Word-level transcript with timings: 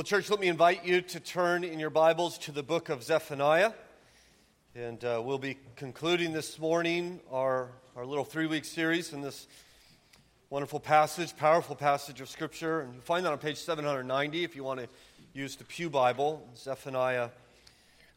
Well, 0.00 0.04
church, 0.04 0.30
let 0.30 0.40
me 0.40 0.48
invite 0.48 0.86
you 0.86 1.02
to 1.02 1.20
turn 1.20 1.62
in 1.62 1.78
your 1.78 1.90
Bibles 1.90 2.38
to 2.38 2.52
the 2.52 2.62
book 2.62 2.88
of 2.88 3.02
Zephaniah. 3.02 3.72
And 4.74 5.04
uh, 5.04 5.20
we'll 5.22 5.36
be 5.36 5.58
concluding 5.76 6.32
this 6.32 6.58
morning 6.58 7.20
our, 7.30 7.68
our 7.94 8.06
little 8.06 8.24
three 8.24 8.46
week 8.46 8.64
series 8.64 9.12
in 9.12 9.20
this 9.20 9.46
wonderful 10.48 10.80
passage, 10.80 11.36
powerful 11.36 11.76
passage 11.76 12.22
of 12.22 12.30
Scripture. 12.30 12.80
And 12.80 12.94
you'll 12.94 13.02
find 13.02 13.26
that 13.26 13.32
on 13.32 13.36
page 13.36 13.58
790 13.58 14.42
if 14.42 14.56
you 14.56 14.64
want 14.64 14.80
to 14.80 14.88
use 15.34 15.54
the 15.56 15.64
Pew 15.64 15.90
Bible, 15.90 16.48
Zephaniah. 16.56 17.28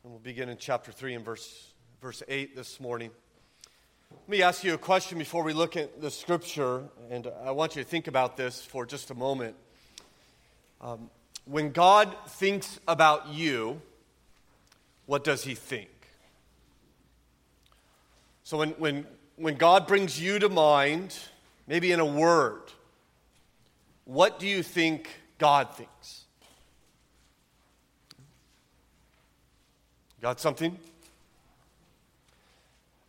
And 0.05 0.13
we'll 0.13 0.19
begin 0.19 0.47
in 0.47 0.55
chapter 0.57 0.93
3 0.93 1.15
and 1.15 1.25
verse, 1.25 1.73
verse 2.01 2.23
8 2.29 2.55
this 2.55 2.79
morning. 2.79 3.11
Let 4.09 4.29
me 4.29 4.41
ask 4.41 4.63
you 4.63 4.73
a 4.73 4.77
question 4.77 5.17
before 5.17 5.43
we 5.43 5.51
look 5.51 5.75
at 5.75 5.99
the 5.99 6.11
Scripture, 6.11 6.85
and 7.11 7.27
I 7.43 7.51
want 7.51 7.75
you 7.75 7.83
to 7.83 7.89
think 7.89 8.07
about 8.07 8.37
this 8.37 8.61
for 8.61 8.85
just 8.85 9.11
a 9.11 9.15
moment. 9.15 9.57
Um, 10.79 11.09
when 11.45 11.71
God 11.71 12.15
thinks 12.27 12.79
about 12.87 13.27
you, 13.27 13.81
what 15.05 15.23
does 15.23 15.43
he 15.43 15.55
think? 15.55 15.89
So 18.43 18.57
when, 18.57 18.69
when, 18.71 19.05
when 19.35 19.55
God 19.55 19.87
brings 19.87 20.21
you 20.21 20.39
to 20.39 20.49
mind, 20.49 21.17
maybe 21.67 21.91
in 21.91 21.99
a 21.99 22.05
word, 22.05 22.61
what 24.05 24.39
do 24.39 24.47
you 24.47 24.63
think 24.63 25.09
God 25.37 25.73
thinks? 25.75 26.25
Got 30.21 30.39
something? 30.39 30.77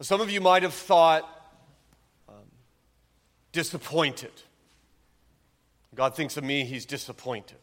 Some 0.01 0.20
of 0.20 0.30
you 0.30 0.41
might 0.41 0.64
have 0.64 0.75
thought 0.75 1.23
um, 2.28 2.34
disappointed. 3.53 4.33
God 5.95 6.16
thinks 6.16 6.37
of 6.37 6.42
me, 6.42 6.64
he's 6.64 6.84
disappointed. 6.84 7.59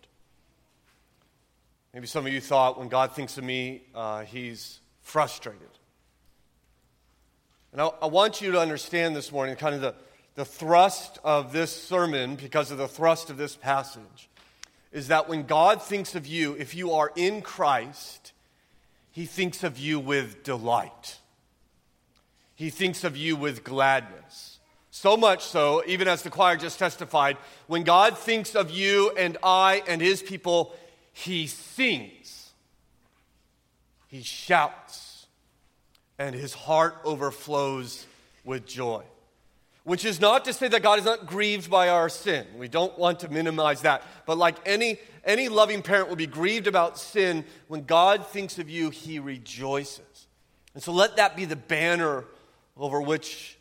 Maybe 1.93 2.07
some 2.07 2.25
of 2.25 2.31
you 2.31 2.39
thought 2.39 2.79
when 2.79 2.87
God 2.87 3.13
thinks 3.13 3.37
of 3.37 3.43
me, 3.43 3.83
uh, 3.93 4.23
he's 4.23 4.79
frustrated. 5.01 5.67
And 7.73 7.81
I, 7.81 7.87
I, 8.01 8.05
want 8.05 8.41
you 8.41 8.53
to 8.53 8.59
understand 8.61 9.13
this 9.13 9.29
morning 9.29 9.57
kind 9.57 9.75
of 9.75 9.81
the, 9.81 9.95
the 10.35 10.45
thrust 10.45 11.19
of 11.23 11.51
this 11.51 11.75
sermon, 11.75 12.35
because 12.35 12.71
of 12.71 12.77
the 12.77 12.87
thrust 12.87 13.29
of 13.29 13.35
this 13.35 13.57
passage, 13.57 14.29
is 14.93 15.09
that 15.09 15.27
when 15.27 15.43
God 15.43 15.81
thinks 15.81 16.15
of 16.15 16.25
you, 16.25 16.53
if 16.53 16.75
you 16.75 16.93
are 16.93 17.11
in 17.17 17.41
Christ, 17.41 18.31
he 19.11 19.25
thinks 19.25 19.61
of 19.61 19.77
you 19.77 19.99
with 19.99 20.43
delight. 20.43 21.17
He 22.55 22.69
thinks 22.69 23.03
of 23.03 23.17
you 23.17 23.35
with 23.35 23.65
gladness. 23.65 24.59
So 24.91 25.17
much 25.17 25.43
so, 25.43 25.83
even 25.87 26.07
as 26.07 26.21
the 26.21 26.29
choir 26.29 26.57
just 26.57 26.77
testified, 26.77 27.37
when 27.67 27.83
God 27.83 28.17
thinks 28.17 28.55
of 28.55 28.71
you 28.71 29.11
and 29.17 29.37
I 29.41 29.83
and 29.87 30.01
his 30.01 30.21
people, 30.21 30.75
he 31.11 31.47
sings, 31.47 32.51
he 34.07 34.21
shouts, 34.21 35.27
and 36.17 36.35
his 36.35 36.53
heart 36.53 36.95
overflows 37.03 38.05
with 38.43 38.65
joy. 38.65 39.03
Which 39.83 40.05
is 40.05 40.21
not 40.21 40.45
to 40.45 40.53
say 40.53 40.67
that 40.67 40.83
God 40.83 40.99
is 40.99 41.05
not 41.05 41.25
grieved 41.25 41.69
by 41.69 41.89
our 41.89 42.07
sin. 42.07 42.45
We 42.55 42.67
don't 42.67 42.97
want 42.99 43.21
to 43.21 43.29
minimize 43.29 43.81
that. 43.81 44.03
But 44.27 44.37
like 44.37 44.57
any, 44.65 44.99
any 45.25 45.49
loving 45.49 45.81
parent 45.81 46.07
will 46.07 46.15
be 46.15 46.27
grieved 46.27 46.67
about 46.67 46.99
sin, 46.99 47.43
when 47.67 47.85
God 47.85 48.27
thinks 48.27 48.59
of 48.59 48.69
you, 48.69 48.91
he 48.91 49.17
rejoices. 49.17 50.27
And 50.75 50.83
so 50.83 50.91
let 50.91 51.15
that 51.17 51.35
be 51.35 51.45
the 51.45 51.55
banner 51.55 52.25
over 52.77 53.01
which, 53.01 53.57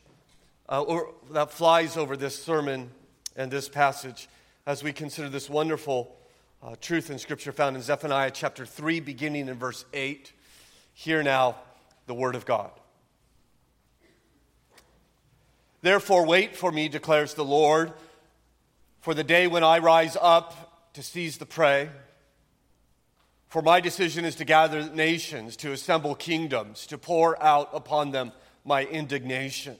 uh, 0.69 0.83
or 0.83 1.15
that 1.31 1.51
flies 1.51 1.97
over 1.97 2.17
this 2.17 2.41
sermon 2.41 2.91
and 3.35 3.51
this 3.51 3.69
passage 3.69 4.29
as 4.67 4.83
we 4.83 4.93
consider 4.93 5.31
this 5.31 5.49
wonderful 5.49 6.15
uh, 6.63 6.77
truth 6.81 7.11
in 7.11 7.19
Scripture 7.19 7.53
found 7.53 7.77
in 7.77 7.83
Zephaniah 7.83 8.31
chapter 8.31 8.67
3, 8.67 9.01
beginning 9.01 9.49
in 9.49 9.55
verse 9.55 9.85
8. 9.93 10.33
Hear 10.93 11.23
now 11.23 11.57
the 12.07 12.15
word 12.15 12.35
of 12.35 12.45
God. 12.45 12.71
Therefore, 15.83 16.27
wait 16.27 16.57
for 16.57 16.71
me, 16.71 16.89
declares 16.89 17.33
the 17.35 17.45
Lord, 17.45 17.93
for 19.01 19.15
the 19.15 19.25
day 19.25 19.47
when 19.47 19.65
I 19.65 19.79
rise 19.79 20.17
up 20.21 20.93
to 20.93 21.03
seize 21.03 21.39
the 21.39 21.47
prey. 21.47 21.89
For 23.49 23.63
my 23.63 23.81
decision 23.81 24.27
is 24.27 24.37
to 24.37 24.45
gather 24.45 24.89
nations, 24.91 25.57
to 25.57 25.73
assemble 25.73 26.15
kingdoms, 26.15 26.87
to 26.89 26.99
pour 26.99 27.43
out 27.43 27.71
upon 27.73 28.11
them 28.11 28.33
my 28.65 28.85
indignation, 28.85 29.77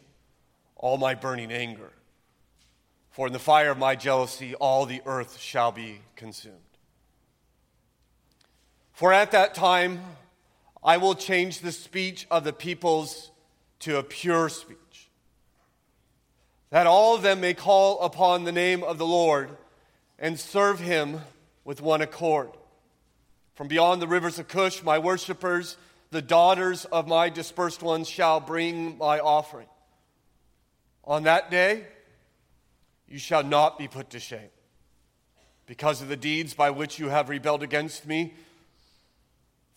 all 0.77 0.97
my 0.97 1.15
burning 1.15 1.53
anger. 1.53 1.93
For 3.11 3.27
in 3.27 3.35
the 3.35 3.39
fire 3.39 3.71
of 3.71 3.79
my 3.79 3.97
jealousy, 3.97 4.55
all 4.55 4.87
the 4.87 5.03
earth 5.05 5.39
shall 5.39 5.73
be 5.73 6.01
consumed. 6.17 6.70
For 9.01 9.15
at 9.15 9.31
that 9.31 9.55
time 9.55 10.03
I 10.85 10.99
will 10.99 11.15
change 11.15 11.61
the 11.61 11.73
speech 11.73 12.27
of 12.31 12.45
the 12.45 12.53
peoples 12.53 13.31
to 13.79 13.97
a 13.97 14.03
pure 14.03 14.51
speech, 14.51 15.09
that 16.69 16.87
all 16.87 17.15
of 17.15 17.23
them 17.23 17.41
may 17.41 17.55
call 17.55 17.99
upon 18.01 18.45
the 18.45 18.53
name 18.53 18.83
of 18.83 18.99
the 18.99 19.07
Lord 19.07 19.57
and 20.19 20.39
serve 20.39 20.81
him 20.81 21.23
with 21.65 21.81
one 21.81 22.03
accord. 22.03 22.51
From 23.55 23.69
beyond 23.69 24.03
the 24.03 24.07
rivers 24.07 24.39
of 24.39 24.49
Cush, 24.49 24.83
my 24.83 24.99
worshippers, 24.99 25.79
the 26.11 26.21
daughters 26.21 26.85
of 26.85 27.09
my 27.09 27.31
dispersed 27.31 27.83
ones, 27.83 28.07
shall 28.07 28.39
bring 28.39 28.99
my 28.99 29.19
offering. 29.19 29.69
On 31.05 31.23
that 31.23 31.51
day, 31.51 31.87
you 33.09 33.19
shall 33.19 33.45
not 33.45 33.79
be 33.79 33.89
put 33.89 34.11
to 34.11 34.21
shame. 34.21 34.51
Because 35.65 36.03
of 36.03 36.09
the 36.09 36.19
deeds 36.19 36.53
by 36.53 36.69
which 36.69 36.99
you 36.99 37.09
have 37.09 37.31
rebelled 37.31 37.63
against 37.63 38.07
me, 38.07 38.35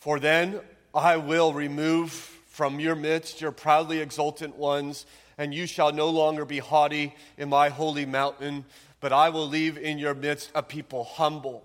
for 0.03 0.19
then 0.19 0.59
I 0.93 1.15
will 1.15 1.53
remove 1.53 2.11
from 2.11 2.81
your 2.81 2.93
midst 2.93 3.39
your 3.39 3.53
proudly 3.53 3.99
exultant 3.99 4.57
ones, 4.57 5.05
and 5.37 5.53
you 5.53 5.65
shall 5.65 5.93
no 5.93 6.09
longer 6.09 6.43
be 6.43 6.59
haughty 6.59 7.15
in 7.37 7.47
my 7.47 7.69
holy 7.69 8.05
mountain, 8.05 8.65
but 8.99 9.13
I 9.13 9.29
will 9.29 9.47
leave 9.47 9.77
in 9.77 9.99
your 9.99 10.13
midst 10.13 10.51
a 10.53 10.61
people 10.61 11.05
humble 11.05 11.63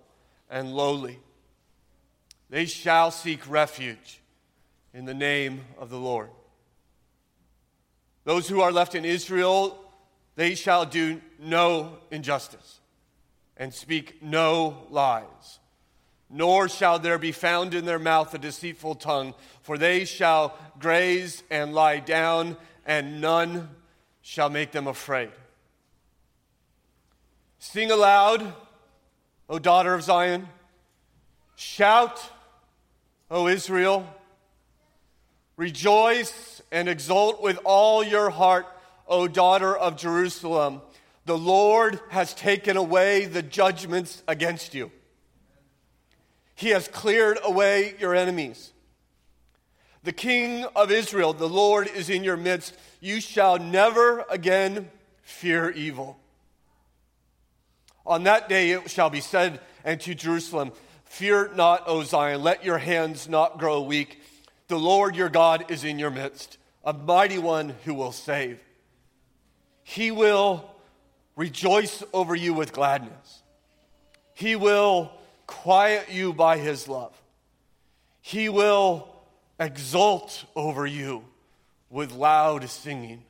and 0.49 0.73
lowly. 0.73 1.19
They 2.49 2.67
shall 2.67 3.11
seek 3.11 3.41
refuge 3.51 4.21
in 4.95 5.05
the 5.05 5.15
name 5.15 5.63
of 5.77 5.91
the 5.91 5.99
Lord. 5.99 6.31
Those 8.23 8.47
who 8.47 8.61
are 8.61 8.71
left 8.71 8.95
in 8.95 9.05
Israel, 9.05 9.77
they 10.37 10.55
shall 10.55 10.87
do 10.87 11.21
no 11.41 11.99
injustice 12.13 12.79
and 13.57 13.75
speak 13.75 14.23
no 14.23 14.87
lies 14.91 15.59
nor 16.31 16.69
shall 16.69 16.99
there 16.99 17.19
be 17.19 17.33
found 17.33 17.75
in 17.75 17.85
their 17.85 17.99
mouth 17.99 18.35
a 18.35 18.39
deceitful 18.39 18.97
tongue, 18.97 19.35
for 19.63 19.79
they 19.79 20.05
shall 20.05 20.57
graze 20.79 21.43
and 21.51 21.75
lie 21.75 22.01
down, 22.01 22.57
and 22.87 23.21
none 23.21 23.69
shall 24.21 24.51
make 24.51 24.73
them 24.73 24.87
afraid. 24.87 25.31
Sing 27.59 27.91
aloud, 27.91 28.55
O 29.49 29.59
daughter 29.59 29.95
of 29.95 30.03
Zion. 30.03 30.49
Shout, 31.57 32.21
O 33.31 33.49
Israel. 33.49 34.07
Rejoice 35.57 36.63
and 36.71 36.89
exult 36.89 37.43
with 37.43 37.59
all 37.65 38.05
your 38.05 38.31
heart, 38.31 38.67
O 39.09 39.27
daughter 39.27 39.77
of 39.77 39.97
Jerusalem. 39.97 40.83
The 41.25 41.37
Lord 41.37 42.01
has 42.11 42.33
taken 42.33 42.77
away 42.77 43.25
the 43.25 43.43
judgments 43.43 44.23
against 44.29 44.73
you. 44.75 44.93
He 46.59 46.71
has 46.71 46.89
cleared 46.89 47.39
away 47.45 47.95
your 48.01 48.17
enemies. 48.17 48.73
The 50.03 50.11
King 50.11 50.65
of 50.75 50.91
Israel, 50.91 51.33
the 51.33 51.49
Lord, 51.49 51.87
is 51.87 52.11
in 52.11 52.25
your 52.25 52.37
midst. 52.37 52.75
You 52.99 53.21
shall 53.21 53.61
never 53.61 54.25
again 54.29 54.91
fear 55.23 55.71
evil. 55.71 56.19
On 58.05 58.25
that 58.25 58.49
day 58.49 58.73
it 58.73 58.91
shall 58.91 59.09
be 59.09 59.21
said 59.21 59.61
unto 59.85 60.17
Jerusalem, 60.17 60.73
Fear 61.05 61.53
not, 61.55 61.85
O 61.87 62.03
Zion, 62.03 62.43
let 62.43 62.65
your 62.65 62.79
hands 62.79 63.29
not 63.29 63.59
grow 63.59 63.81
weak. 63.81 64.21
The 64.67 64.81
Lord 64.81 65.15
your 65.15 65.29
God 65.29 65.71
is 65.71 65.85
in 65.85 65.97
your 66.01 66.11
midst, 66.11 66.59
a 66.83 66.93
mighty 66.93 67.39
one 67.39 67.77
who 67.85 67.95
will 67.95 68.11
save. 68.11 68.59
He 69.85 70.11
will 70.11 70.69
rejoice 71.37 72.03
over 72.13 72.35
you 72.35 72.53
with 72.53 72.73
gladness. 72.73 73.43
He 74.35 74.57
will 74.57 75.13
quiet 75.49 76.13
you 76.13 76.33
by 76.33 76.59
his 76.59 76.87
love. 76.87 77.21
He 78.21 78.49
will 78.49 79.09
exult 79.59 80.45
over 80.55 80.87
you 80.87 81.25
with 81.91 82.13
loud 82.13 82.69
singing. 82.69 83.25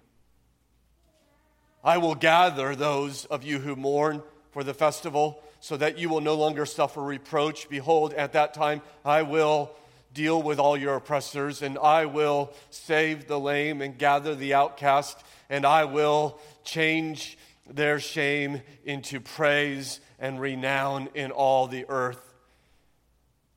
I 1.82 1.97
will 1.97 2.17
gather 2.17 2.75
those 2.75 3.25
of 3.26 3.44
you 3.44 3.61
who 3.61 3.76
mourn 3.76 4.23
for 4.50 4.62
the 4.62 4.75
festival 4.75 5.43
so 5.61 5.76
that 5.76 5.97
you 5.97 6.09
will 6.09 6.20
no 6.20 6.35
longer 6.35 6.67
suffer 6.67 7.03
reproach. 7.03 7.69
Behold, 7.69 8.12
at 8.12 8.32
that 8.32 8.53
time 8.53 8.82
I 9.05 9.23
will 9.23 9.71
deal 10.12 10.43
with 10.43 10.59
all 10.59 10.76
your 10.76 10.97
oppressors, 10.97 11.62
and 11.62 11.79
I 11.79 12.06
will 12.06 12.53
save 12.71 13.29
the 13.29 13.38
lame 13.38 13.81
and 13.81 13.97
gather 13.97 14.35
the 14.35 14.55
outcast, 14.55 15.23
and 15.49 15.64
I 15.64 15.85
will 15.85 16.38
change 16.64 17.38
their 17.71 18.00
shame 18.00 18.62
into 18.85 19.21
praise 19.21 20.00
and 20.19 20.41
renown 20.41 21.09
in 21.15 21.31
all 21.31 21.67
the 21.67 21.87
earth. 21.88 22.35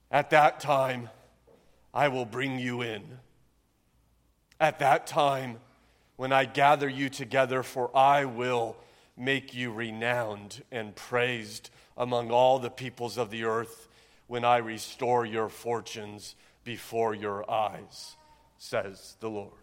At 0.09 0.29
that 0.31 0.59
time, 0.59 1.09
I 1.93 2.07
will 2.07 2.25
bring 2.25 2.59
you 2.59 2.81
in. 2.81 3.03
At 4.59 4.79
that 4.79 5.07
time, 5.07 5.57
when 6.17 6.31
I 6.31 6.45
gather 6.45 6.87
you 6.87 7.09
together, 7.09 7.63
for 7.63 7.95
I 7.95 8.25
will 8.25 8.77
make 9.17 9.53
you 9.53 9.71
renowned 9.71 10.63
and 10.71 10.95
praised 10.95 11.69
among 11.97 12.31
all 12.31 12.59
the 12.59 12.69
peoples 12.69 13.17
of 13.17 13.29
the 13.31 13.43
earth 13.43 13.87
when 14.27 14.45
I 14.45 14.57
restore 14.57 15.25
your 15.25 15.49
fortunes 15.49 16.35
before 16.63 17.13
your 17.13 17.49
eyes, 17.49 18.15
says 18.57 19.15
the 19.19 19.29
Lord. 19.29 19.60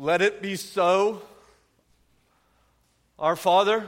Let 0.00 0.22
it 0.22 0.40
be 0.40 0.54
so, 0.54 1.22
our 3.18 3.34
Father. 3.34 3.84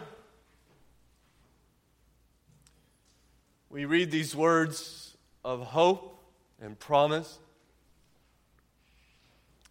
We 3.69 3.85
read 3.85 4.11
these 4.11 4.35
words 4.35 5.17
of 5.45 5.61
hope 5.61 6.21
and 6.61 6.77
promise. 6.77 7.39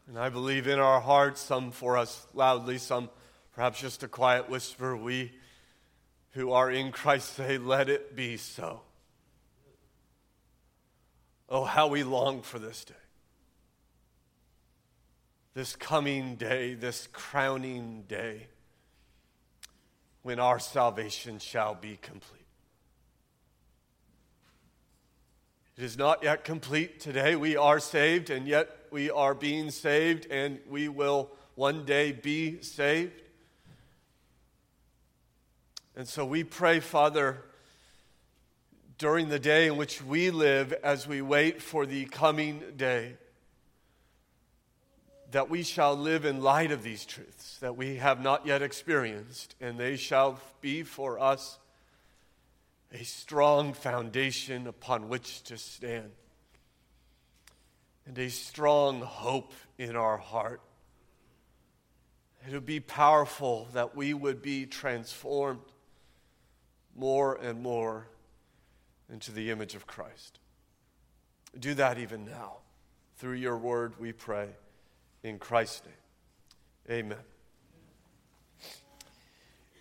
And 0.07 0.18
I 0.18 0.30
believe 0.30 0.68
in 0.68 0.80
our 0.80 1.01
hearts, 1.01 1.41
some 1.41 1.71
for 1.71 1.97
us 1.97 2.25
loudly, 2.33 2.77
some 2.77 3.09
perhaps 3.53 3.81
just 3.81 4.03
a 4.03 4.07
quiet 4.07 4.50
whisper, 4.50 4.95
we 4.95 5.33
who 6.31 6.53
are 6.53 6.71
in 6.71 6.94
Christ 6.94 7.33
say, 7.33 7.57
Let 7.57 7.89
it 7.89 8.15
be 8.15 8.38
so. 8.38 8.80
Oh, 11.50 11.65
how 11.65 11.88
we 11.88 12.03
long 12.03 12.44
for 12.44 12.59
this 12.59 12.85
day. 12.85 12.94
This 15.59 15.75
coming 15.75 16.35
day, 16.35 16.73
this 16.73 17.09
crowning 17.11 18.06
day, 18.07 18.47
when 20.21 20.39
our 20.39 20.57
salvation 20.57 21.38
shall 21.38 21.75
be 21.75 22.00
complete. 22.01 22.47
It 25.75 25.83
is 25.83 25.97
not 25.97 26.23
yet 26.23 26.45
complete 26.45 27.01
today. 27.01 27.35
We 27.35 27.57
are 27.57 27.81
saved, 27.81 28.29
and 28.29 28.47
yet 28.47 28.69
we 28.89 29.11
are 29.11 29.33
being 29.33 29.69
saved, 29.69 30.27
and 30.31 30.59
we 30.69 30.88
will 30.88 31.29
one 31.56 31.83
day 31.83 32.13
be 32.13 32.61
saved. 32.61 33.21
And 35.94 36.07
so 36.07 36.25
we 36.25 36.45
pray, 36.45 36.79
Father, 36.79 37.44
during 38.97 39.27
the 39.27 39.39
day 39.39 39.67
in 39.67 39.75
which 39.75 40.01
we 40.01 40.31
live 40.31 40.71
as 40.85 41.06
we 41.06 41.21
wait 41.21 41.61
for 41.61 41.85
the 41.85 42.06
coming 42.06 42.63
day, 42.77 43.17
that 45.31 45.50
we 45.50 45.64
shall 45.64 45.96
live 45.96 46.26
in 46.26 46.42
light 46.42 46.72
of 46.72 46.84
these 46.84 47.06
truths 47.06 47.58
that 47.60 47.78
we 47.78 47.98
have 47.98 48.22
not 48.22 48.46
yet 48.46 48.62
experienced, 48.62 49.56
and 49.62 49.78
they 49.78 49.96
shall 49.96 50.40
be 50.62 50.84
for 50.84 51.20
us 51.20 51.60
a 52.92 53.04
strong 53.04 53.74
foundation 53.74 54.66
upon 54.66 55.10
which 55.10 55.44
to 55.44 55.58
stand, 55.58 56.12
and 58.08 58.18
a 58.18 58.30
strong 58.30 59.02
hope 59.02 59.54
in 59.78 59.96
our 59.96 60.18
heart. 60.18 60.62
It 62.48 62.54
would 62.54 62.66
be 62.66 62.80
powerful 62.80 63.68
that 63.74 63.96
we 63.96 64.14
would 64.14 64.42
be 64.42 64.66
transformed 64.66 65.60
more 66.96 67.36
and 67.36 67.62
more 67.62 68.08
into 69.12 69.31
the 69.31 69.52
image 69.52 69.76
of 69.76 69.86
Christ. 69.86 70.40
Do 71.60 71.76
that 71.76 72.00
even 72.00 72.26
now. 72.26 72.58
Through 73.18 73.34
your 73.34 73.58
word, 73.58 74.00
we 74.00 74.12
pray. 74.12 74.48
In 75.21 75.38
Christ's 75.38 75.81
name, 76.88 76.98
amen. 76.98 77.18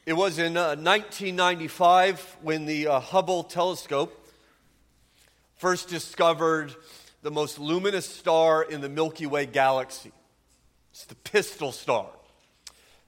It 0.04 0.14
was 0.14 0.40
in 0.40 0.56
uh, 0.56 0.74
1995 0.74 2.38
when 2.42 2.66
the 2.66 2.88
uh, 2.88 2.98
Hubble 2.98 3.44
telescope 3.44 4.28
first 5.54 5.88
discovered 5.88 6.74
the 7.22 7.30
most 7.30 7.60
luminous 7.60 8.06
star 8.06 8.64
in 8.64 8.80
the 8.80 8.88
Milky 8.88 9.26
Way 9.26 9.46
galaxy. 9.46 10.10
It's 10.90 11.04
the 11.04 11.14
Pistol 11.14 11.70
Star. 11.70 12.06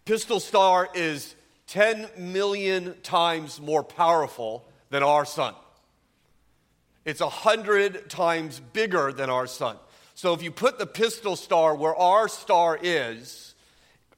Pistol 0.04 0.38
Star 0.38 0.88
is 0.94 1.34
10 1.66 2.10
million 2.16 2.94
times 3.02 3.60
more 3.60 3.82
powerful 3.82 4.68
than 4.90 5.02
our 5.02 5.24
sun. 5.24 5.54
It's 7.04 7.20
100 7.20 8.08
times 8.08 8.60
bigger 8.72 9.10
than 9.10 9.30
our 9.30 9.48
sun. 9.48 9.78
So 10.20 10.34
if 10.34 10.42
you 10.42 10.50
put 10.50 10.78
the 10.78 10.84
Pistol 10.84 11.34
Star 11.34 11.74
where 11.74 11.96
our 11.96 12.28
star 12.28 12.78
is, 12.82 13.54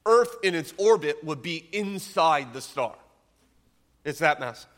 Earth 0.04 0.34
in 0.42 0.56
its 0.56 0.74
orbit 0.76 1.22
would 1.22 1.42
be 1.42 1.64
inside 1.70 2.52
the 2.52 2.60
star. 2.60 2.96
It's 4.04 4.18
that 4.18 4.40
massive. 4.40 4.68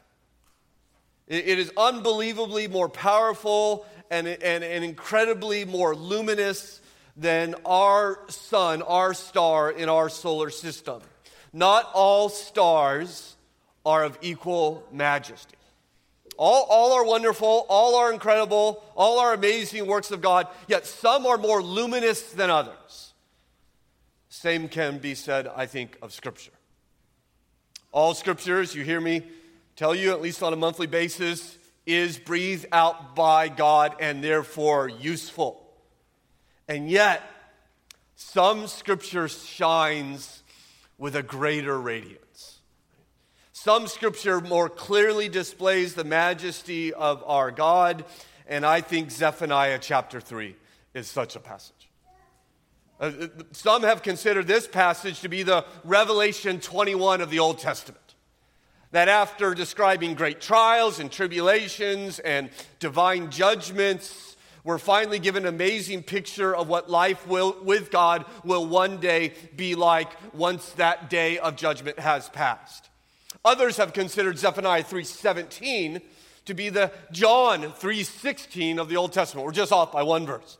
it 1.27 1.59
is 1.59 1.73
unbelievably 1.79 2.69
more 2.69 2.91
powerful 2.91 3.87
and, 4.11 4.27
and, 4.27 4.63
and 4.63 4.85
incredibly 4.85 5.65
more 5.65 5.95
luminous 5.97 6.83
than 7.17 7.55
our 7.65 8.19
sun, 8.29 8.83
our 8.83 9.15
star 9.15 9.71
in 9.71 9.89
our 9.89 10.11
solar 10.11 10.51
system. 10.51 11.01
Not 11.55 11.91
all 11.95 12.29
stars 12.29 13.35
are 13.87 14.05
of 14.05 14.19
equal 14.21 14.87
majesty. 14.93 15.57
All, 16.37 16.67
all 16.69 16.93
are 16.93 17.05
wonderful, 17.05 17.67
all 17.69 17.97
are 17.97 18.13
incredible, 18.13 18.83
all 18.97 19.19
are 19.19 19.35
amazing 19.35 19.87
works 19.87 20.11
of 20.11 20.21
God, 20.21 20.49
yet 20.69 20.87
some 20.87 21.27
are 21.27 21.39
more 21.39 21.63
luminous 21.63 22.33
than 22.33 22.51
others. 22.51 23.13
Same 24.29 24.69
can 24.69 24.99
be 24.99 25.15
said, 25.15 25.47
I 25.47 25.67
think, 25.67 25.97
of 26.03 26.13
Scripture. 26.13 26.51
All 27.93 28.15
Scriptures, 28.15 28.75
you 28.75 28.83
hear 28.83 29.01
me 29.01 29.23
tell 29.77 29.95
you, 29.95 30.11
at 30.11 30.21
least 30.21 30.43
on 30.43 30.53
a 30.53 30.57
monthly 30.57 30.89
basis, 30.89 31.57
is 31.87 32.19
breathed 32.19 32.67
out 32.73 33.15
by 33.15 33.49
God 33.49 33.97
and 34.01 34.23
therefore 34.23 34.89
useful. 34.89 35.65
And 36.67 36.91
yet, 36.91 37.23
some 38.17 38.67
Scripture 38.67 39.29
shines 39.29 40.43
with 40.99 41.15
a 41.15 41.23
greater 41.23 41.79
radiance. 41.79 42.24
Some 43.65 43.87
scripture 43.87 44.43
more 44.43 44.69
clearly 44.69 45.31
displays 45.31 45.95
the 45.95 46.05
majesty 46.05 46.93
of 46.93 47.25
our 47.27 47.51
God, 47.51 48.05
and 48.47 48.63
I 48.67 48.83
think 48.83 49.11
Zephaniah 49.11 49.79
chapter 49.81 50.21
3 50.21 50.55
is 50.93 51.07
such 51.07 51.35
a 51.35 51.41
passage. 51.41 51.89
Uh, 53.01 53.13
some 53.53 53.83
have 53.83 54.03
considered 54.03 54.47
this 54.47 54.69
passage 54.69 55.23
to 55.23 55.31
be 55.31 55.45
the 55.45 55.65
Revelation 55.83 56.61
21 56.61 57.23
of 57.23 57.31
the 57.31 57.39
Old 57.39 57.59
Testament. 57.59 58.17
That 58.91 59.09
after 59.09 59.55
describing 59.55 60.13
great 60.13 60.43
trials 60.43 61.01
and 61.01 61.11
tribulations 61.11 62.19
and 62.19 62.51
divine 62.81 63.31
judgments, 63.31 64.37
we're 64.63 64.77
finally 64.77 65.19
given 65.19 65.47
an 65.47 65.55
amazing 65.55 66.03
picture 66.03 66.55
of 66.55 66.69
what 66.69 66.91
life 66.91 67.27
will, 67.27 67.57
with 67.63 67.91
God 67.91 68.27
will 68.45 68.67
one 68.67 68.99
day 68.99 69.33
be 69.57 69.75
like 69.75 70.11
once 70.35 70.69
that 70.73 71.09
day 71.09 71.39
of 71.39 71.57
judgment 71.57 71.99
has 71.99 72.29
passed. 72.29 72.91
Others 73.45 73.77
have 73.77 73.93
considered 73.93 74.39
Zephaniah 74.39 74.85
3:17 74.85 76.03
to 76.45 76.55
be 76.55 76.69
the 76.69 76.93
John 77.13 77.73
3:16 77.73 78.79
of 78.79 78.89
the 78.89 78.97
Old 78.97 79.13
Testament. 79.13 79.47
We're 79.47 79.53
just 79.53 79.73
off 79.73 79.93
by 79.93 80.03
one 80.03 80.27
verse. 80.27 80.59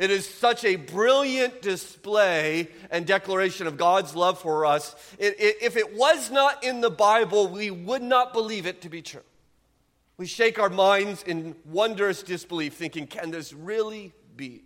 It 0.00 0.10
is 0.10 0.26
such 0.26 0.64
a 0.64 0.76
brilliant 0.76 1.60
display 1.60 2.68
and 2.90 3.06
declaration 3.06 3.66
of 3.66 3.76
God's 3.76 4.16
love 4.16 4.40
for 4.40 4.64
us. 4.64 4.96
It, 5.18 5.38
it, 5.38 5.56
if 5.60 5.76
it 5.76 5.94
was 5.94 6.30
not 6.30 6.64
in 6.64 6.80
the 6.80 6.88
Bible, 6.88 7.48
we 7.48 7.70
would 7.70 8.00
not 8.00 8.32
believe 8.32 8.64
it 8.64 8.80
to 8.80 8.88
be 8.88 9.02
true. 9.02 9.20
We 10.16 10.26
shake 10.26 10.58
our 10.58 10.70
minds 10.70 11.22
in 11.22 11.54
wondrous 11.66 12.22
disbelief, 12.22 12.74
thinking, 12.74 13.06
can 13.06 13.30
this 13.30 13.52
really 13.52 14.14
be? 14.36 14.62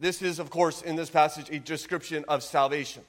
This 0.00 0.22
is, 0.22 0.38
of 0.38 0.48
course, 0.48 0.80
in 0.80 0.96
this 0.96 1.10
passage, 1.10 1.50
a 1.50 1.58
description 1.58 2.24
of 2.28 2.42
salvation. 2.42 3.02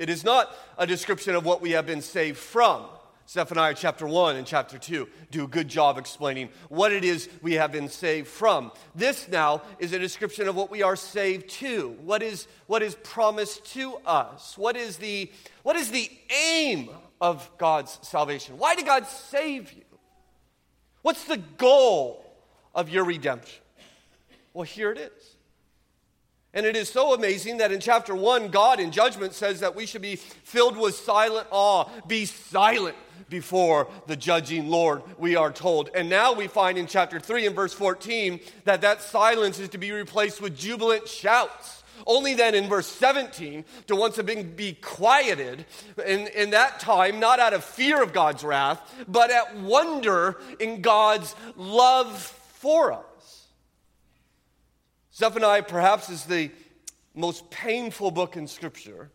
It 0.00 0.08
is 0.08 0.24
not 0.24 0.56
a 0.78 0.86
description 0.86 1.34
of 1.34 1.44
what 1.44 1.60
we 1.60 1.72
have 1.72 1.84
been 1.84 2.00
saved 2.00 2.38
from. 2.38 2.86
Zephaniah 3.28 3.74
chapter 3.76 4.06
1 4.06 4.36
and 4.36 4.46
chapter 4.46 4.78
2 4.78 5.06
do 5.30 5.44
a 5.44 5.46
good 5.46 5.68
job 5.68 5.98
explaining 5.98 6.48
what 6.70 6.90
it 6.90 7.04
is 7.04 7.28
we 7.42 7.52
have 7.52 7.70
been 7.70 7.90
saved 7.90 8.26
from. 8.26 8.72
This 8.94 9.28
now 9.28 9.60
is 9.78 9.92
a 9.92 9.98
description 9.98 10.48
of 10.48 10.56
what 10.56 10.70
we 10.70 10.82
are 10.82 10.96
saved 10.96 11.50
to. 11.50 11.90
What 12.02 12.22
is, 12.22 12.48
what 12.66 12.82
is 12.82 12.94
promised 12.94 13.66
to 13.74 13.96
us? 14.06 14.56
What 14.56 14.74
is, 14.74 14.96
the, 14.96 15.30
what 15.64 15.76
is 15.76 15.90
the 15.90 16.10
aim 16.48 16.88
of 17.20 17.50
God's 17.58 17.98
salvation? 18.00 18.56
Why 18.56 18.74
did 18.74 18.86
God 18.86 19.06
save 19.06 19.70
you? 19.70 19.84
What's 21.02 21.24
the 21.24 21.42
goal 21.58 22.24
of 22.74 22.88
your 22.88 23.04
redemption? 23.04 23.62
Well, 24.54 24.64
here 24.64 24.92
it 24.92 24.98
is. 24.98 25.36
And 26.52 26.66
it 26.66 26.74
is 26.74 26.88
so 26.88 27.14
amazing 27.14 27.58
that 27.58 27.70
in 27.70 27.78
chapter 27.80 28.14
1, 28.14 28.48
God 28.48 28.80
in 28.80 28.90
judgment 28.90 29.34
says 29.34 29.60
that 29.60 29.76
we 29.76 29.86
should 29.86 30.02
be 30.02 30.16
filled 30.16 30.76
with 30.76 30.96
silent 30.96 31.46
awe. 31.50 31.88
Be 32.08 32.24
silent 32.24 32.96
before 33.28 33.88
the 34.08 34.16
judging 34.16 34.68
Lord, 34.68 35.02
we 35.16 35.36
are 35.36 35.52
told. 35.52 35.90
And 35.94 36.10
now 36.10 36.32
we 36.32 36.48
find 36.48 36.76
in 36.76 36.88
chapter 36.88 37.20
3 37.20 37.46
and 37.46 37.54
verse 37.54 37.72
14 37.72 38.40
that 38.64 38.80
that 38.80 39.00
silence 39.00 39.60
is 39.60 39.68
to 39.68 39.78
be 39.78 39.92
replaced 39.92 40.40
with 40.40 40.58
jubilant 40.58 41.06
shouts. 41.06 41.84
Only 42.06 42.34
then 42.34 42.54
in 42.54 42.68
verse 42.68 42.86
17 42.86 43.64
to 43.86 43.94
once 43.94 44.18
again 44.18 44.56
be 44.56 44.72
quieted 44.72 45.66
in, 46.04 46.26
in 46.28 46.50
that 46.50 46.80
time, 46.80 47.20
not 47.20 47.38
out 47.38 47.52
of 47.52 47.62
fear 47.62 48.02
of 48.02 48.12
God's 48.12 48.42
wrath, 48.42 48.80
but 49.06 49.30
at 49.30 49.56
wonder 49.58 50.40
in 50.58 50.80
God's 50.80 51.34
love 51.56 52.20
for 52.20 52.92
us. 52.92 53.04
Zephaniah 55.20 55.62
perhaps 55.62 56.08
is 56.08 56.24
the 56.24 56.50
most 57.14 57.50
painful 57.50 58.10
book 58.10 58.38
in 58.38 58.46
Scripture 58.46 59.10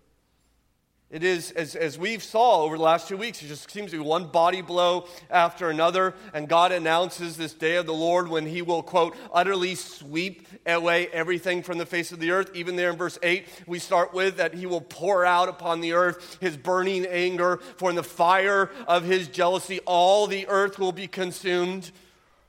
it 1.12 1.24
is, 1.24 1.52
as, 1.52 1.76
as 1.76 2.00
we've 2.00 2.24
saw 2.24 2.64
over 2.64 2.78
the 2.78 2.84
last 2.84 3.08
two 3.08 3.16
weeks, 3.16 3.42
it 3.42 3.48
just 3.48 3.70
seems 3.70 3.92
to 3.92 3.98
be 3.98 4.04
one 4.04 4.26
body 4.26 4.62
blow 4.62 5.08
after 5.30 5.70
another. 5.70 6.16
And 6.34 6.50
God 6.50 6.72
announces 6.72 7.38
this 7.38 7.54
day 7.54 7.76
of 7.76 7.86
the 7.86 7.94
Lord 7.94 8.28
when 8.28 8.46
he 8.46 8.64
will, 8.64 8.82
quote, 8.82 9.16
utterly 9.32 9.76
sweep 9.76 10.48
away 10.66 11.08
everything 11.08 11.62
from 11.62 11.78
the 11.78 11.86
face 11.86 12.12
of 12.12 12.20
the 12.20 12.32
earth. 12.32 12.50
Even 12.56 12.76
there 12.76 12.90
in 12.90 12.98
verse 12.98 13.20
8, 13.22 13.48
we 13.68 13.78
start 13.78 14.14
with 14.16 14.38
that 14.38 14.56
he 14.56 14.66
will 14.66 14.82
pour 14.82 15.24
out 15.24 15.48
upon 15.48 15.80
the 15.80 15.94
earth 15.94 16.38
his 16.42 16.58
burning 16.58 17.06
anger, 17.06 17.58
for 17.78 17.92
in 17.92 17.96
the 17.96 18.04
fire 18.04 18.72
of 18.88 19.04
his 19.04 19.28
jealousy, 19.28 19.80
all 19.86 20.26
the 20.26 20.48
earth 20.48 20.80
will 20.80 20.92
be 20.92 21.08
consumed. 21.08 21.92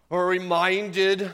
We're 0.09 0.27
reminded 0.27 1.31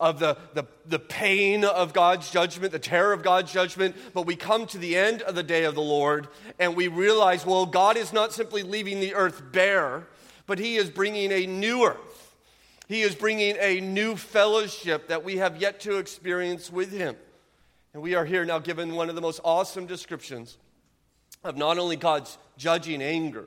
of 0.00 0.18
the, 0.18 0.36
the, 0.54 0.64
the 0.86 0.98
pain 0.98 1.64
of 1.64 1.92
God's 1.92 2.30
judgment, 2.30 2.72
the 2.72 2.78
terror 2.78 3.12
of 3.12 3.22
God's 3.22 3.52
judgment, 3.52 3.94
but 4.14 4.26
we 4.26 4.34
come 4.34 4.66
to 4.68 4.78
the 4.78 4.96
end 4.96 5.20
of 5.22 5.34
the 5.34 5.42
day 5.42 5.64
of 5.64 5.74
the 5.74 5.82
Lord 5.82 6.28
and 6.58 6.74
we 6.74 6.88
realize, 6.88 7.44
well, 7.44 7.66
God 7.66 7.98
is 7.98 8.12
not 8.12 8.32
simply 8.32 8.62
leaving 8.62 8.98
the 8.98 9.14
earth 9.14 9.42
bare, 9.52 10.06
but 10.46 10.58
He 10.58 10.76
is 10.76 10.88
bringing 10.88 11.30
a 11.30 11.46
new 11.46 11.84
earth. 11.84 12.34
He 12.88 13.02
is 13.02 13.14
bringing 13.14 13.56
a 13.60 13.80
new 13.80 14.16
fellowship 14.16 15.08
that 15.08 15.22
we 15.22 15.36
have 15.36 15.60
yet 15.60 15.80
to 15.80 15.98
experience 15.98 16.72
with 16.72 16.90
Him. 16.90 17.14
And 17.92 18.02
we 18.02 18.14
are 18.14 18.24
here 18.24 18.44
now 18.44 18.58
given 18.58 18.96
one 18.96 19.10
of 19.10 19.14
the 19.14 19.20
most 19.20 19.40
awesome 19.44 19.86
descriptions 19.86 20.56
of 21.44 21.56
not 21.56 21.78
only 21.78 21.96
God's 21.96 22.38
judging 22.56 23.02
anger, 23.02 23.46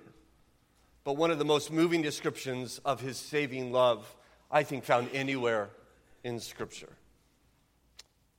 but 1.04 1.18
one 1.18 1.32
of 1.32 1.40
the 1.40 1.46
most 1.46 1.72
moving 1.72 2.02
descriptions 2.02 2.80
of 2.86 3.02
His 3.02 3.18
saving 3.18 3.72
love, 3.72 4.16
I 4.52 4.64
think, 4.64 4.84
found 4.84 5.10
anywhere 5.14 5.70
in 6.24 6.40
Scripture. 6.40 6.94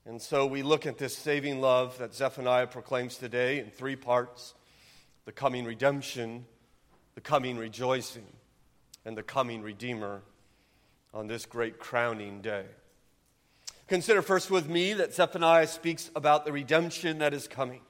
And 0.07 0.21
so 0.21 0.47
we 0.47 0.63
look 0.63 0.87
at 0.87 0.99
this 0.99 1.17
saving 1.17 1.61
love 1.61 1.97
that 1.99 2.15
Zephaniah 2.15 2.67
proclaims 2.67 3.17
today 3.17 3.59
in 3.59 3.71
three 3.71 3.97
parts 3.97 4.55
the 5.25 5.33
coming 5.33 5.65
redemption, 5.65 6.45
the 7.15 7.21
coming 7.23 7.57
rejoicing, 7.57 8.27
and 9.07 9.17
the 9.17 9.23
coming 9.23 9.63
Redeemer 9.63 10.23
on 11.15 11.27
this 11.27 11.47
great 11.47 11.79
crowning 11.79 12.43
day. 12.43 12.65
Consider 13.87 14.21
first 14.21 14.51
with 14.51 14.69
me 14.69 14.93
that 14.95 15.15
Zephaniah 15.15 15.67
speaks 15.67 16.11
about 16.15 16.45
the 16.45 16.53
redemption 16.53 17.19
that 17.19 17.33
is 17.33 17.49
coming. 17.49 17.81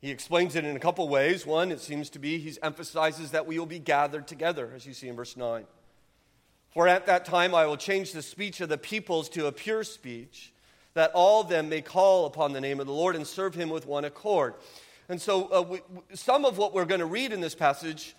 He 0.00 0.10
explains 0.10 0.54
it 0.54 0.64
in 0.64 0.76
a 0.76 0.80
couple 0.80 1.08
ways. 1.08 1.46
One, 1.46 1.72
it 1.72 1.80
seems 1.80 2.10
to 2.10 2.18
be, 2.18 2.38
he 2.38 2.56
emphasizes 2.62 3.30
that 3.32 3.46
we 3.46 3.58
will 3.58 3.66
be 3.66 3.78
gathered 3.78 4.26
together, 4.28 4.70
as 4.74 4.86
you 4.86 4.92
see 4.94 5.08
in 5.08 5.16
verse 5.16 5.36
9. 5.36 5.64
For 6.76 6.86
at 6.86 7.06
that 7.06 7.24
time 7.24 7.54
I 7.54 7.64
will 7.64 7.78
change 7.78 8.12
the 8.12 8.20
speech 8.20 8.60
of 8.60 8.68
the 8.68 8.76
peoples 8.76 9.30
to 9.30 9.46
a 9.46 9.52
pure 9.52 9.82
speech, 9.82 10.52
that 10.92 11.10
all 11.14 11.40
of 11.40 11.48
them 11.48 11.70
may 11.70 11.80
call 11.80 12.26
upon 12.26 12.52
the 12.52 12.60
name 12.60 12.80
of 12.80 12.86
the 12.86 12.92
Lord 12.92 13.16
and 13.16 13.26
serve 13.26 13.54
him 13.54 13.70
with 13.70 13.86
one 13.86 14.04
accord. 14.04 14.52
And 15.08 15.18
so, 15.18 15.46
uh, 15.46 15.62
we, 15.62 15.80
some 16.12 16.44
of 16.44 16.58
what 16.58 16.74
we're 16.74 16.84
going 16.84 17.00
to 17.00 17.06
read 17.06 17.32
in 17.32 17.40
this 17.40 17.54
passage 17.54 18.14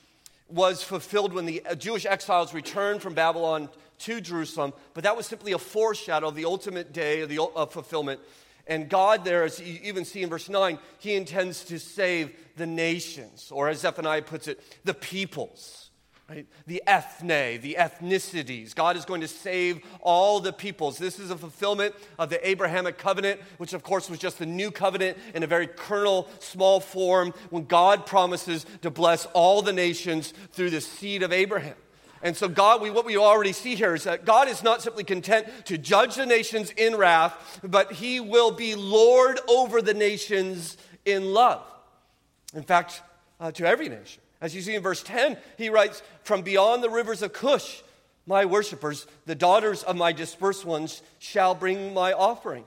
was 0.49 0.81
fulfilled 0.81 1.33
when 1.33 1.45
the 1.45 1.63
uh, 1.67 1.75
Jewish 1.75 2.07
exiles 2.07 2.51
returned 2.51 3.03
from 3.03 3.13
Babylon 3.13 3.69
to 3.99 4.19
Jerusalem, 4.21 4.73
but 4.95 5.03
that 5.03 5.15
was 5.15 5.27
simply 5.27 5.51
a 5.51 5.59
foreshadow 5.59 6.29
of 6.29 6.33
the 6.33 6.45
ultimate 6.45 6.91
day 6.91 7.21
of 7.21 7.29
the 7.29 7.39
of 7.39 7.71
fulfillment. 7.71 8.19
And 8.65 8.89
God, 8.89 9.23
there, 9.23 9.43
as 9.43 9.59
you 9.59 9.79
even 9.83 10.03
see 10.03 10.23
in 10.23 10.29
verse 10.29 10.49
9, 10.49 10.79
he 10.97 11.13
intends 11.13 11.63
to 11.65 11.77
save 11.77 12.35
the 12.55 12.65
nations, 12.65 13.51
or 13.51 13.69
as 13.69 13.81
Zephaniah 13.81 14.23
puts 14.23 14.47
it, 14.47 14.59
the 14.83 14.95
peoples. 14.95 15.86
Right? 16.29 16.45
The 16.65 16.83
ethne, 16.85 17.61
the 17.61 17.77
ethnicities. 17.79 18.75
God 18.75 18.97
is 18.97 19.05
going 19.05 19.21
to 19.21 19.29
save 19.29 19.79
all 20.01 20.41
the 20.41 20.51
peoples. 20.51 20.97
This 20.97 21.19
is 21.19 21.31
a 21.31 21.37
fulfillment 21.37 21.95
of 22.19 22.29
the 22.29 22.45
Abrahamic 22.45 22.97
covenant, 22.97 23.39
which 23.57 23.71
of 23.71 23.81
course 23.81 24.09
was 24.09 24.19
just 24.19 24.37
the 24.37 24.45
new 24.45 24.69
covenant 24.69 25.17
in 25.33 25.43
a 25.43 25.47
very 25.47 25.67
kernel, 25.67 26.27
small 26.39 26.81
form, 26.81 27.33
when 27.49 27.63
God 27.63 28.05
promises 28.05 28.65
to 28.81 28.89
bless 28.89 29.25
all 29.27 29.61
the 29.61 29.71
nations 29.71 30.33
through 30.51 30.71
the 30.71 30.81
seed 30.81 31.23
of 31.23 31.31
Abraham. 31.31 31.75
And 32.21 32.35
so, 32.35 32.49
God, 32.49 32.81
we, 32.81 32.89
what 32.89 33.05
we 33.05 33.15
already 33.15 33.53
see 33.53 33.75
here 33.75 33.95
is 33.95 34.03
that 34.03 34.25
God 34.25 34.49
is 34.49 34.63
not 34.63 34.81
simply 34.81 35.05
content 35.05 35.47
to 35.65 35.77
judge 35.77 36.15
the 36.15 36.25
nations 36.25 36.71
in 36.71 36.97
wrath, 36.97 37.61
but 37.63 37.93
He 37.93 38.19
will 38.19 38.51
be 38.51 38.75
Lord 38.75 39.39
over 39.47 39.81
the 39.81 39.93
nations 39.93 40.75
in 41.05 41.33
love. 41.33 41.63
In 42.53 42.63
fact, 42.63 43.01
uh, 43.39 43.51
to 43.51 43.65
every 43.65 43.87
nation. 43.87 44.21
As 44.39 44.55
you 44.55 44.61
see 44.61 44.75
in 44.75 44.83
verse 44.83 45.03
10, 45.03 45.37
he 45.57 45.69
writes, 45.69 46.03
From 46.23 46.41
beyond 46.41 46.83
the 46.83 46.89
rivers 46.89 47.21
of 47.21 47.33
Cush, 47.33 47.81
my 48.25 48.45
worshippers, 48.45 49.07
the 49.25 49.35
daughters 49.35 49.83
of 49.83 49.95
my 49.95 50.11
dispersed 50.11 50.65
ones, 50.65 51.01
shall 51.17 51.55
bring 51.55 51.93
my 51.93 52.13
offering. 52.13 52.65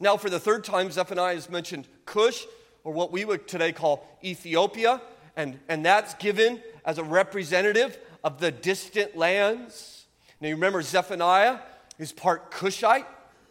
Now, 0.00 0.16
for 0.16 0.28
the 0.28 0.40
third 0.40 0.64
time, 0.64 0.90
Zephaniah 0.90 1.34
has 1.34 1.48
mentioned 1.48 1.88
Cush, 2.04 2.44
or 2.84 2.92
what 2.92 3.10
we 3.10 3.24
would 3.24 3.48
today 3.48 3.72
call 3.72 4.06
Ethiopia, 4.22 5.00
and, 5.36 5.58
and 5.68 5.84
that's 5.84 6.14
given 6.14 6.60
as 6.84 6.98
a 6.98 7.04
representative 7.04 7.98
of 8.22 8.38
the 8.40 8.50
distant 8.50 9.16
lands. 9.16 10.06
Now, 10.40 10.48
you 10.48 10.54
remember 10.54 10.82
Zephaniah 10.82 11.58
is 11.98 12.12
part 12.12 12.50
Cushite, 12.50 13.06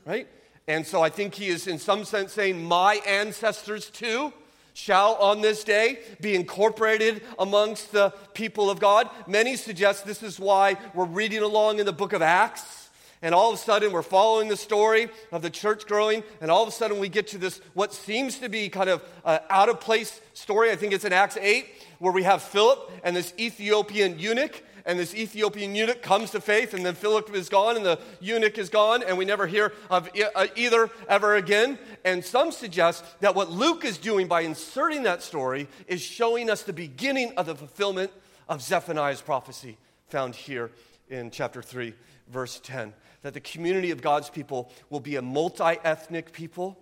right? 0.05 0.27
And 0.67 0.85
so 0.85 1.01
I 1.01 1.09
think 1.09 1.33
he 1.33 1.47
is, 1.47 1.67
in 1.67 1.79
some 1.79 2.03
sense, 2.05 2.33
saying, 2.33 2.61
My 2.63 2.95
ancestors 3.07 3.89
too 3.89 4.33
shall 4.77 5.15
on 5.15 5.41
this 5.41 5.63
day 5.63 5.97
be 6.21 6.35
incorporated 6.35 7.23
amongst 7.39 7.91
the 7.91 8.13
people 8.35 8.69
of 8.69 8.79
God. 8.79 9.09
Many 9.25 9.55
suggest 9.55 10.05
this 10.05 10.21
is 10.21 10.39
why 10.39 10.77
we're 10.93 11.05
reading 11.05 11.41
along 11.41 11.79
in 11.79 11.87
the 11.87 11.91
book 11.91 12.13
of 12.13 12.21
Acts. 12.21 12.91
And 13.23 13.33
all 13.33 13.51
of 13.51 13.55
a 13.55 13.57
sudden, 13.61 13.91
we're 13.91 14.03
following 14.03 14.49
the 14.49 14.55
story 14.55 15.09
of 15.31 15.41
the 15.41 15.49
church 15.49 15.87
growing, 15.87 16.23
and 16.41 16.51
all 16.51 16.61
of 16.61 16.69
a 16.69 16.71
sudden, 16.71 16.99
we 16.99 17.09
get 17.09 17.25
to 17.29 17.39
this 17.39 17.59
what 17.73 17.91
seems 17.91 18.37
to 18.37 18.49
be 18.49 18.69
kind 18.69 18.91
of 18.91 19.03
uh, 19.25 19.39
out 19.49 19.69
of 19.69 19.79
place 19.79 20.21
story. 20.35 20.69
I 20.69 20.75
think 20.75 20.93
it's 20.93 21.05
in 21.05 21.11
Acts 21.11 21.37
8, 21.37 21.65
where 21.97 22.13
we 22.13 22.21
have 22.21 22.43
Philip 22.43 22.91
and 23.03 23.15
this 23.15 23.33
Ethiopian 23.39 24.19
eunuch, 24.19 24.61
and 24.87 24.97
this 24.97 25.13
Ethiopian 25.13 25.75
eunuch 25.75 26.01
comes 26.01 26.31
to 26.31 26.39
faith, 26.39 26.73
and 26.73 26.85
then 26.85 26.95
Philip 26.95 27.35
is 27.35 27.49
gone, 27.49 27.75
and 27.75 27.85
the 27.85 27.99
eunuch 28.21 28.57
is 28.57 28.69
gone, 28.69 29.03
and 29.03 29.17
we 29.17 29.25
never 29.25 29.45
hear 29.45 29.73
of 29.89 30.09
uh, 30.33 30.47
either 30.55 30.89
ever 31.09 31.35
again. 31.35 31.77
And 32.05 32.23
some 32.23 32.53
suggest 32.53 33.03
that 33.19 33.35
what 33.35 33.51
Luke 33.51 33.83
is 33.83 33.97
doing 33.97 34.29
by 34.29 34.41
inserting 34.41 35.03
that 35.03 35.21
story 35.21 35.67
is 35.87 36.01
showing 36.01 36.49
us 36.49 36.63
the 36.63 36.71
beginning 36.71 37.33
of 37.35 37.47
the 37.47 37.55
fulfillment 37.55 38.11
of 38.47 38.61
Zephaniah's 38.61 39.21
prophecy 39.21 39.77
found 40.07 40.35
here 40.35 40.71
in 41.09 41.31
chapter 41.31 41.61
3, 41.61 41.93
verse 42.29 42.61
10. 42.63 42.93
That 43.23 43.33
the 43.33 43.41
community 43.41 43.91
of 43.91 44.01
God's 44.01 44.29
people 44.29 44.71
will 44.89 45.01
be 45.01 45.17
a 45.17 45.21
multi 45.21 45.75
ethnic 45.83 46.31
people 46.31 46.79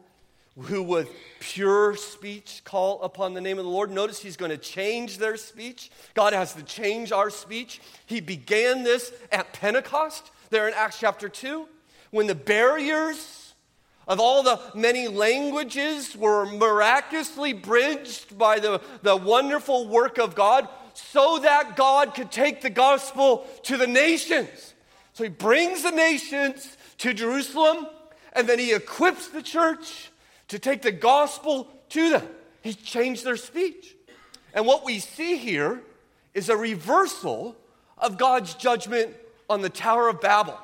who 0.60 0.82
with 0.82 1.10
pure 1.40 1.96
speech 1.96 2.62
call 2.64 3.02
upon 3.02 3.34
the 3.34 3.42
name 3.42 3.58
of 3.58 3.66
the 3.66 3.70
Lord. 3.70 3.92
Notice 3.92 4.22
he's 4.22 4.38
going 4.38 4.52
to 4.52 4.58
change 4.58 5.18
their 5.18 5.36
speech. 5.36 5.92
God 6.14 6.34
has 6.34 6.54
to 6.54 6.64
change 6.64 7.12
our 7.12 7.30
speech. 7.30 7.82
He 8.06 8.22
began 8.22 8.84
this 8.84 9.12
at 9.32 9.52
Pentecost, 9.54 10.32
there 10.50 10.68
in 10.68 10.74
Acts 10.74 11.00
chapter 11.00 11.28
2, 11.28 11.68
when 12.12 12.28
the 12.28 12.36
barriers 12.36 13.54
of 14.08 14.20
all 14.20 14.44
the 14.44 14.60
many 14.74 15.08
languages 15.08 16.16
were 16.16 16.46
miraculously 16.46 17.54
bridged 17.54 18.38
by 18.38 18.60
the, 18.60 18.80
the 19.02 19.16
wonderful 19.16 19.88
work 19.88 20.18
of 20.18 20.36
God 20.36 20.70
so 20.94 21.40
that 21.40 21.76
God 21.76 22.14
could 22.14 22.32
take 22.32 22.62
the 22.62 22.70
gospel 22.70 23.46
to 23.64 23.78
the 23.78 23.88
nations. 23.88 24.74
So 25.14 25.24
he 25.24 25.30
brings 25.30 25.84
the 25.84 25.92
nations 25.92 26.78
to 27.00 27.14
Jerusalem 27.14 27.88
and 28.34 28.48
then 28.48 28.60
he 28.60 28.74
equips 28.74 29.30
the 29.30 29.42
church 29.42 30.12
to 30.50 30.60
take 30.60 30.82
the 30.82 30.92
gospel 30.92 31.68
to 31.90 32.10
them. 32.10 32.28
He 32.62 32.74
changed 32.74 33.24
their 33.24 33.38
speech. 33.38 33.96
And 34.54 34.66
what 34.66 34.86
we 34.86 35.00
see 35.00 35.38
here 35.38 35.82
is 36.34 36.50
a 36.50 36.58
reversal 36.58 37.56
of 37.98 38.18
God's 38.18 38.54
judgment 38.56 39.16
on 39.50 39.62
the 39.62 39.70
Tower 39.70 40.10
of 40.10 40.22
Babel. 40.22 40.58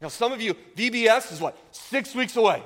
Now, 0.00 0.08
some 0.08 0.32
of 0.32 0.40
you, 0.40 0.54
VBS 0.76 1.32
is 1.32 1.40
what, 1.40 1.56
six 1.72 2.14
weeks 2.14 2.36
away? 2.36 2.62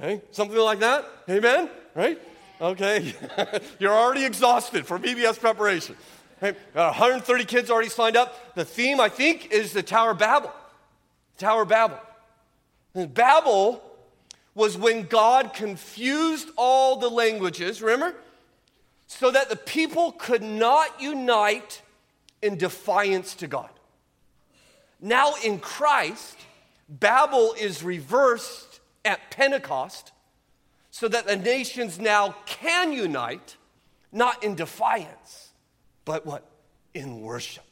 Okay, 0.00 0.22
something 0.30 0.56
like 0.58 0.80
that? 0.80 1.06
Amen? 1.28 1.68
Right? 1.94 2.20
Okay, 2.60 3.14
you're 3.78 3.92
already 3.92 4.24
exhausted 4.24 4.86
for 4.86 4.98
VBS 4.98 5.38
preparation. 5.38 5.96
Okay. 6.42 6.58
Uh, 6.74 6.90
130 6.90 7.44
kids 7.44 7.70
already 7.70 7.88
signed 7.88 8.16
up. 8.16 8.54
The 8.56 8.64
theme, 8.64 9.00
I 9.00 9.08
think, 9.08 9.52
is 9.52 9.72
the 9.72 9.82
Tower 9.82 10.10
of 10.10 10.18
Babel. 10.18 10.52
Tower 11.38 11.62
of 11.62 11.68
Babel. 11.68 12.00
And 12.94 13.12
Babel 13.12 13.82
was 14.54 14.76
when 14.76 15.04
God 15.04 15.54
confused 15.54 16.50
all 16.56 16.96
the 16.96 17.08
languages, 17.08 17.80
remember? 17.80 18.14
So 19.06 19.30
that 19.30 19.48
the 19.48 19.56
people 19.56 20.12
could 20.12 20.42
not 20.42 21.00
unite 21.00 21.82
in 22.42 22.56
defiance 22.58 23.34
to 23.36 23.46
God. 23.46 23.70
Now 25.00 25.34
in 25.44 25.58
Christ, 25.58 26.36
Babel 26.88 27.54
is 27.58 27.82
reversed 27.82 28.80
at 29.04 29.30
Pentecost 29.30 30.12
so 30.90 31.08
that 31.08 31.26
the 31.26 31.36
nations 31.36 31.98
now 31.98 32.34
can 32.44 32.92
unite, 32.92 33.56
not 34.12 34.44
in 34.44 34.54
defiance, 34.54 35.52
but 36.04 36.26
what? 36.26 36.44
In 36.94 37.20
worship. 37.20 37.64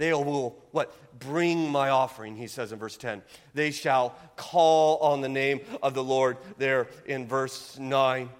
They 0.00 0.14
will, 0.14 0.56
what? 0.70 0.96
Bring 1.18 1.68
my 1.68 1.90
offering, 1.90 2.34
he 2.34 2.46
says 2.46 2.72
in 2.72 2.78
verse 2.78 2.96
10. 2.96 3.20
They 3.52 3.70
shall 3.70 4.14
call 4.34 4.96
on 5.00 5.20
the 5.20 5.28
name 5.28 5.60
of 5.82 5.92
the 5.92 6.02
Lord, 6.02 6.38
there 6.56 6.88
in 7.04 7.28
verse 7.28 7.78
9. 7.78 8.30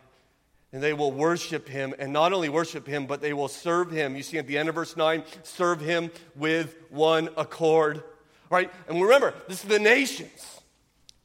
And 0.72 0.82
they 0.82 0.94
will 0.94 1.12
worship 1.12 1.68
him, 1.68 1.94
and 1.98 2.14
not 2.14 2.32
only 2.32 2.48
worship 2.48 2.86
him, 2.86 3.06
but 3.06 3.20
they 3.20 3.34
will 3.34 3.48
serve 3.48 3.90
him. 3.90 4.16
You 4.16 4.22
see 4.22 4.38
at 4.38 4.46
the 4.46 4.56
end 4.56 4.70
of 4.70 4.74
verse 4.74 4.96
9, 4.96 5.22
serve 5.42 5.82
him 5.82 6.10
with 6.34 6.76
one 6.88 7.28
accord. 7.36 8.04
Right? 8.48 8.72
And 8.88 9.02
remember, 9.02 9.34
this 9.46 9.62
is 9.62 9.68
the 9.68 9.78
nations 9.78 10.62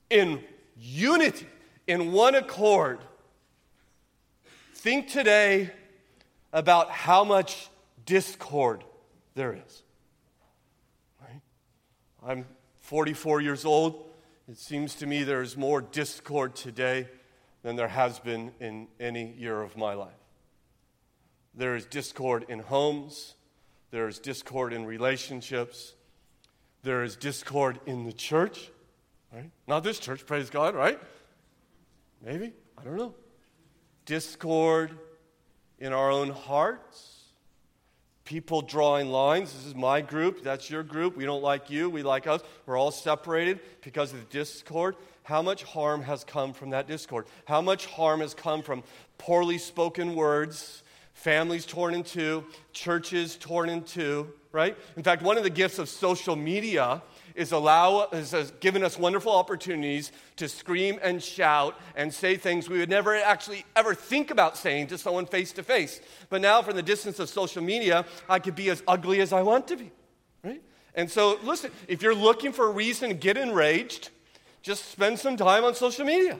in 0.09 0.43
unity, 0.77 1.47
in 1.87 2.11
one 2.11 2.35
accord. 2.35 2.99
Think 4.73 5.07
today 5.07 5.69
about 6.51 6.91
how 6.91 7.23
much 7.23 7.69
discord 8.05 8.83
there 9.35 9.53
is. 9.53 9.83
I'm 12.27 12.45
44 12.79 13.41
years 13.41 13.65
old. 13.65 14.03
It 14.49 14.57
seems 14.57 14.95
to 14.95 15.05
me 15.05 15.21
there 15.21 15.43
is 15.43 15.55
more 15.55 15.79
discord 15.79 16.55
today 16.55 17.07
than 17.61 17.75
there 17.75 17.87
has 17.87 18.17
been 18.17 18.51
in 18.59 18.87
any 18.99 19.33
year 19.33 19.61
of 19.61 19.77
my 19.77 19.93
life. 19.93 20.09
There 21.53 21.75
is 21.75 21.85
discord 21.85 22.45
in 22.49 22.59
homes, 22.59 23.35
there 23.91 24.07
is 24.07 24.17
discord 24.17 24.73
in 24.73 24.85
relationships, 24.85 25.93
there 26.81 27.03
is 27.03 27.15
discord 27.15 27.79
in 27.85 28.05
the 28.05 28.13
church, 28.13 28.71
right? 29.31 29.51
Not 29.67 29.83
this 29.83 29.99
church, 29.99 30.25
praise 30.25 30.49
God, 30.49 30.73
right? 30.73 30.99
Maybe, 32.23 32.53
I 32.75 32.83
don't 32.83 32.97
know. 32.97 33.13
Discord 34.05 34.97
in 35.77 35.93
our 35.93 36.09
own 36.09 36.29
hearts. 36.31 37.14
People 38.25 38.61
drawing 38.61 39.09
lines. 39.09 39.53
This 39.53 39.65
is 39.65 39.75
my 39.75 40.01
group. 40.01 40.43
That's 40.43 40.69
your 40.69 40.83
group. 40.83 41.15
We 41.15 41.25
don't 41.25 41.43
like 41.43 41.69
you. 41.69 41.89
We 41.89 42.03
like 42.03 42.27
us. 42.27 42.41
We're 42.65 42.77
all 42.77 42.91
separated 42.91 43.59
because 43.81 44.11
of 44.11 44.19
the 44.19 44.25
discord 44.25 44.95
how 45.25 45.41
much 45.41 45.63
harm 45.63 46.03
has 46.03 46.23
come 46.23 46.53
from 46.53 46.69
that 46.69 46.87
discord? 46.87 47.25
How 47.45 47.59
much 47.59 47.87
harm 47.87 48.19
has 48.19 48.35
come 48.35 48.61
from 48.61 48.83
poorly 49.17 49.57
spoken 49.57 50.13
words, 50.13 50.83
families 51.15 51.65
torn 51.65 51.95
in 51.95 52.03
two, 52.03 52.45
churches 52.73 53.35
torn 53.35 53.69
in 53.69 53.83
two, 53.83 54.31
right? 54.51 54.77
In 54.95 55.01
fact, 55.01 55.23
one 55.23 55.37
of 55.37 55.43
the 55.43 55.49
gifts 55.49 55.79
of 55.79 55.89
social 55.89 56.35
media 56.35 57.01
is 57.35 57.51
allow 57.51 58.07
is, 58.11 58.31
has 58.31 58.51
given 58.59 58.83
us 58.83 58.97
wonderful 58.97 59.31
opportunities 59.31 60.11
to 60.37 60.47
scream 60.47 60.99
and 61.03 61.21
shout 61.21 61.79
and 61.95 62.13
say 62.13 62.37
things 62.37 62.69
we 62.69 62.79
would 62.79 62.89
never 62.89 63.15
actually 63.15 63.65
ever 63.75 63.93
think 63.93 64.31
about 64.31 64.57
saying 64.57 64.87
to 64.87 64.97
someone 64.97 65.25
face 65.25 65.51
to 65.53 65.63
face. 65.63 66.01
But 66.29 66.41
now 66.41 66.61
from 66.61 66.75
the 66.75 66.83
distance 66.83 67.19
of 67.19 67.29
social 67.29 67.61
media, 67.61 68.05
I 68.29 68.39
could 68.39 68.55
be 68.55 68.69
as 68.69 68.81
ugly 68.87 69.21
as 69.21 69.33
I 69.33 69.41
want 69.41 69.67
to 69.67 69.75
be, 69.75 69.91
right? 70.43 70.61
And 70.95 71.11
so 71.11 71.37
listen, 71.43 71.71
if 71.87 72.01
you're 72.01 72.15
looking 72.15 72.51
for 72.51 72.67
a 72.67 72.71
reason 72.71 73.09
to 73.09 73.15
get 73.15 73.37
enraged, 73.37 74.09
just 74.61 74.91
spend 74.91 75.19
some 75.19 75.37
time 75.37 75.63
on 75.63 75.75
social 75.75 76.05
media 76.05 76.39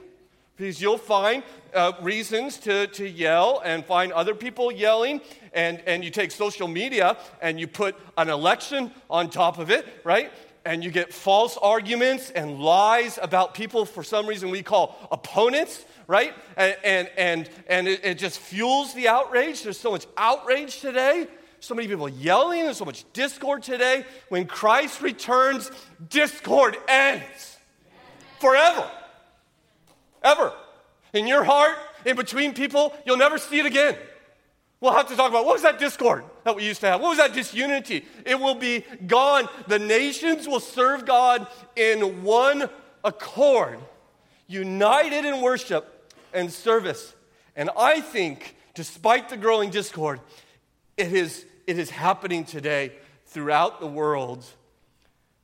because 0.56 0.80
you'll 0.80 0.98
find 0.98 1.42
uh, 1.74 1.92
reasons 2.00 2.56
to, 2.58 2.86
to 2.88 3.08
yell 3.08 3.60
and 3.64 3.84
find 3.84 4.12
other 4.12 4.34
people 4.34 4.72
yelling 4.72 5.20
and, 5.52 5.80
and 5.86 6.02
you 6.02 6.10
take 6.10 6.30
social 6.30 6.66
media 6.66 7.16
and 7.42 7.60
you 7.60 7.66
put 7.66 7.94
an 8.16 8.30
election 8.30 8.90
on 9.10 9.28
top 9.28 9.58
of 9.58 9.70
it 9.70 9.86
right 10.04 10.32
and 10.66 10.84
you 10.84 10.90
get 10.90 11.14
false 11.14 11.56
arguments 11.56 12.30
and 12.30 12.60
lies 12.60 13.18
about 13.22 13.54
people 13.54 13.86
for 13.86 14.02
some 14.02 14.26
reason 14.26 14.50
we 14.50 14.62
call 14.62 15.08
opponents 15.10 15.84
right 16.06 16.34
and, 16.56 16.76
and, 16.84 17.10
and, 17.16 17.50
and 17.68 17.88
it, 17.88 18.04
it 18.04 18.18
just 18.18 18.38
fuels 18.38 18.92
the 18.94 19.08
outrage 19.08 19.62
there's 19.62 19.80
so 19.80 19.90
much 19.90 20.06
outrage 20.16 20.80
today 20.80 21.26
so 21.60 21.74
many 21.74 21.88
people 21.88 22.08
yelling 22.08 22.64
there's 22.64 22.76
so 22.76 22.84
much 22.84 23.04
discord 23.12 23.62
today 23.62 24.04
when 24.28 24.44
christ 24.44 25.00
returns 25.00 25.70
discord 26.10 26.76
ends 26.88 27.56
forever. 28.38 28.88
Ever. 30.22 30.52
In 31.12 31.26
your 31.26 31.44
heart, 31.44 31.76
in 32.04 32.16
between 32.16 32.52
people, 32.52 32.94
you'll 33.04 33.16
never 33.16 33.38
see 33.38 33.58
it 33.58 33.66
again. 33.66 33.96
We'll 34.80 34.92
have 34.92 35.08
to 35.08 35.16
talk 35.16 35.30
about 35.30 35.44
what 35.44 35.54
was 35.54 35.62
that 35.62 35.78
discord 35.78 36.24
that 36.46 36.54
we 36.54 36.64
used 36.64 36.80
to 36.80 36.86
have? 36.86 37.00
What 37.00 37.10
was 37.10 37.18
that 37.18 37.32
disunity? 37.32 38.04
It 38.24 38.38
will 38.38 38.54
be 38.54 38.84
gone. 39.06 39.48
The 39.66 39.80
nations 39.80 40.46
will 40.46 40.60
serve 40.60 41.04
God 41.04 41.46
in 41.74 42.22
one 42.22 42.70
accord, 43.04 43.80
united 44.46 45.24
in 45.24 45.40
worship 45.42 46.14
and 46.32 46.52
service. 46.52 47.14
And 47.56 47.68
I 47.76 48.00
think, 48.00 48.54
despite 48.74 49.28
the 49.28 49.36
growing 49.36 49.70
discord, 49.70 50.20
it 50.96 51.12
is, 51.12 51.44
it 51.66 51.80
is 51.80 51.90
happening 51.90 52.44
today 52.44 52.92
throughout 53.26 53.80
the 53.80 53.86
world 53.88 54.44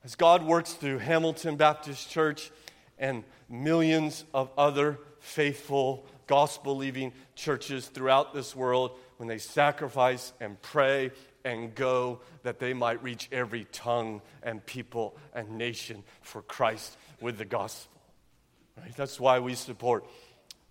as 0.04 0.14
God 0.14 0.44
works 0.44 0.72
through 0.72 0.98
Hamilton 0.98 1.56
Baptist 1.56 2.10
Church 2.10 2.52
and 2.96 3.24
millions 3.48 4.24
of 4.32 4.50
other 4.56 5.00
faithful, 5.18 6.06
gospel 6.28 6.74
believing 6.74 7.12
churches 7.34 7.88
throughout 7.88 8.34
this 8.34 8.54
world 8.54 8.92
when 9.22 9.28
they 9.28 9.38
sacrifice 9.38 10.32
and 10.40 10.60
pray 10.62 11.12
and 11.44 11.76
go 11.76 12.18
that 12.42 12.58
they 12.58 12.74
might 12.74 13.00
reach 13.04 13.28
every 13.30 13.68
tongue 13.70 14.20
and 14.42 14.66
people 14.66 15.16
and 15.32 15.48
nation 15.56 16.02
for 16.22 16.42
Christ 16.42 16.96
with 17.20 17.38
the 17.38 17.44
gospel. 17.44 18.02
Right? 18.76 18.96
That's 18.96 19.20
why 19.20 19.38
we 19.38 19.54
support 19.54 20.08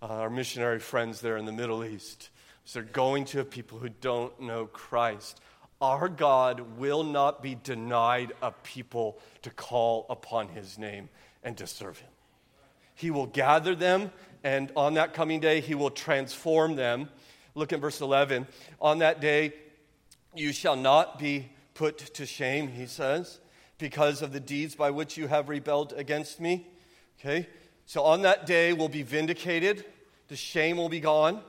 uh, 0.02 0.08
our 0.08 0.30
missionary 0.30 0.80
friends 0.80 1.22
there 1.22 1.38
in 1.38 1.46
the 1.46 1.54
Middle 1.54 1.86
East. 1.86 2.30
So 2.66 2.82
they're 2.82 2.90
going 2.92 3.24
to 3.28 3.46
people 3.46 3.80
who 3.80 3.88
don't 3.88 4.38
know 4.42 4.66
Christ. 4.66 5.40
Our 5.80 6.10
God 6.10 6.78
will 6.78 7.06
not 7.06 7.42
be 7.42 7.56
denied 7.56 8.34
a 8.42 8.52
people 8.52 9.18
to 9.44 9.50
call 9.50 10.06
upon 10.10 10.50
his 10.50 10.78
name 10.78 11.08
and 11.42 11.56
to 11.56 11.66
serve 11.66 12.00
him. 12.00 12.10
He 12.96 13.12
will 13.12 13.28
gather 13.28 13.76
them, 13.76 14.12
and 14.44 14.72
on 14.76 14.96
that 14.96 15.14
coming 15.14 15.40
day, 15.40 15.60
He 15.60 15.74
will 15.74 15.90
transform 15.90 16.76
them. 16.76 17.10
Look 17.56 17.74
at 17.74 17.80
verse 17.80 18.02
11. 18.02 18.48
On 18.80 19.00
that 19.00 19.22
day, 19.22 19.54
you 20.36 20.54
shall 20.54 20.76
not 20.76 21.20
be 21.20 21.50
put 21.74 21.98
to 22.16 22.26
shame, 22.26 22.68
he 22.68 22.86
says, 22.86 23.40
because 23.78 24.22
of 24.22 24.32
the 24.32 24.40
deeds 24.40 24.76
by 24.76 24.92
which 24.92 25.18
you 25.18 25.28
have 25.28 25.50
rebelled 25.50 25.94
against 25.96 26.40
me. 26.40 26.68
Okay? 27.20 27.48
So 27.86 28.04
on 28.04 28.22
that 28.22 28.46
day, 28.46 28.74
we'll 28.74 28.90
be 28.90 29.04
vindicated. 29.04 29.84
The 30.28 30.36
shame 30.36 30.78
will 30.78 30.90
be 30.90 31.00
gone, 31.00 31.42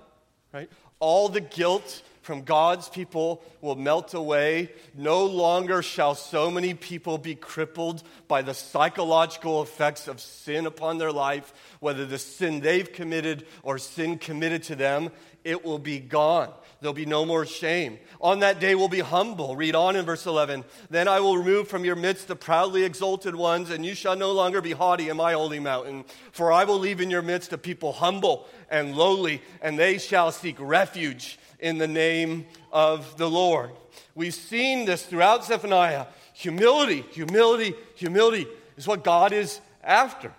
right? 0.53 0.69
All 0.99 1.29
the 1.29 1.41
guilt 1.41 2.03
from 2.23 2.43
God's 2.43 2.89
people 2.89 3.43
will 3.61 3.75
melt 3.75 4.15
away. 4.15 4.71
No 4.95 5.25
longer 5.27 5.83
shall 5.83 6.15
so 6.15 6.51
many 6.51 6.75
people 6.75 7.19
be 7.19 7.35
crippled 7.35 8.03
by 8.29 8.43
the 8.43 8.55
psychological 8.55 9.63
effects 9.63 10.09
of 10.09 10.21
sin 10.21 10.67
upon 10.67 10.99
their 10.99 11.13
life, 11.13 11.53
whether 11.81 12.07
the 12.07 12.19
sin 12.19 12.61
they've 12.61 12.93
committed 12.93 13.45
or 13.63 13.79
sin 13.79 14.19
committed 14.19 14.63
to 14.65 14.77
them. 14.77 15.11
It 15.45 15.65
will 15.65 15.79
be 15.79 15.99
gone. 15.99 16.53
There'll 16.81 16.95
be 16.95 17.07
no 17.07 17.25
more 17.25 17.47
shame. 17.47 17.99
On 18.21 18.41
that 18.41 18.59
day, 18.59 18.75
we'll 18.75 18.89
be 18.89 19.01
humble. 19.01 19.55
Read 19.55 19.77
on 19.77 19.95
in 19.95 20.05
verse 20.05 20.27
11. 20.27 20.65
Then 20.91 21.07
I 21.07 21.21
will 21.21 21.39
remove 21.39 21.69
from 21.69 21.85
your 21.85 21.95
midst 21.95 22.27
the 22.27 22.35
proudly 22.37 22.83
exalted 22.83 23.37
ones, 23.37 23.71
and 23.71 23.87
you 23.87 23.95
shall 23.95 24.17
no 24.17 24.33
longer 24.33 24.61
be 24.61 24.73
haughty 24.73 25.09
in 25.09 25.17
my 25.17 25.33
holy 25.33 25.61
mountain. 25.61 26.05
For 26.33 26.53
I 26.53 26.65
will 26.65 26.79
leave 26.79 27.01
in 27.01 27.11
your 27.11 27.23
midst 27.23 27.53
a 27.53 27.59
people 27.59 27.93
humble 27.93 28.49
and 28.69 28.97
lowly, 28.97 29.43
and 29.61 29.79
they 29.79 29.99
shall 29.99 30.33
seek 30.33 30.57
refuge 30.59 31.39
in 31.61 31.79
the 31.79 31.89
name 31.89 32.47
of 32.73 33.17
the 33.17 33.31
Lord. 33.31 33.71
We've 34.15 34.35
seen 34.35 34.85
this 34.85 35.05
throughout 35.05 35.45
Zephaniah. 35.45 36.07
Humility, 36.35 37.05
humility, 37.13 37.75
humility 37.95 38.47
is 38.77 38.87
what 38.87 39.05
God 39.05 39.33
is 39.33 39.61
after. 39.85 40.33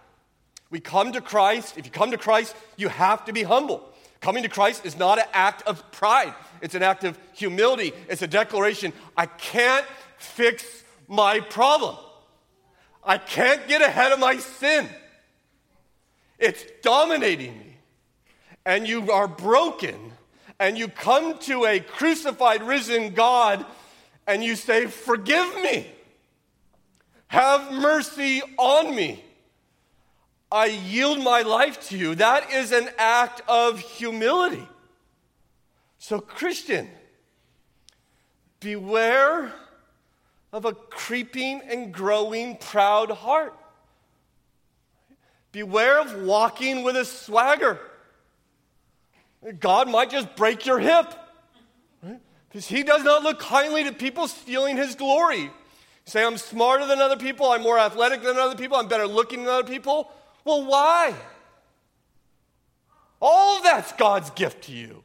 We 0.69 0.79
come 0.79 1.13
to 1.13 1.21
Christ. 1.21 1.77
If 1.77 1.85
you 1.85 1.91
come 1.91 2.11
to 2.11 2.17
Christ, 2.17 2.55
you 2.77 2.89
have 2.89 3.25
to 3.25 3.33
be 3.33 3.43
humble. 3.43 3.92
Coming 4.23 4.43
to 4.43 4.49
Christ 4.49 4.86
is 4.86 4.97
not 4.97 5.19
an 5.19 5.25
act 5.33 5.63
of 5.63 5.91
pride, 5.91 6.33
it's 6.62 6.75
an 6.75 6.81
act 6.81 7.03
of 7.03 7.19
humility. 7.33 7.91
It's 8.07 8.21
a 8.21 8.27
declaration 8.27 8.93
I 9.17 9.25
can't 9.25 9.86
fix 10.17 10.63
my 11.09 11.41
problem, 11.41 11.97
I 13.03 13.17
can't 13.17 13.67
get 13.67 13.81
ahead 13.81 14.13
of 14.13 14.19
my 14.19 14.38
sin. 14.38 14.88
It's 16.39 16.63
dominating 16.81 17.57
me. 17.59 17.75
And 18.65 18.88
you 18.88 19.12
are 19.12 19.27
broken 19.27 20.13
and 20.57 20.77
you 20.77 20.88
come 20.88 21.38
to 21.39 21.65
a 21.65 21.81
crucified, 21.81 22.63
risen 22.63 23.13
God 23.13 23.65
and 24.25 24.41
you 24.41 24.55
say, 24.55 24.86
Forgive 24.86 25.53
me, 25.62 25.88
have 27.27 27.73
mercy 27.73 28.41
on 28.57 28.95
me. 28.95 29.22
I 30.53 30.67
yield 30.67 31.21
my 31.21 31.41
life 31.41 31.89
to 31.89 31.97
you. 31.97 32.15
That 32.15 32.53
is 32.53 32.71
an 32.71 32.87
act 32.99 33.41
of 33.47 33.79
humility. 33.79 34.67
So, 35.97 36.19
Christian, 36.19 36.87
beware 38.59 39.51
of 40.51 40.65
a 40.65 40.73
creeping 40.73 41.61
and 41.67 41.91
growing 41.91 42.57
proud 42.57 43.09
heart. 43.09 43.57
Beware 45.51 45.99
of 45.99 46.21
walking 46.21 46.83
with 46.83 46.95
a 46.95 47.05
swagger 47.05 47.79
God 49.59 49.89
might 49.89 50.09
just 50.09 50.35
break 50.35 50.65
your 50.65 50.79
hip. 50.79 51.13
Right? 52.01 52.19
Because 52.49 52.67
he 52.67 52.83
does 52.83 53.03
not 53.03 53.23
look 53.23 53.39
kindly 53.39 53.83
to 53.83 53.91
people 53.91 54.27
stealing 54.27 54.77
his 54.77 54.95
glory. 54.95 55.51
Say, 56.05 56.23
I'm 56.23 56.37
smarter 56.37 56.85
than 56.85 56.99
other 56.99 57.17
people, 57.17 57.49
I'm 57.51 57.61
more 57.61 57.79
athletic 57.79 58.21
than 58.21 58.37
other 58.37 58.55
people, 58.55 58.77
I'm 58.77 58.87
better 58.87 59.07
looking 59.07 59.43
than 59.43 59.53
other 59.53 59.67
people. 59.67 60.11
Well, 60.45 60.65
why? 60.65 61.13
All 63.21 63.63
that's 63.63 63.93
God's 63.93 64.29
gift 64.32 64.65
to 64.65 64.71
you. 64.71 65.03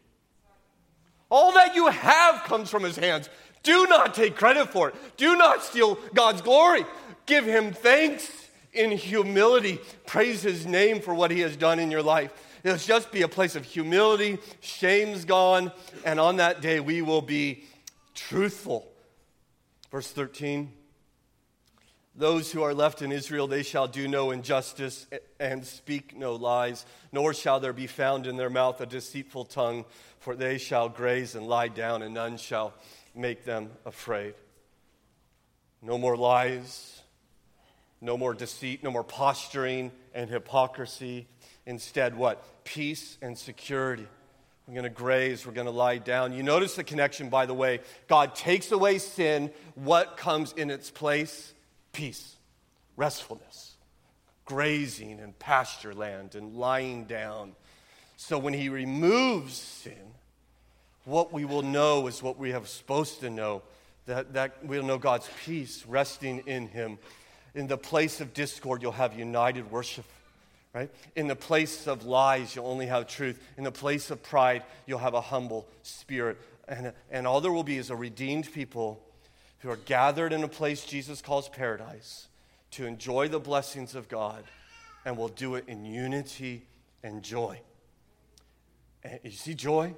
All 1.31 1.53
that 1.53 1.75
you 1.75 1.89
have 1.89 2.45
comes 2.45 2.71
from 2.71 2.83
his 2.83 2.97
hands. 2.97 3.29
Do 3.63 3.87
not 3.87 4.15
take 4.15 4.35
credit 4.35 4.71
for 4.71 4.89
it. 4.89 4.95
Do 5.17 5.37
not 5.37 5.63
steal 5.63 5.97
God's 6.15 6.43
glory. 6.43 6.85
Give 7.27 7.45
him 7.45 7.73
thanks 7.73 8.49
in 8.73 8.91
humility. 8.91 9.79
Praise 10.07 10.43
his 10.43 10.67
name 10.67 11.01
for 11.01 11.15
what 11.15 11.31
he 11.31 11.41
has 11.41 11.57
done 11.57 11.79
in 11.79 11.91
your 11.91 12.03
life. 12.03 12.33
It'll 12.65 12.79
just 12.79 13.13
be 13.13 13.23
a 13.23 13.29
place 13.29 13.55
of 13.55 13.65
humility, 13.65 14.39
shame's 14.61 15.25
gone, 15.25 15.71
and 16.05 16.19
on 16.19 16.37
that 16.37 16.61
day 16.61 16.81
we 16.81 17.03
will 17.03 17.23
be 17.23 17.65
truthful. 18.15 18.91
Verse 19.91 20.11
13 20.11 20.73
Those 22.19 22.51
who 22.51 22.65
are 22.65 22.75
left 22.75 23.01
in 23.01 23.13
Israel, 23.13 23.47
they 23.47 23.63
shall 23.63 23.87
do 23.87 24.09
no 24.09 24.33
injustice 24.33 25.07
and 25.39 25.65
speak 25.65 26.17
no 26.17 26.35
lies, 26.35 26.85
nor 27.13 27.33
shall 27.33 27.61
there 27.61 27.73
be 27.73 27.87
found 27.87 28.27
in 28.27 28.37
their 28.37 28.51
mouth 28.51 28.81
a 28.81 28.87
deceitful 28.87 29.45
tongue, 29.45 29.85
for 30.19 30.35
they 30.35 30.59
shall 30.59 30.89
graze 30.89 31.37
and 31.37 31.47
lie 31.47 31.69
down, 31.69 32.03
and 32.03 32.13
none 32.13 32.37
shall 32.37 32.75
make 33.15 33.45
them 33.45 33.71
afraid. 33.87 34.35
No 35.81 35.97
more 35.97 36.17
lies, 36.17 37.03
no 38.01 38.19
more 38.19 38.35
deceit, 38.35 38.83
no 38.83 38.91
more 38.91 39.05
posturing 39.05 39.93
and 40.13 40.29
hypocrisy. 40.29 41.29
Instead, 41.67 42.17
what? 42.17 42.65
Peace 42.65 43.17
and 43.23 43.39
security. 43.39 44.09
We're 44.67 44.75
going 44.75 44.83
to 44.83 44.91
graze, 44.91 45.47
we're 45.47 45.53
going 45.53 45.69
to 45.69 45.71
lie 45.71 45.99
down. 45.99 46.33
You 46.33 46.43
notice 46.43 46.75
the 46.75 46.83
connection, 46.83 47.29
by 47.29 47.47
the 47.47 47.55
way. 47.55 47.79
God 48.09 48.35
takes 48.35 48.73
away 48.73 48.99
sin. 48.99 49.53
What 49.77 50.17
comes 50.17 50.53
in 50.53 50.69
its 50.71 50.91
place? 50.91 51.55
Peace, 51.99 52.37
restfulness, 52.97 53.75
grazing 54.45 55.19
and 55.19 55.37
pasture 55.41 55.93
land 55.93 56.37
and 56.37 56.55
lying 56.55 57.07
down. 57.07 57.57
So 58.17 58.39
when 58.39 58.55
He 58.55 58.69
removes 58.69 59.55
sin, 59.55 60.15
what 61.05 61.33
we 61.33 61.45
will 61.45 61.63
know 61.63 62.07
is 62.07 62.23
what 62.23 62.39
we 62.39 62.51
have 62.51 62.69
supposed 62.69 63.19
to 63.23 63.31
know 63.31 63.63
that, 64.07 64.35
that 64.35 64.65
we'll 64.65 64.85
know 64.85 64.97
God's 64.97 65.29
peace 65.45 65.85
resting 65.89 66.45
in 66.47 66.69
Him. 66.69 67.01
In 67.57 67.67
the 67.67 67.77
place 67.77 68.21
of 68.21 68.33
discord, 68.33 68.81
you'll 68.81 68.93
have 68.93 69.19
united 69.19 69.69
worship 69.69 70.05
right? 70.73 70.91
In 71.17 71.27
the 71.27 71.35
place 71.35 71.89
of 71.89 72.05
lies, 72.05 72.55
you'll 72.55 72.69
only 72.69 72.87
have 72.87 73.09
truth. 73.09 73.43
In 73.57 73.65
the 73.65 73.73
place 73.73 74.13
of 74.13 74.23
pride, 74.23 74.63
you'll 74.87 75.01
have 75.01 75.15
a 75.15 75.21
humble 75.21 75.67
spirit. 75.83 76.39
And, 76.69 76.93
and 77.11 77.27
all 77.27 77.41
there 77.41 77.51
will 77.51 77.65
be 77.65 77.79
is 77.79 77.91
a 77.91 77.97
redeemed 77.97 78.53
people 78.53 79.03
who 79.61 79.71
are 79.71 79.77
gathered 79.77 80.33
in 80.33 80.45
a 80.45 80.49
place 80.49 80.85
Jesus 80.85 81.21
calls 81.21 81.49
paradise 81.49 82.29
to 82.73 82.87
enjoy 82.87 83.29
the 83.29 83.41
blessings 83.41 83.95
of 83.95 84.09
God 84.09 84.45
and 85.05 85.17
will 85.17 85.29
do 85.29 85.55
it 85.55 85.65
in 85.69 85.85
unity 85.85 86.67
and 87.03 87.23
joy. 87.23 87.61
And 89.03 89.19
you 89.23 89.31
see 89.31 89.55
joy? 89.55 89.95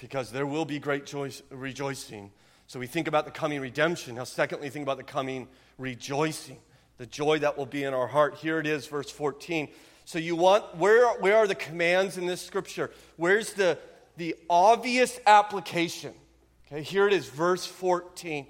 Because 0.00 0.30
there 0.30 0.46
will 0.46 0.64
be 0.64 0.78
great 0.78 1.06
joy, 1.06 1.32
rejoicing. 1.50 2.30
So 2.66 2.78
we 2.78 2.86
think 2.86 3.08
about 3.08 3.24
the 3.24 3.30
coming 3.30 3.60
redemption. 3.60 4.14
Now, 4.14 4.24
secondly, 4.24 4.70
think 4.70 4.84
about 4.84 4.98
the 4.98 5.02
coming 5.02 5.48
rejoicing 5.76 6.58
the 6.98 7.06
joy 7.06 7.38
that 7.38 7.56
will 7.56 7.66
be 7.66 7.84
in 7.84 7.94
our 7.94 8.08
heart. 8.08 8.34
Here 8.34 8.58
it 8.58 8.66
is, 8.66 8.86
verse 8.86 9.10
14. 9.10 9.68
So 10.04 10.18
you 10.18 10.36
want, 10.36 10.76
where, 10.76 11.08
where 11.20 11.36
are 11.36 11.46
the 11.46 11.54
commands 11.54 12.18
in 12.18 12.26
this 12.26 12.44
scripture? 12.44 12.90
Where's 13.16 13.52
the, 13.52 13.78
the 14.16 14.34
obvious 14.50 15.18
application? 15.26 16.12
Okay, 16.66 16.82
here 16.82 17.06
it 17.06 17.12
is, 17.12 17.28
verse 17.28 17.64
14. 17.64 18.46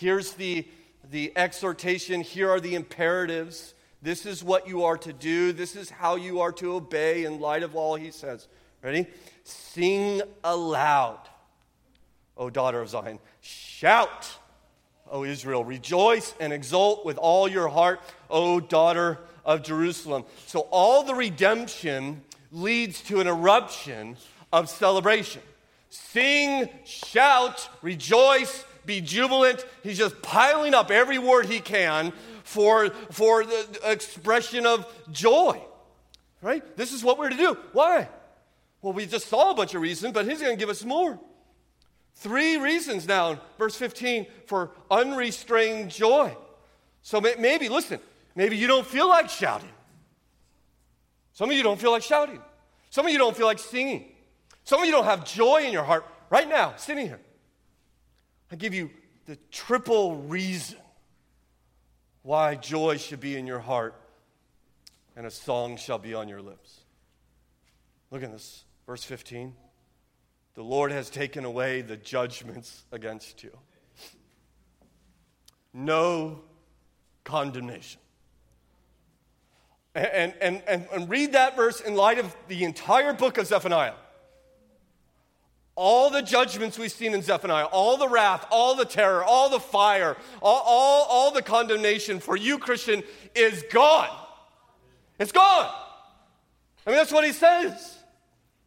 Here's 0.00 0.32
the, 0.32 0.66
the 1.10 1.30
exhortation. 1.36 2.22
Here 2.22 2.48
are 2.48 2.58
the 2.58 2.74
imperatives. 2.74 3.74
This 4.00 4.24
is 4.24 4.42
what 4.42 4.66
you 4.66 4.84
are 4.84 4.96
to 4.96 5.12
do. 5.12 5.52
This 5.52 5.76
is 5.76 5.90
how 5.90 6.16
you 6.16 6.40
are 6.40 6.52
to 6.52 6.72
obey 6.72 7.26
in 7.26 7.38
light 7.38 7.62
of 7.62 7.76
all 7.76 7.96
he 7.96 8.10
says. 8.10 8.48
Ready? 8.82 9.06
Sing 9.44 10.22
aloud, 10.42 11.18
O 12.34 12.48
daughter 12.48 12.80
of 12.80 12.88
Zion. 12.88 13.18
Shout, 13.42 14.26
O 15.10 15.24
Israel. 15.24 15.66
Rejoice 15.66 16.32
and 16.40 16.50
exult 16.50 17.04
with 17.04 17.18
all 17.18 17.46
your 17.46 17.68
heart, 17.68 18.00
O 18.30 18.58
daughter 18.58 19.18
of 19.44 19.62
Jerusalem. 19.62 20.24
So 20.46 20.60
all 20.70 21.02
the 21.02 21.14
redemption 21.14 22.22
leads 22.52 23.02
to 23.02 23.20
an 23.20 23.26
eruption 23.26 24.16
of 24.50 24.70
celebration. 24.70 25.42
Sing, 25.90 26.70
shout, 26.86 27.68
rejoice, 27.82 28.64
be 28.90 29.00
jubilant. 29.00 29.64
He's 29.82 29.98
just 29.98 30.20
piling 30.22 30.74
up 30.74 30.90
every 30.90 31.18
word 31.18 31.46
he 31.46 31.60
can 31.60 32.12
for, 32.44 32.90
for 33.10 33.44
the 33.44 33.80
expression 33.84 34.66
of 34.66 34.86
joy. 35.10 35.60
Right? 36.42 36.76
This 36.76 36.92
is 36.92 37.04
what 37.04 37.18
we're 37.18 37.30
to 37.30 37.36
do. 37.36 37.56
Why? 37.72 38.08
Well, 38.82 38.92
we 38.92 39.06
just 39.06 39.28
saw 39.28 39.50
a 39.50 39.54
bunch 39.54 39.74
of 39.74 39.82
reasons, 39.82 40.12
but 40.12 40.26
he's 40.26 40.40
going 40.40 40.56
to 40.56 40.58
give 40.58 40.70
us 40.70 40.84
more. 40.84 41.18
Three 42.16 42.56
reasons 42.56 43.06
now, 43.06 43.40
verse 43.58 43.76
15, 43.76 44.26
for 44.46 44.70
unrestrained 44.90 45.90
joy. 45.90 46.36
So 47.02 47.20
maybe, 47.20 47.68
listen, 47.68 48.00
Maybe 48.34 48.56
you 48.56 48.66
don't 48.66 48.86
feel 48.86 49.08
like 49.08 49.28
shouting. 49.28 49.68
Some 51.32 51.50
of 51.50 51.56
you 51.56 51.62
don't 51.62 51.80
feel 51.80 51.90
like 51.90 52.02
shouting. 52.02 52.40
Some 52.90 53.06
of 53.06 53.12
you 53.12 53.18
don't 53.18 53.36
feel 53.36 53.46
like 53.46 53.58
singing. 53.58 54.04
Some 54.64 54.80
of 54.80 54.86
you 54.86 54.92
don't 54.92 55.04
have 55.04 55.24
joy 55.24 55.64
in 55.64 55.72
your 55.72 55.84
heart 55.84 56.06
right 56.28 56.48
now, 56.48 56.74
sitting 56.76 57.06
here. 57.06 57.20
I 58.50 58.56
give 58.56 58.74
you 58.74 58.90
the 59.26 59.36
triple 59.50 60.16
reason 60.16 60.78
why 62.22 62.56
joy 62.56 62.96
should 62.96 63.20
be 63.20 63.36
in 63.36 63.46
your 63.46 63.60
heart 63.60 63.94
and 65.16 65.26
a 65.26 65.30
song 65.30 65.76
shall 65.76 65.98
be 65.98 66.14
on 66.14 66.28
your 66.28 66.42
lips. 66.42 66.80
Look 68.10 68.22
at 68.22 68.32
this, 68.32 68.64
verse 68.86 69.04
15. 69.04 69.54
The 70.54 70.62
Lord 70.62 70.90
has 70.90 71.10
taken 71.10 71.44
away 71.44 71.80
the 71.80 71.96
judgments 71.96 72.84
against 72.90 73.42
you. 73.42 73.56
No 75.72 76.42
condemnation. 77.22 78.00
And, 79.94 80.34
and, 80.40 80.62
and, 80.66 80.86
and 80.92 81.08
read 81.08 81.32
that 81.32 81.56
verse 81.56 81.80
in 81.80 81.94
light 81.94 82.18
of 82.18 82.34
the 82.48 82.64
entire 82.64 83.12
book 83.12 83.38
of 83.38 83.46
Zephaniah. 83.46 83.94
All 85.82 86.10
the 86.10 86.20
judgments 86.20 86.78
we've 86.78 86.92
seen 86.92 87.14
in 87.14 87.22
Zephaniah, 87.22 87.64
all 87.64 87.96
the 87.96 88.06
wrath, 88.06 88.46
all 88.50 88.76
the 88.76 88.84
terror, 88.84 89.24
all 89.24 89.48
the 89.48 89.58
fire, 89.58 90.14
all, 90.42 90.62
all, 90.66 91.06
all 91.08 91.30
the 91.30 91.40
condemnation 91.40 92.20
for 92.20 92.36
you, 92.36 92.58
Christian, 92.58 93.02
is 93.34 93.64
gone. 93.72 94.14
It's 95.18 95.32
gone. 95.32 95.72
I 96.86 96.90
mean, 96.90 96.98
that's 96.98 97.10
what 97.10 97.24
he 97.24 97.32
says, 97.32 97.96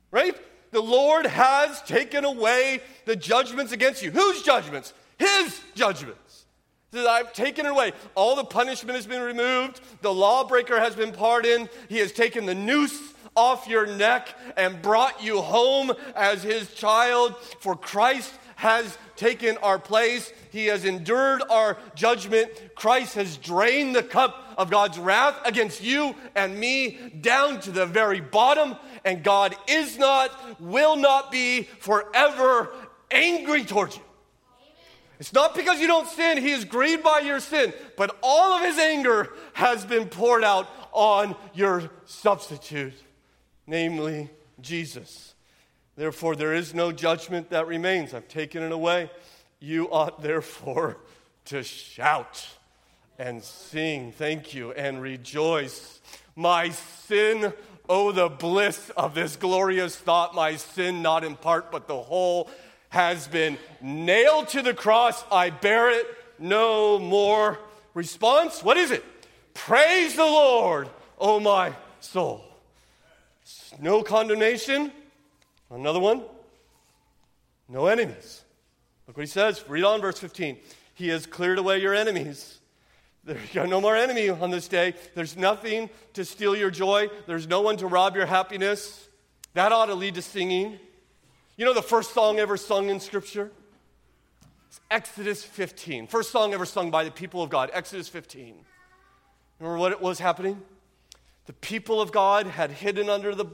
right? 0.10 0.36
The 0.72 0.82
Lord 0.82 1.28
has 1.28 1.84
taken 1.84 2.26
away 2.26 2.82
the 3.06 3.16
judgments 3.16 3.72
against 3.72 4.02
you. 4.02 4.10
Whose 4.10 4.42
judgments? 4.42 4.92
His 5.20 5.62
judgments. 5.76 6.46
He 6.90 6.98
says, 6.98 7.06
I've 7.06 7.32
taken 7.32 7.68
it 7.68 7.70
away. 7.70 7.92
All 8.16 8.36
the 8.36 8.44
punishment 8.44 8.96
has 8.96 9.06
been 9.06 9.22
removed. 9.22 9.82
The 10.02 10.12
lawbreaker 10.12 10.80
has 10.80 10.96
been 10.96 11.12
pardoned. 11.12 11.70
He 11.90 12.00
has 12.00 12.12
taken 12.12 12.48
the 12.48 12.56
noose 12.56 13.13
off 13.36 13.68
your 13.68 13.86
neck 13.86 14.36
and 14.58 14.82
brought 14.82 15.24
you 15.24 15.42
home 15.42 15.92
as 16.16 16.44
his 16.44 16.74
child. 16.74 17.36
For 17.60 17.76
Christ 17.76 18.34
has 18.56 18.98
taken 19.16 19.58
our 19.58 19.80
place. 19.80 20.32
He 20.52 20.68
has 20.68 20.86
endured 20.86 21.44
our 21.50 21.78
judgment. 21.96 22.50
Christ 22.76 23.16
has 23.16 23.38
drained 23.38 23.96
the 23.96 24.04
cup 24.04 24.54
of 24.58 24.70
God's 24.70 25.00
wrath 25.00 25.40
against 25.46 25.84
you 25.84 26.16
and 26.36 26.60
me 26.60 26.98
down 27.22 27.60
to 27.62 27.72
the 27.72 27.86
very 27.86 28.22
bottom. 28.22 28.76
And 29.04 29.24
God 29.24 29.56
is 29.68 29.98
not, 29.98 30.62
will 30.62 30.96
not 30.96 31.32
be 31.32 31.64
forever 31.80 32.74
angry 33.12 33.66
towards 33.66 33.98
you. 33.98 34.04
It's 35.20 35.34
not 35.34 35.56
because 35.56 35.80
you 35.80 35.88
don't 35.88 36.10
sin, 36.10 36.38
he 36.38 36.52
is 36.52 36.66
grieved 36.66 37.04
by 37.04 37.20
your 37.20 37.40
sin, 37.40 37.72
but 37.96 38.18
all 38.22 38.58
of 38.58 38.62
his 38.62 38.78
anger 38.78 39.32
has 39.54 39.86
been 39.86 40.10
poured 40.10 40.44
out 40.44 40.68
on 40.92 41.36
your 41.54 41.90
substitute, 42.06 42.94
namely 43.68 44.30
Jesus. 44.62 45.34
Therefore, 45.96 46.36
there 46.36 46.54
is 46.54 46.74
no 46.74 46.92
judgment 46.92 47.50
that 47.52 47.68
remains. 47.68 48.14
I've 48.14 48.28
taken 48.28 48.64
it 48.64 48.72
away. 48.72 49.12
You 49.60 49.92
ought 49.92 50.22
therefore 50.22 50.98
to 51.46 51.64
shout 51.64 52.48
and 53.20 53.44
sing, 53.44 54.12
thank 54.12 54.54
you, 54.54 54.72
and 54.72 55.02
rejoice. 55.02 56.02
My 56.36 56.70
sin, 56.70 57.54
oh, 57.88 58.12
the 58.12 58.30
bliss 58.30 58.90
of 58.98 59.14
this 59.14 59.36
glorious 59.36 59.96
thought, 59.96 60.34
my 60.34 60.56
sin, 60.56 61.02
not 61.02 61.24
in 61.24 61.36
part, 61.36 61.72
but 61.72 61.88
the 61.88 62.02
whole 62.02 62.50
has 62.90 63.28
been 63.28 63.58
nailed 63.82 64.48
to 64.50 64.62
the 64.62 64.74
cross. 64.74 65.24
I 65.32 65.52
bear 65.52 65.92
it 65.92 66.08
no 66.40 67.00
more. 67.00 67.60
Response 67.94 68.64
What 68.64 68.78
is 68.78 68.92
it? 68.92 69.04
Praise 69.54 70.16
the 70.16 70.26
Lord, 70.26 70.90
O 71.20 71.40
my 71.40 71.74
soul. 72.00 72.53
No 73.80 74.04
condemnation. 74.04 74.92
Another 75.70 76.00
one, 76.00 76.24
no 77.68 77.88
enemies. 77.88 78.44
Look 79.08 79.18
what 79.18 79.24
he 79.24 79.32
says. 79.32 79.64
Read 79.68 79.84
on 79.84 80.02
verse 80.02 80.20
15. 80.20 80.58
He 80.94 81.08
has 81.10 81.26
cleared 81.26 81.58
away 81.58 81.82
your 81.82 81.96
enemies. 81.96 82.60
There's 83.24 83.56
no 83.56 83.82
more 83.82 83.96
enemy 83.96 84.30
on 84.30 84.52
this 84.52 84.68
day. 84.68 84.94
There's 85.16 85.38
nothing 85.38 85.90
to 86.14 86.26
steal 86.26 86.56
your 86.56 86.70
joy. 86.70 87.10
There's 87.26 87.48
no 87.48 87.62
one 87.62 87.78
to 87.78 87.88
rob 87.88 88.16
your 88.16 88.26
happiness. 88.26 89.08
That 89.54 89.72
ought 89.72 89.88
to 89.88 89.96
lead 89.96 90.16
to 90.16 90.22
singing. 90.22 90.78
You 91.56 91.66
know 91.66 91.74
the 91.74 91.82
first 91.82 92.14
song 92.14 92.40
ever 92.40 92.58
sung 92.58 92.90
in 92.90 93.00
Scripture? 93.00 93.52
It's 94.68 94.82
Exodus 94.92 95.44
15. 95.44 96.08
First 96.08 96.32
song 96.32 96.54
ever 96.54 96.66
sung 96.66 96.92
by 96.92 97.04
the 97.04 97.12
people 97.12 97.42
of 97.42 97.50
God, 97.50 97.70
Exodus 97.74 98.10
15. 98.10 98.56
Remember 99.60 99.78
what 99.80 99.92
it 99.92 100.02
was 100.02 100.20
happening? 100.20 100.62
The 101.46 101.54
people 101.54 102.02
of 102.02 102.12
God 102.12 102.48
had 102.48 102.72
hidden 102.72 103.10
under 103.10 103.36
the 103.36 103.48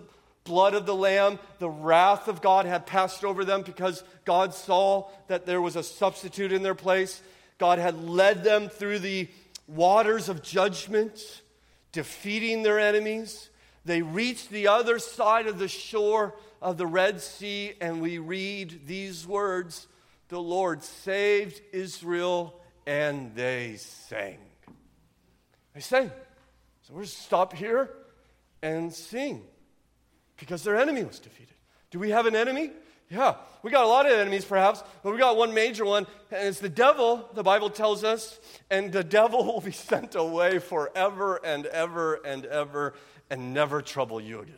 blood 0.43 0.73
of 0.73 0.85
the 0.85 0.95
Lamb. 0.95 1.39
The 1.59 1.69
wrath 1.69 2.27
of 2.27 2.41
God 2.41 2.65
had 2.65 2.85
passed 2.85 3.23
over 3.23 3.43
them 3.45 3.61
because 3.61 4.03
God 4.25 4.53
saw 4.53 5.09
that 5.27 5.45
there 5.45 5.61
was 5.61 5.75
a 5.75 5.83
substitute 5.83 6.51
in 6.51 6.63
their 6.63 6.75
place. 6.75 7.21
God 7.57 7.79
had 7.79 8.03
led 8.03 8.43
them 8.43 8.69
through 8.69 8.99
the 8.99 9.27
waters 9.67 10.29
of 10.29 10.41
judgment, 10.41 11.41
defeating 11.91 12.63
their 12.63 12.79
enemies. 12.79 13.49
They 13.85 14.01
reached 14.01 14.49
the 14.49 14.67
other 14.67 14.99
side 14.99 15.47
of 15.47 15.59
the 15.59 15.67
shore 15.67 16.35
of 16.61 16.77
the 16.77 16.87
Red 16.87 17.21
Sea, 17.21 17.73
and 17.81 18.01
we 18.01 18.17
read 18.17 18.81
these 18.85 19.25
words 19.25 19.87
The 20.29 20.41
Lord 20.41 20.83
saved 20.83 21.61
Israel, 21.71 22.59
and 22.85 23.33
they 23.35 23.75
sang. 23.77 24.39
They 25.73 25.81
sang. 25.81 26.11
So 26.89 26.95
we're 26.95 27.05
stop 27.05 27.53
here 27.53 27.91
and 28.63 28.91
sing 28.91 29.43
because 30.37 30.63
their 30.63 30.75
enemy 30.75 31.03
was 31.03 31.19
defeated. 31.19 31.53
Do 31.91 31.99
we 31.99 32.09
have 32.09 32.25
an 32.25 32.35
enemy? 32.35 32.71
Yeah, 33.09 33.35
we 33.63 33.71
got 33.71 33.83
a 33.83 33.87
lot 33.87 34.05
of 34.05 34.11
enemies 34.11 34.45
perhaps, 34.45 34.83
but 35.03 35.11
we 35.11 35.19
got 35.19 35.37
one 35.37 35.53
major 35.53 35.85
one, 35.85 36.05
and 36.31 36.47
it's 36.47 36.59
the 36.59 36.69
devil, 36.69 37.27
the 37.33 37.43
Bible 37.43 37.69
tells 37.69 38.03
us, 38.03 38.39
and 38.69 38.91
the 38.91 39.03
devil 39.03 39.43
will 39.53 39.61
be 39.61 39.71
sent 39.71 40.15
away 40.15 40.59
forever 40.59 41.39
and 41.43 41.65
ever 41.67 42.15
and 42.25 42.45
ever 42.45 42.93
and 43.29 43.53
never 43.53 43.81
trouble 43.81 44.19
you 44.19 44.41
again. 44.41 44.55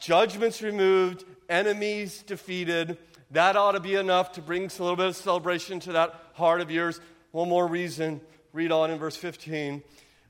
Judgments 0.00 0.60
removed, 0.60 1.24
enemies 1.48 2.22
defeated. 2.22 2.98
That 3.30 3.56
ought 3.56 3.72
to 3.72 3.80
be 3.80 3.94
enough 3.94 4.32
to 4.32 4.42
bring 4.42 4.64
a 4.64 4.82
little 4.82 4.96
bit 4.96 5.06
of 5.06 5.16
celebration 5.16 5.80
to 5.80 5.92
that 5.92 6.14
heart 6.34 6.60
of 6.60 6.70
yours. 6.70 7.00
One 7.32 7.48
more 7.48 7.66
reason. 7.66 8.20
Read 8.52 8.72
on 8.72 8.90
in 8.90 8.98
verse 8.98 9.16
15. 9.16 9.82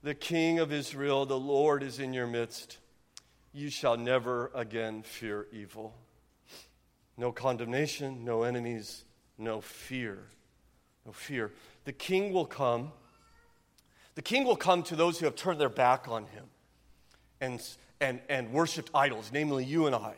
The 0.06 0.14
King 0.14 0.60
of 0.60 0.72
Israel, 0.72 1.26
the 1.26 1.36
Lord, 1.36 1.82
is 1.82 1.98
in 1.98 2.12
your 2.12 2.28
midst. 2.28 2.78
You 3.52 3.70
shall 3.70 3.96
never 3.96 4.52
again 4.54 5.02
fear 5.02 5.48
evil. 5.50 5.96
No 7.16 7.32
condemnation, 7.32 8.24
no 8.24 8.44
enemies, 8.44 9.02
no 9.36 9.60
fear. 9.60 10.28
No 11.04 11.10
fear. 11.10 11.50
The 11.86 11.92
king 11.92 12.32
will 12.32 12.46
come. 12.46 12.92
The 14.14 14.22
king 14.22 14.44
will 14.44 14.54
come 14.54 14.84
to 14.84 14.94
those 14.94 15.18
who 15.18 15.24
have 15.24 15.34
turned 15.34 15.60
their 15.60 15.68
back 15.68 16.06
on 16.06 16.26
him 16.26 16.44
and, 17.40 17.60
and, 18.00 18.20
and 18.28 18.52
worshiped 18.52 18.92
idols, 18.94 19.30
namely 19.32 19.64
you 19.64 19.86
and 19.86 19.96
I. 19.96 20.14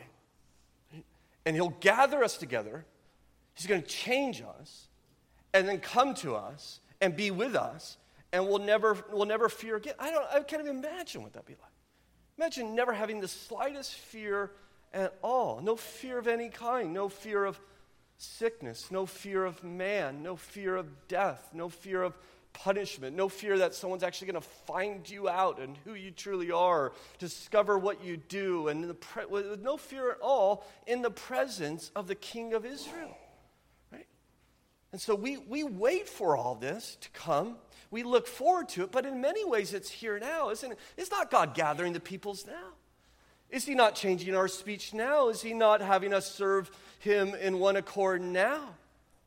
And 1.47 1.55
he'll 1.55 1.75
gather 1.79 2.23
us 2.23 2.37
together. 2.37 2.85
He's 3.55 3.65
going 3.65 3.81
to 3.81 3.87
change 3.87 4.43
us 4.43 4.87
and 5.51 5.67
then 5.67 5.79
come 5.79 6.13
to 6.13 6.35
us 6.35 6.79
and 7.01 7.15
be 7.15 7.31
with 7.31 7.55
us 7.55 7.97
and 8.31 8.47
we'll 8.47 8.59
never, 8.59 8.97
we'll 9.11 9.25
never 9.25 9.49
fear 9.49 9.75
again. 9.75 9.95
I, 9.99 10.11
don't, 10.11 10.25
I 10.31 10.39
can't 10.41 10.61
even 10.61 10.77
imagine 10.77 11.23
what 11.23 11.33
that'd 11.33 11.47
be 11.47 11.53
like. 11.53 11.71
Imagine 12.37 12.75
never 12.75 12.93
having 12.93 13.19
the 13.19 13.27
slightest 13.27 13.93
fear 13.93 14.51
at 14.93 15.15
all. 15.21 15.61
No 15.61 15.75
fear 15.75 16.17
of 16.17 16.27
any 16.27 16.49
kind. 16.49 16.93
No 16.93 17.09
fear 17.09 17.43
of 17.43 17.59
sickness. 18.17 18.91
No 18.91 19.05
fear 19.05 19.43
of 19.45 19.63
man. 19.63 20.23
No 20.23 20.35
fear 20.35 20.75
of 20.75 21.07
death. 21.07 21.49
No 21.53 21.69
fear 21.69 22.01
of 22.01 22.17
punishment. 22.53 23.15
No 23.15 23.29
fear 23.29 23.57
that 23.59 23.73
someone's 23.75 24.03
actually 24.03 24.31
going 24.31 24.41
to 24.41 24.49
find 24.65 25.09
you 25.09 25.29
out 25.29 25.59
and 25.59 25.77
who 25.85 25.93
you 25.93 26.11
truly 26.11 26.51
are, 26.51 26.93
discover 27.17 27.77
what 27.77 28.03
you 28.03 28.17
do, 28.17 28.67
and 28.67 28.99
pre- 28.99 29.25
with 29.25 29.61
no 29.61 29.77
fear 29.77 30.11
at 30.11 30.19
all 30.21 30.65
in 30.87 31.01
the 31.01 31.11
presence 31.11 31.91
of 31.95 32.07
the 32.07 32.15
King 32.15 32.53
of 32.53 32.65
Israel. 32.65 33.17
Right? 33.91 34.07
And 34.91 34.99
so 34.99 35.15
we, 35.15 35.37
we 35.37 35.63
wait 35.63 36.07
for 36.07 36.35
all 36.35 36.55
this 36.55 36.97
to 37.01 37.09
come. 37.11 37.57
We 37.91 38.03
look 38.03 38.27
forward 38.27 38.69
to 38.69 38.83
it, 38.83 38.91
but 38.91 39.05
in 39.05 39.19
many 39.19 39.43
ways 39.43 39.73
it's 39.73 39.89
here 39.89 40.19
now, 40.19 40.49
isn't 40.49 40.71
it? 40.71 40.79
It's 40.95 41.09
not 41.09 41.31
God 41.31 41.55
gathering 41.55 41.93
the 41.93 41.99
peoples 41.99 42.45
now. 42.45 42.73
Is 43.49 43.65
he 43.65 43.73
not 43.73 43.95
changing 43.95 44.35
our 44.35 44.47
speech 44.47 44.93
now? 44.93 45.29
Is 45.29 45.41
he 45.41 45.53
not 45.53 45.81
having 45.81 46.13
us 46.13 46.31
serve 46.31 46.69
him 46.99 47.33
in 47.33 47.59
one 47.59 47.77
accord 47.77 48.21
now? 48.21 48.75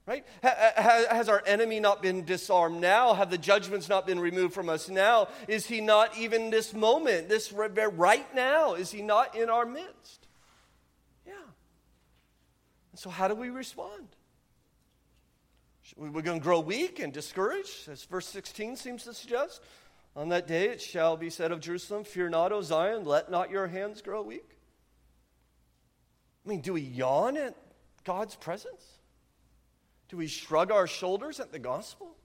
Right? 0.06 0.24
Has 0.42 1.28
our 1.28 1.42
enemy 1.46 1.80
not 1.80 2.02
been 2.02 2.24
disarmed 2.24 2.80
now? 2.80 3.14
Have 3.14 3.30
the 3.30 3.38
judgments 3.38 3.88
not 3.88 4.06
been 4.06 4.18
removed 4.18 4.52
from 4.52 4.68
us 4.68 4.88
now? 4.88 5.28
Is 5.48 5.66
he 5.66 5.80
not 5.80 6.16
even 6.16 6.50
this 6.50 6.72
moment, 6.72 7.28
this 7.28 7.52
right 7.52 8.34
now? 8.34 8.74
Is 8.74 8.90
he 8.90 9.00
not 9.02 9.36
in 9.36 9.48
our 9.48 9.64
midst? 9.64 10.26
Yeah. 11.26 11.34
So, 12.94 13.10
how 13.10 13.28
do 13.28 13.34
we 13.34 13.50
respond? 13.50 14.08
We're 15.96 16.22
going 16.22 16.38
to 16.38 16.44
grow 16.44 16.60
weak 16.60 17.00
and 17.00 17.12
discouraged, 17.12 17.88
as 17.88 18.04
verse 18.04 18.26
16 18.28 18.76
seems 18.76 19.04
to 19.04 19.14
suggest. 19.14 19.62
On 20.14 20.28
that 20.28 20.46
day 20.46 20.68
it 20.68 20.80
shall 20.80 21.16
be 21.16 21.30
said 21.30 21.52
of 21.52 21.60
Jerusalem, 21.60 22.04
Fear 22.04 22.30
not, 22.30 22.52
O 22.52 22.62
Zion, 22.62 23.04
let 23.04 23.30
not 23.30 23.50
your 23.50 23.66
hands 23.66 24.02
grow 24.02 24.22
weak. 24.22 24.58
I 26.44 26.48
mean, 26.48 26.60
do 26.60 26.72
we 26.72 26.82
yawn 26.82 27.36
at 27.36 27.56
God's 28.04 28.34
presence? 28.34 28.84
Do 30.08 30.16
we 30.16 30.26
shrug 30.26 30.70
our 30.70 30.86
shoulders 30.86 31.40
at 31.40 31.52
the 31.52 31.58
gospel? 31.58 32.16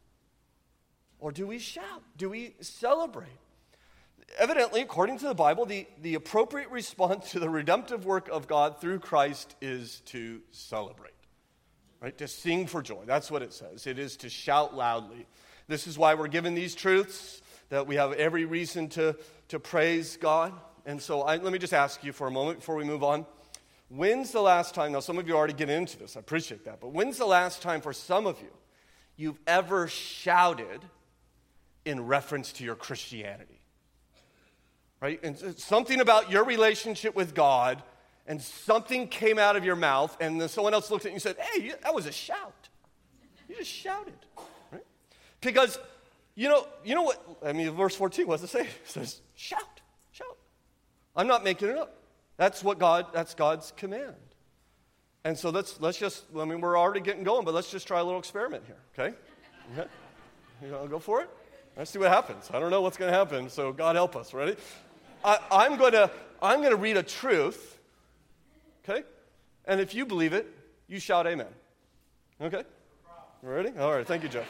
Or 1.19 1.31
do 1.31 1.47
we 1.47 1.59
shout? 1.59 2.03
Do 2.17 2.29
we 2.29 2.55
celebrate? 2.61 3.29
Evidently, 4.37 4.81
according 4.81 5.19
to 5.19 5.27
the 5.27 5.33
Bible, 5.33 5.65
the, 5.65 5.87
the 6.01 6.15
appropriate 6.15 6.69
response 6.69 7.31
to 7.31 7.39
the 7.39 7.49
redemptive 7.49 8.05
work 8.05 8.27
of 8.29 8.47
God 8.47 8.81
through 8.81 8.99
Christ 8.99 9.55
is 9.61 10.01
to 10.07 10.41
celebrate, 10.51 11.13
right? 12.01 12.17
To 12.17 12.27
sing 12.27 12.67
for 12.67 12.81
joy. 12.81 13.03
That's 13.05 13.31
what 13.31 13.41
it 13.41 13.53
says. 13.53 13.87
It 13.87 13.99
is 13.99 14.17
to 14.17 14.29
shout 14.29 14.75
loudly. 14.75 15.27
This 15.67 15.87
is 15.87 15.97
why 15.97 16.13
we're 16.13 16.27
given 16.27 16.55
these 16.55 16.75
truths 16.75 17.41
that 17.69 17.87
we 17.87 17.95
have 17.95 18.13
every 18.13 18.45
reason 18.45 18.87
to, 18.89 19.15
to 19.49 19.59
praise 19.59 20.17
God. 20.17 20.53
And 20.85 21.01
so 21.01 21.21
I, 21.21 21.37
let 21.37 21.51
me 21.51 21.59
just 21.59 21.73
ask 21.73 22.03
you 22.03 22.13
for 22.13 22.27
a 22.27 22.31
moment 22.31 22.59
before 22.59 22.75
we 22.75 22.85
move 22.85 23.03
on. 23.03 23.25
When's 23.89 24.31
the 24.31 24.41
last 24.41 24.73
time, 24.75 24.91
now 24.91 24.99
some 24.99 25.17
of 25.17 25.27
you 25.27 25.35
already 25.35 25.53
get 25.53 25.69
into 25.69 25.97
this, 25.97 26.17
I 26.17 26.19
appreciate 26.19 26.65
that, 26.65 26.79
but 26.81 26.91
when's 26.91 27.17
the 27.17 27.25
last 27.25 27.61
time 27.61 27.81
for 27.81 27.93
some 27.93 28.25
of 28.25 28.39
you 28.41 28.49
you've 29.15 29.39
ever 29.47 29.87
shouted 29.87 30.81
in 31.85 32.05
reference 32.05 32.51
to 32.53 32.63
your 32.63 32.75
Christianity? 32.75 33.61
Right? 35.01 35.19
And 35.23 35.37
something 35.57 36.01
about 36.01 36.31
your 36.31 36.43
relationship 36.43 37.15
with 37.15 37.33
God, 37.33 37.81
and 38.27 38.41
something 38.41 39.07
came 39.07 39.39
out 39.39 39.55
of 39.55 39.63
your 39.63 39.75
mouth, 39.75 40.15
and 40.19 40.39
then 40.39 40.49
someone 40.49 40.73
else 40.73 40.91
looked 40.91 41.05
at 41.05 41.11
you 41.11 41.15
and 41.15 41.21
said, 41.21 41.37
Hey, 41.39 41.73
that 41.83 41.93
was 41.93 42.05
a 42.05 42.11
shout. 42.11 42.69
You 43.47 43.55
just 43.55 43.71
shouted. 43.71 44.13
Right? 44.71 44.83
Because 45.41 45.79
you 46.37 46.49
know, 46.49 46.67
you 46.85 46.93
know 46.93 47.01
what? 47.01 47.39
I 47.43 47.51
mean, 47.51 47.71
verse 47.71 47.95
14, 47.95 48.27
what 48.27 48.39
does 48.39 48.43
it 48.43 48.51
say? 48.51 48.61
It 48.61 48.69
says, 48.85 49.21
shout, 49.33 49.81
shout. 50.11 50.37
I'm 51.15 51.25
not 51.25 51.43
making 51.43 51.69
it 51.69 51.77
up. 51.77 51.95
That's 52.37 52.63
what 52.63 52.77
God, 52.77 53.07
that's 53.11 53.33
God's 53.33 53.73
command. 53.75 54.13
And 55.23 55.35
so 55.35 55.49
let's, 55.49 55.81
let's 55.81 55.97
just, 55.97 56.25
I 56.37 56.45
mean, 56.45 56.61
we're 56.61 56.77
already 56.77 56.99
getting 56.99 57.23
going, 57.23 57.43
but 57.43 57.55
let's 57.55 57.71
just 57.71 57.87
try 57.87 57.99
a 57.99 58.03
little 58.03 58.19
experiment 58.19 58.63
here, 58.67 58.75
okay? 58.93 59.17
okay? 59.73 59.89
You 60.61 60.69
know, 60.69 60.87
go 60.87 60.99
for 60.99 61.21
it? 61.21 61.29
Let's 61.75 61.89
see 61.89 61.97
what 61.97 62.09
happens. 62.09 62.51
I 62.53 62.59
don't 62.59 62.69
know 62.69 62.81
what's 62.81 62.97
going 62.97 63.11
to 63.11 63.17
happen, 63.17 63.49
so 63.49 63.73
God 63.73 63.95
help 63.95 64.15
us. 64.15 64.31
Ready? 64.31 64.57
I, 65.25 65.39
I'm 65.51 65.75
going 65.75 65.93
to 65.93 66.11
I'm 66.39 66.59
going 66.59 66.69
to 66.71 66.77
read 66.77 66.97
a 66.97 67.03
truth, 67.03 67.76
okay? 68.87 69.03
And 69.65 69.81
if 69.81 69.93
you 69.93 70.05
believe 70.05 70.33
it, 70.33 70.47
you 70.87 70.99
shout 70.99 71.27
amen. 71.27 71.47
Okay? 72.41 72.63
Ready? 73.41 73.71
All 73.77 73.93
right. 73.93 74.07
Thank 74.07 74.23
you, 74.23 74.29
Jeff. 74.29 74.47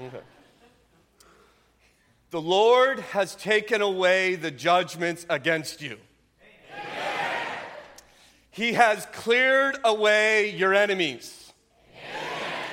Okay. 0.00 0.20
The 2.30 2.40
Lord 2.40 3.00
has 3.00 3.34
taken 3.34 3.82
away 3.82 4.36
the 4.36 4.50
judgments 4.50 5.26
against 5.28 5.82
you. 5.82 5.98
Amen. 6.40 7.58
He 8.50 8.72
has 8.72 9.06
cleared 9.12 9.78
away 9.84 10.50
your 10.50 10.74
enemies. 10.74 11.52
Amen. 11.94 12.66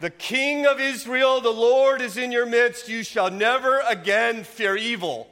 The 0.00 0.10
King 0.10 0.66
of 0.66 0.80
Israel, 0.80 1.40
the 1.40 1.50
Lord, 1.50 2.02
is 2.02 2.16
in 2.18 2.30
your 2.30 2.46
midst. 2.46 2.88
You 2.88 3.02
shall 3.02 3.30
never 3.30 3.80
again 3.88 4.44
fear 4.44 4.76
evil. 4.76 5.28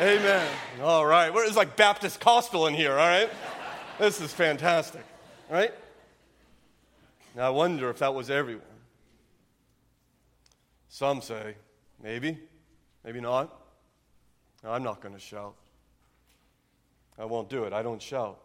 Amen. 0.00 0.18
Amen. 0.18 0.48
All 0.82 1.04
right. 1.04 1.30
It's 1.34 1.56
like 1.56 1.76
Baptist 1.76 2.18
Costal 2.18 2.66
in 2.66 2.72
here, 2.72 2.92
all 2.92 2.96
right? 2.96 3.28
This 4.02 4.20
is 4.20 4.32
fantastic, 4.32 5.04
right? 5.48 5.72
Now, 7.36 7.46
I 7.46 7.50
wonder 7.50 7.88
if 7.88 8.00
that 8.00 8.12
was 8.12 8.30
everyone. 8.30 8.64
Some 10.88 11.22
say, 11.22 11.54
maybe. 12.02 12.36
Maybe 13.04 13.20
not. 13.20 13.56
I'm 14.64 14.82
not 14.82 15.00
going 15.00 15.14
to 15.14 15.20
shout. 15.20 15.54
I 17.16 17.26
won't 17.26 17.48
do 17.48 17.62
it. 17.62 17.72
I 17.72 17.82
don't 17.82 18.02
shout. 18.02 18.40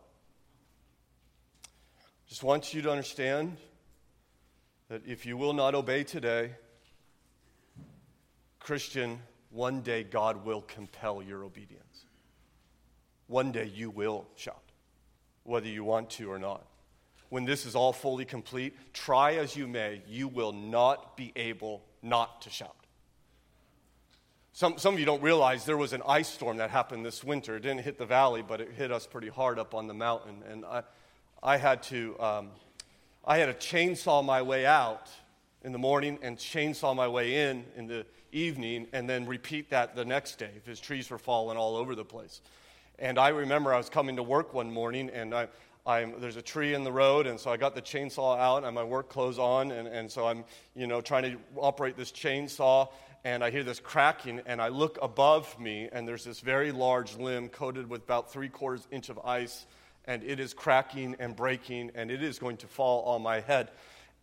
just 2.29 2.43
want 2.43 2.75
you 2.75 2.83
to 2.83 2.91
understand 2.91 3.57
that 4.89 5.01
if 5.07 5.25
you 5.25 5.37
will 5.37 5.53
not 5.53 5.73
obey 5.73 6.03
today, 6.03 6.51
Christian, 8.59 9.19
one 9.49 9.81
day 9.81 10.03
God 10.03 10.45
will 10.45 10.61
compel 10.61 11.23
your 11.23 11.43
obedience. 11.43 12.05
One 13.25 13.51
day 13.51 13.71
you 13.73 13.89
will 13.89 14.27
shout, 14.35 14.61
whether 15.47 15.67
you 15.67 15.83
want 15.83 16.09
to 16.11 16.29
or 16.31 16.37
not. 16.37 16.65
When 17.29 17.45
this 17.45 17.65
is 17.65 17.75
all 17.75 17.93
fully 17.93 18.25
complete, 18.25 18.75
try 18.93 19.35
as 19.35 19.55
you 19.55 19.67
may, 19.67 20.01
you 20.07 20.27
will 20.27 20.53
not 20.53 21.17
be 21.17 21.31
able 21.35 21.83
not 22.01 22.41
to 22.43 22.49
shout. 22.49 22.75
Some, 24.53 24.77
some 24.77 24.93
of 24.93 24.99
you 24.99 25.05
don't 25.05 25.21
realize 25.21 25.65
there 25.65 25.77
was 25.77 25.93
an 25.93 26.01
ice 26.07 26.27
storm 26.27 26.57
that 26.57 26.69
happened 26.69 27.05
this 27.05 27.23
winter. 27.23 27.57
It 27.57 27.61
didn't 27.61 27.83
hit 27.83 27.97
the 27.97 28.05
valley, 28.05 28.43
but 28.47 28.59
it 28.59 28.71
hit 28.71 28.91
us 28.91 29.05
pretty 29.05 29.29
hard 29.29 29.59
up 29.59 29.73
on 29.73 29.87
the 29.87 29.93
mountain. 29.93 30.41
And 30.49 30.65
I, 30.65 30.83
I 31.43 31.57
had 31.57 31.83
to, 31.83 32.19
um, 32.19 32.49
I 33.23 33.37
had 33.37 33.47
to 33.47 33.53
chainsaw 33.53 34.25
my 34.25 34.41
way 34.41 34.65
out 34.65 35.09
in 35.63 35.71
the 35.71 35.77
morning 35.77 36.17
and 36.21 36.37
chainsaw 36.37 36.95
my 36.95 37.07
way 37.07 37.49
in 37.49 37.65
in 37.75 37.87
the 37.87 38.05
evening 38.31 38.87
and 38.93 39.09
then 39.09 39.25
repeat 39.25 39.69
that 39.69 39.95
the 39.95 40.05
next 40.05 40.39
day 40.39 40.49
because 40.53 40.79
trees 40.79 41.09
were 41.09 41.17
falling 41.17 41.57
all 41.57 41.75
over 41.75 41.93
the 41.93 42.05
place. 42.05 42.41
And 42.99 43.19
I 43.19 43.29
remember 43.29 43.73
I 43.73 43.77
was 43.77 43.89
coming 43.89 44.15
to 44.15 44.23
work 44.23 44.53
one 44.53 44.71
morning 44.71 45.09
and 45.09 45.33
I, 45.33 45.47
I'm, 45.87 46.19
there's 46.19 46.35
a 46.35 46.41
tree 46.41 46.73
in 46.73 46.83
the 46.83 46.91
road, 46.91 47.27
and 47.27 47.39
so 47.39 47.49
I 47.49 47.55
got 47.55 47.73
the 47.73 47.81
chainsaw 47.81 48.37
out 48.37 48.65
and 48.65 48.75
my 48.75 48.83
work 48.83 49.07
clothes 49.07 49.39
on, 49.39 49.71
and, 49.71 49.87
and 49.87 50.11
so 50.11 50.27
I'm, 50.27 50.43
you 50.75 50.85
know, 50.85 50.99
trying 50.99 51.23
to 51.23 51.37
operate 51.55 51.95
this 51.95 52.11
chainsaw, 52.11 52.89
and 53.23 53.41
I 53.41 53.51
hear 53.51 53.63
this 53.63 53.79
cracking, 53.79 54.41
and 54.45 54.61
I 54.61 54.67
look 54.67 54.99
above 55.01 55.57
me, 55.57 55.87
and 55.93 56.05
there's 56.05 56.25
this 56.25 56.41
very 56.41 56.73
large 56.73 57.15
limb 57.15 57.47
coated 57.47 57.89
with 57.89 58.03
about 58.03 58.33
three 58.33 58.49
quarters 58.49 58.85
inch 58.91 59.07
of 59.07 59.17
ice, 59.19 59.65
and 60.03 60.23
it 60.23 60.41
is 60.41 60.53
cracking 60.53 61.15
and 61.19 61.37
breaking, 61.37 61.91
and 61.95 62.11
it 62.11 62.21
is 62.21 62.37
going 62.37 62.57
to 62.57 62.67
fall 62.67 63.03
on 63.05 63.21
my 63.21 63.39
head. 63.39 63.71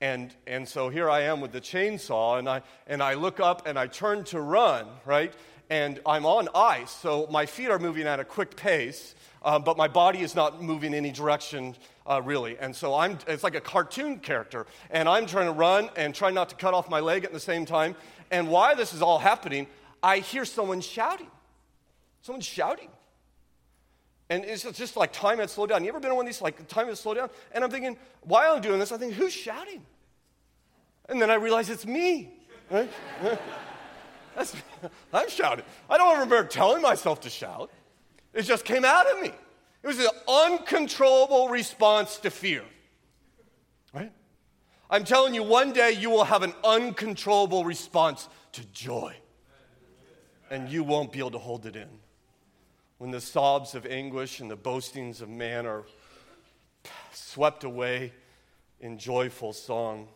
And, 0.03 0.35
and 0.47 0.69
so 0.69 0.91
here 0.91 1.09
I 1.09 1.23
am 1.23 1.41
with 1.41 1.53
the 1.53 1.63
chainsaw, 1.63 2.39
and 2.39 2.47
I, 2.47 2.61
and 2.87 3.03
I 3.03 3.15
look 3.15 3.41
up 3.41 3.67
and 3.67 3.79
I 3.79 3.87
turn 3.87 4.25
to 4.25 4.41
run, 4.41 4.87
right? 5.07 5.33
And 5.71 6.01
I'm 6.05 6.27
on 6.27 6.49
ice, 6.55 6.91
so 6.91 7.27
my 7.31 7.47
feet 7.47 7.71
are 7.71 7.79
moving 7.79 8.07
at 8.07 8.21
a 8.21 8.25
quick 8.25 8.55
pace, 8.57 9.15
um, 9.43 9.63
but 9.63 9.77
my 9.77 9.89
body 9.89 10.21
is 10.21 10.35
not 10.35 10.63
moving 10.63 10.93
any 10.95 11.11
direction 11.11 11.75
uh, 12.07 12.21
really. 12.23 12.59
And 12.59 12.75
so 12.75 12.95
I'm, 12.95 13.19
it's 13.27 13.43
like 13.43 13.55
a 13.55 13.61
cartoon 13.61 14.19
character, 14.19 14.67
and 14.91 15.09
I'm 15.09 15.27
trying 15.27 15.47
to 15.47 15.53
run 15.53 15.91
and 15.97 16.15
try 16.15 16.31
not 16.31 16.51
to 16.51 16.55
cut 16.57 16.75
off 16.75 16.89
my 16.89 17.01
leg 17.01 17.25
at 17.25 17.33
the 17.33 17.41
same 17.41 17.65
time. 17.65 17.97
And 18.31 18.49
while 18.49 18.77
this 18.77 18.93
is 18.93 19.03
all 19.03 19.19
happening, 19.19 19.67
I 20.03 20.19
hear 20.19 20.45
someone 20.45 20.81
shouting. 20.81 21.31
Someone's 22.23 22.47
shouting. 22.47 22.89
And 24.31 24.45
it's 24.45 24.63
just 24.73 24.97
like 24.97 25.13
time 25.13 25.39
had 25.39 25.51
slowed 25.51 25.69
down. 25.69 25.83
You 25.83 25.91
ever 25.91 26.01
been 26.01 26.11
on 26.11 26.17
one 26.17 26.27
of 26.27 26.33
these, 26.33 26.41
like 26.41 26.67
time 26.69 26.87
had 26.87 26.99
slowed 26.99 27.19
down? 27.19 27.31
And 27.53 27.63
I'm 27.63 27.71
thinking, 27.71 27.97
while 28.23 28.55
I'm 28.55 28.63
doing 28.63 28.79
this, 28.79 28.93
I 28.93 28.97
think, 28.97 29.15
who's 29.15 29.33
shouting? 29.33 29.83
And 31.09 31.21
then 31.21 31.31
I 31.31 31.35
realize 31.35 31.69
it's 31.69 31.87
me, 31.87 32.33
right? 32.71 32.91
That's, 34.35 34.55
I'm 35.13 35.29
shouting. 35.29 35.65
I 35.89 35.99
don't 35.99 36.15
remember 36.15 36.45
telling 36.45 36.83
myself 36.83 37.21
to 37.23 37.31
shout. 37.31 37.71
It 38.33 38.43
just 38.43 38.65
came 38.65 38.85
out 38.85 39.11
of 39.11 39.23
me. 39.23 39.33
It 39.83 39.87
was 39.87 39.99
an 39.99 40.09
uncontrollable 40.27 41.49
response 41.49 42.17
to 42.19 42.31
fear, 42.31 42.63
right? 43.93 44.11
I'm 44.89 45.05
telling 45.05 45.35
you, 45.35 45.43
one 45.43 45.73
day 45.73 45.93
you 45.93 46.09
will 46.09 46.25
have 46.25 46.43
an 46.43 46.55
uncontrollable 46.65 47.65
response 47.65 48.29
to 48.53 48.65
joy, 48.73 49.15
and 50.51 50.69
you 50.69 50.85
won't 50.85 51.13
be 51.13 51.19
able 51.19 51.33
to 51.33 51.39
hold 51.39 51.67
it 51.67 51.77
in 51.77 51.89
when 52.99 53.11
the 53.11 53.21
sobs 53.21 53.75
of 53.75 53.85
anguish 53.85 54.41
and 54.41 54.51
the 54.51 54.57
boastings 54.57 55.21
of 55.21 55.29
man 55.29 55.67
are 55.67 55.85
swept 57.13 57.65
away 57.65 58.13
in 58.81 58.99
joyful 58.99 59.53
song. 59.53 60.09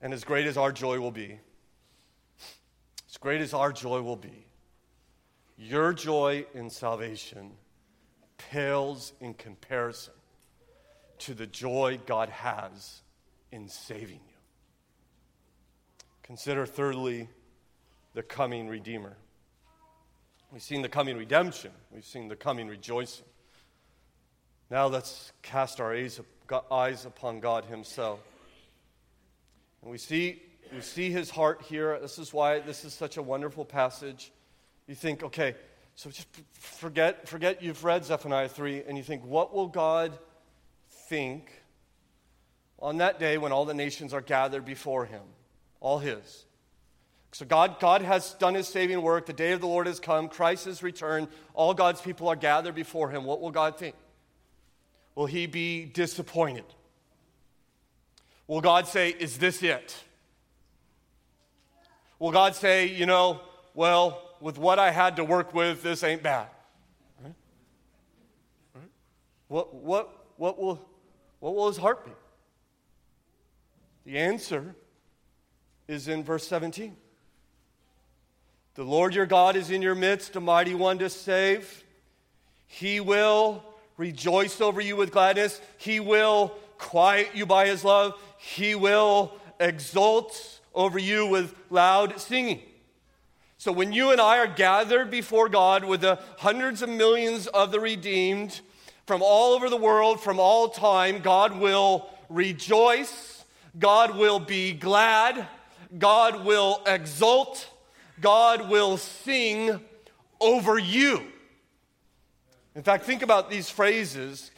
And 0.00 0.12
as 0.12 0.24
great 0.24 0.46
as 0.46 0.56
our 0.56 0.72
joy 0.72 0.98
will 0.98 1.10
be, 1.10 1.38
as 3.08 3.16
great 3.16 3.40
as 3.40 3.54
our 3.54 3.72
joy 3.72 4.02
will 4.02 4.16
be, 4.16 4.46
your 5.56 5.92
joy 5.92 6.44
in 6.54 6.70
salvation 6.70 7.52
pales 8.36 9.12
in 9.20 9.34
comparison 9.34 10.14
to 11.18 11.34
the 11.34 11.46
joy 11.46 11.98
God 12.06 12.28
has 12.28 13.02
in 13.50 13.68
saving 13.68 14.20
you. 14.28 14.36
Consider, 16.22 16.66
thirdly, 16.66 17.28
the 18.14 18.22
coming 18.22 18.68
Redeemer. 18.68 19.16
We've 20.52 20.62
seen 20.62 20.82
the 20.82 20.88
coming 20.88 21.16
redemption, 21.16 21.72
we've 21.90 22.04
seen 22.04 22.28
the 22.28 22.36
coming 22.36 22.68
rejoicing. 22.68 23.26
Now 24.70 24.86
let's 24.86 25.32
cast 25.42 25.80
our 25.80 25.94
eyes 26.70 27.04
upon 27.06 27.40
God 27.40 27.64
Himself. 27.64 28.20
And 29.82 29.90
we 29.90 29.98
see, 29.98 30.42
we 30.72 30.80
see 30.80 31.10
His 31.10 31.30
heart 31.30 31.62
here. 31.62 31.98
This 32.00 32.18
is 32.18 32.32
why 32.32 32.60
this 32.60 32.84
is 32.84 32.94
such 32.94 33.16
a 33.16 33.22
wonderful 33.22 33.64
passage. 33.64 34.32
You 34.86 34.94
think, 34.94 35.22
okay, 35.22 35.54
so 35.94 36.10
just 36.10 36.28
forget, 36.52 37.28
forget 37.28 37.62
you've 37.62 37.84
read 37.84 38.04
Zephaniah 38.04 38.48
3, 38.48 38.84
and 38.86 38.96
you 38.96 39.02
think, 39.02 39.24
what 39.24 39.54
will 39.54 39.66
God 39.66 40.18
think 41.08 41.50
on 42.78 42.98
that 42.98 43.18
day 43.18 43.38
when 43.38 43.52
all 43.52 43.64
the 43.64 43.74
nations 43.74 44.14
are 44.14 44.20
gathered 44.20 44.64
before 44.64 45.04
Him? 45.04 45.22
All 45.80 45.98
His. 45.98 46.44
So 47.32 47.44
God, 47.44 47.78
God 47.78 48.02
has 48.02 48.34
done 48.34 48.54
his 48.54 48.68
saving 48.68 49.02
work. 49.02 49.26
The 49.26 49.32
day 49.32 49.52
of 49.52 49.60
the 49.60 49.66
Lord 49.66 49.86
has 49.86 50.00
come. 50.00 50.28
Christ 50.28 50.64
has 50.64 50.82
returned. 50.82 51.28
All 51.54 51.74
God's 51.74 52.00
people 52.00 52.28
are 52.28 52.36
gathered 52.36 52.74
before 52.74 53.10
him. 53.10 53.24
What 53.24 53.40
will 53.40 53.50
God 53.50 53.78
think? 53.78 53.94
Will 55.14 55.26
he 55.26 55.46
be 55.46 55.84
disappointed? 55.84 56.64
Will 58.46 58.60
God 58.60 58.88
say, 58.88 59.10
Is 59.10 59.38
this 59.38 59.62
it? 59.62 59.94
Will 62.18 62.32
God 62.32 62.54
say, 62.54 62.86
You 62.86 63.06
know, 63.06 63.40
well, 63.74 64.22
with 64.40 64.58
what 64.58 64.78
I 64.78 64.90
had 64.90 65.16
to 65.16 65.24
work 65.24 65.54
with, 65.54 65.82
this 65.82 66.02
ain't 66.02 66.22
bad? 66.22 66.48
What, 69.48 69.74
what, 69.74 70.26
what, 70.36 70.60
will, 70.60 70.80
what 71.40 71.54
will 71.54 71.68
his 71.68 71.78
heart 71.78 72.04
be? 72.04 72.12
The 74.04 74.18
answer 74.18 74.74
is 75.86 76.06
in 76.06 76.22
verse 76.22 76.46
17. 76.46 76.94
The 78.74 78.84
Lord 78.84 79.14
your 79.14 79.26
God 79.26 79.56
is 79.56 79.70
in 79.70 79.82
your 79.82 79.94
midst, 79.94 80.36
a 80.36 80.40
mighty 80.40 80.74
one 80.74 80.98
to 80.98 81.10
save. 81.10 81.84
He 82.66 83.00
will 83.00 83.64
rejoice 83.96 84.60
over 84.60 84.80
you 84.80 84.94
with 84.94 85.10
gladness. 85.10 85.60
He 85.78 85.98
will 85.98 86.54
quiet 86.76 87.30
you 87.34 87.44
by 87.44 87.66
his 87.66 87.82
love. 87.82 88.20
He 88.36 88.74
will 88.74 89.32
exult 89.58 90.57
over 90.78 90.98
you 90.98 91.26
with 91.26 91.54
loud 91.70 92.20
singing. 92.20 92.60
So 93.58 93.72
when 93.72 93.92
you 93.92 94.12
and 94.12 94.20
I 94.20 94.38
are 94.38 94.46
gathered 94.46 95.10
before 95.10 95.48
God 95.48 95.84
with 95.84 96.02
the 96.02 96.20
hundreds 96.38 96.82
of 96.82 96.88
millions 96.88 97.48
of 97.48 97.72
the 97.72 97.80
redeemed 97.80 98.60
from 99.04 99.20
all 99.20 99.54
over 99.54 99.68
the 99.68 99.76
world, 99.76 100.20
from 100.20 100.38
all 100.38 100.68
time, 100.68 101.18
God 101.18 101.58
will 101.58 102.08
rejoice. 102.28 103.44
God 103.76 104.16
will 104.16 104.38
be 104.38 104.72
glad. 104.72 105.48
God 105.98 106.44
will 106.44 106.80
exult. 106.86 107.68
God 108.20 108.70
will 108.70 108.98
sing 108.98 109.80
over 110.40 110.78
you. 110.78 111.22
In 112.76 112.84
fact, 112.84 113.04
think 113.04 113.22
about 113.22 113.50
these 113.50 113.68
phrases. 113.68 114.52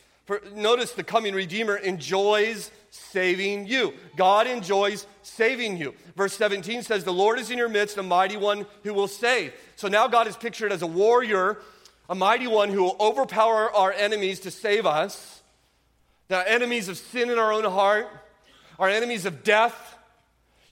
Notice 0.54 0.92
the 0.92 1.02
coming 1.04 1.34
Redeemer 1.34 1.76
enjoys 1.76 2.70
saving 2.90 3.66
you. 3.66 3.94
God 4.16 4.46
enjoys 4.46 5.06
saving 5.22 5.76
you. 5.76 5.94
Verse 6.16 6.36
17 6.36 6.82
says, 6.82 7.04
The 7.04 7.12
Lord 7.12 7.38
is 7.38 7.50
in 7.50 7.58
your 7.58 7.68
midst, 7.68 7.96
a 7.96 8.02
mighty 8.02 8.36
one 8.36 8.66
who 8.84 8.94
will 8.94 9.08
save. 9.08 9.52
So 9.76 9.88
now 9.88 10.08
God 10.08 10.26
is 10.26 10.36
pictured 10.36 10.72
as 10.72 10.82
a 10.82 10.86
warrior, 10.86 11.58
a 12.08 12.14
mighty 12.14 12.46
one 12.46 12.68
who 12.70 12.82
will 12.82 12.96
overpower 13.00 13.72
our 13.72 13.92
enemies 13.92 14.40
to 14.40 14.50
save 14.50 14.86
us. 14.86 15.42
The 16.28 16.48
enemies 16.50 16.88
of 16.88 16.96
sin 16.96 17.30
in 17.30 17.38
our 17.38 17.52
own 17.52 17.64
heart, 17.64 18.08
our 18.78 18.88
enemies 18.88 19.26
of 19.26 19.42
death. 19.42 19.96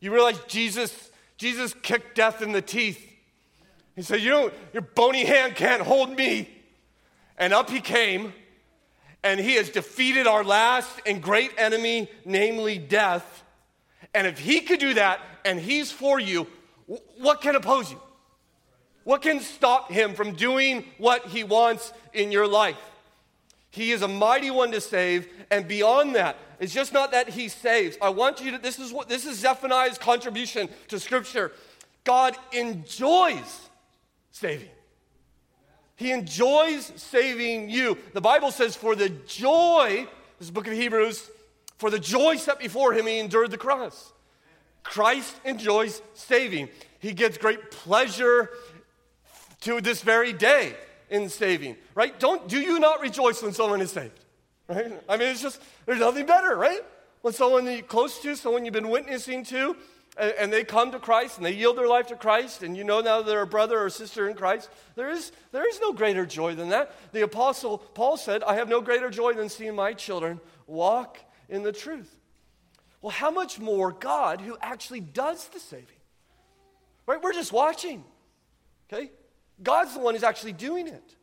You 0.01 0.12
realize 0.12 0.39
Jesus 0.47 1.09
Jesus 1.39 1.72
kicked 1.83 2.16
death 2.16 2.43
in 2.43 2.53
the 2.53 2.61
teeth. 2.61 3.01
He 3.95 4.03
said, 4.03 4.20
You 4.20 4.30
know, 4.30 4.51
your 4.72 4.83
bony 4.83 5.24
hand 5.24 5.55
can't 5.55 5.83
hold 5.83 6.14
me. 6.14 6.51
And 7.39 7.55
up 7.55 7.70
he 7.70 7.80
came, 7.80 8.33
and 9.23 9.41
he 9.41 9.55
has 9.55 9.71
defeated 9.71 10.27
our 10.27 10.45
last 10.45 11.01
and 11.07 11.23
great 11.23 11.53
enemy, 11.59 12.11
namely 12.25 12.79
death. 12.79 13.45
And 14.14 14.27
if 14.27 14.39
he 14.39 14.61
could 14.61 14.81
do 14.81 14.95
that 14.95 15.21
and 15.45 15.59
he's 15.59 15.91
for 15.93 16.21
you, 16.21 16.47
what 17.19 17.41
can 17.41 17.57
oppose 17.57 17.91
you? 17.91 18.01
What 19.05 19.23
can 19.23 19.41
stop 19.41 19.91
him 19.91 20.14
from 20.14 20.33
doing 20.35 20.85
what 20.99 21.27
he 21.27 21.43
wants 21.43 21.93
in 22.12 22.31
your 22.31 22.47
life? 22.47 22.77
He 23.71 23.93
is 23.93 24.03
a 24.03 24.09
mighty 24.09 24.51
one 24.51 24.71
to 24.73 24.81
save, 24.81 25.29
and 25.51 25.69
beyond 25.69 26.14
that, 26.14 26.37
it's 26.59 26.73
just 26.73 26.93
not 26.93 27.12
that 27.12 27.29
he 27.29 27.49
saves. 27.49 27.97
I 28.03 28.09
want 28.09 28.41
you 28.41 28.53
to, 28.53 28.59
this 28.59 28.79
is 28.79 28.93
what 28.93 29.09
this 29.09 29.27
is 29.27 29.39
Zephaniah's 29.39 29.99
contribution 29.99 30.69
to 30.89 30.99
Scripture. 30.99 31.53
God 32.05 32.37
enjoys 32.53 33.69
saving. 34.31 34.71
He 35.99 36.12
enjoys 36.12 36.92
saving 36.94 37.70
you. 37.70 37.99
The 38.12 38.20
Bible 38.20 38.53
says, 38.53 38.76
for 38.76 38.94
the 38.94 39.09
joy 39.09 40.07
This 40.38 40.46
is 40.46 40.53
book 40.53 40.68
of 40.68 40.72
Hebrews. 40.72 41.28
For 41.76 41.90
the 41.90 41.99
joy 41.99 42.36
set 42.36 42.61
before 42.61 42.92
him, 42.92 43.07
he 43.07 43.18
endured 43.18 43.51
the 43.51 43.59
cross. 43.59 44.12
Christ 44.84 45.34
enjoys 45.44 46.01
saving. 46.14 46.68
He 47.01 47.12
gets 47.12 47.36
great 47.36 47.72
pleasure 47.72 48.51
to 49.62 49.80
this 49.80 50.03
very 50.03 50.32
day 50.32 50.76
in 51.11 51.28
saving, 51.28 51.76
right? 51.96 52.18
Don't, 52.20 52.49
do 52.49 52.61
you 52.61 52.78
not 52.78 53.01
rejoice 53.01 53.42
when 53.42 53.53
someone 53.53 53.80
is 53.80 53.90
saved? 53.90 54.20
Right? 54.68 54.92
I 55.09 55.16
mean, 55.16 55.28
it's 55.28 55.42
just, 55.42 55.61
there's 55.84 55.99
nothing 55.99 56.26
better, 56.26 56.57
right? 56.57 56.80
When 57.22 57.34
someone 57.34 57.66
you're 57.66 57.82
close 57.82 58.20
to, 58.22 58.36
someone 58.36 58.64
you've 58.64 58.74
been 58.74 58.88
witnessing 58.90 59.42
to, 59.46 59.76
and, 60.19 60.35
and 60.39 60.53
they 60.53 60.64
come 60.64 60.93
to 60.93 60.99
Christ 60.99 61.37
and 61.37 61.47
they 61.47 61.53
yield 61.53 61.79
their 61.79 61.89
life 61.89 62.09
to 62.09 62.16
Christ, 62.16 62.62
and 62.62 62.77
you 62.77 62.85
know 62.85 63.01
now 63.01 63.23
they're 63.23 63.43
a 63.43 63.47
brother 63.47 63.79
or 63.79 63.91
sister 63.91 64.29
in 64.29 64.37
Christ, 64.37 64.69
there 64.95 65.11
is, 65.11 65.33
there 65.53 65.69
is 65.69 65.81
no 65.81 65.93
greater 65.93 66.27
joy 66.27 66.55
than 66.55 66.71
that. 66.71 66.95
The 67.12 67.23
Apostle 67.23 67.79
Paul 67.79 68.16
said, 68.16 68.43
I 68.43 68.57
have 68.57 68.69
no 68.69 68.81
greater 68.81 69.11
joy 69.11 69.33
than 69.33 69.49
seeing 69.49 69.75
my 69.75 69.93
children 69.93 70.41
walk 70.66 71.19
in 71.49 71.62
the 71.62 71.73
truth. 71.73 72.14
Well, 73.01 73.12
how 73.12 73.31
much 73.31 73.61
more 73.61 73.93
God 73.93 74.41
who 74.41 74.57
actually 74.61 75.01
does 75.01 75.47
the 75.49 75.61
saving? 75.61 75.87
Right? 77.07 77.23
We're 77.23 77.33
just 77.33 77.53
watching. 77.53 78.05
Okay? 78.93 79.11
God's 79.62 79.95
the 79.95 80.01
one 80.01 80.14
who's 80.14 80.25
actually 80.25 80.53
doing 80.53 80.89
it. 80.89 81.14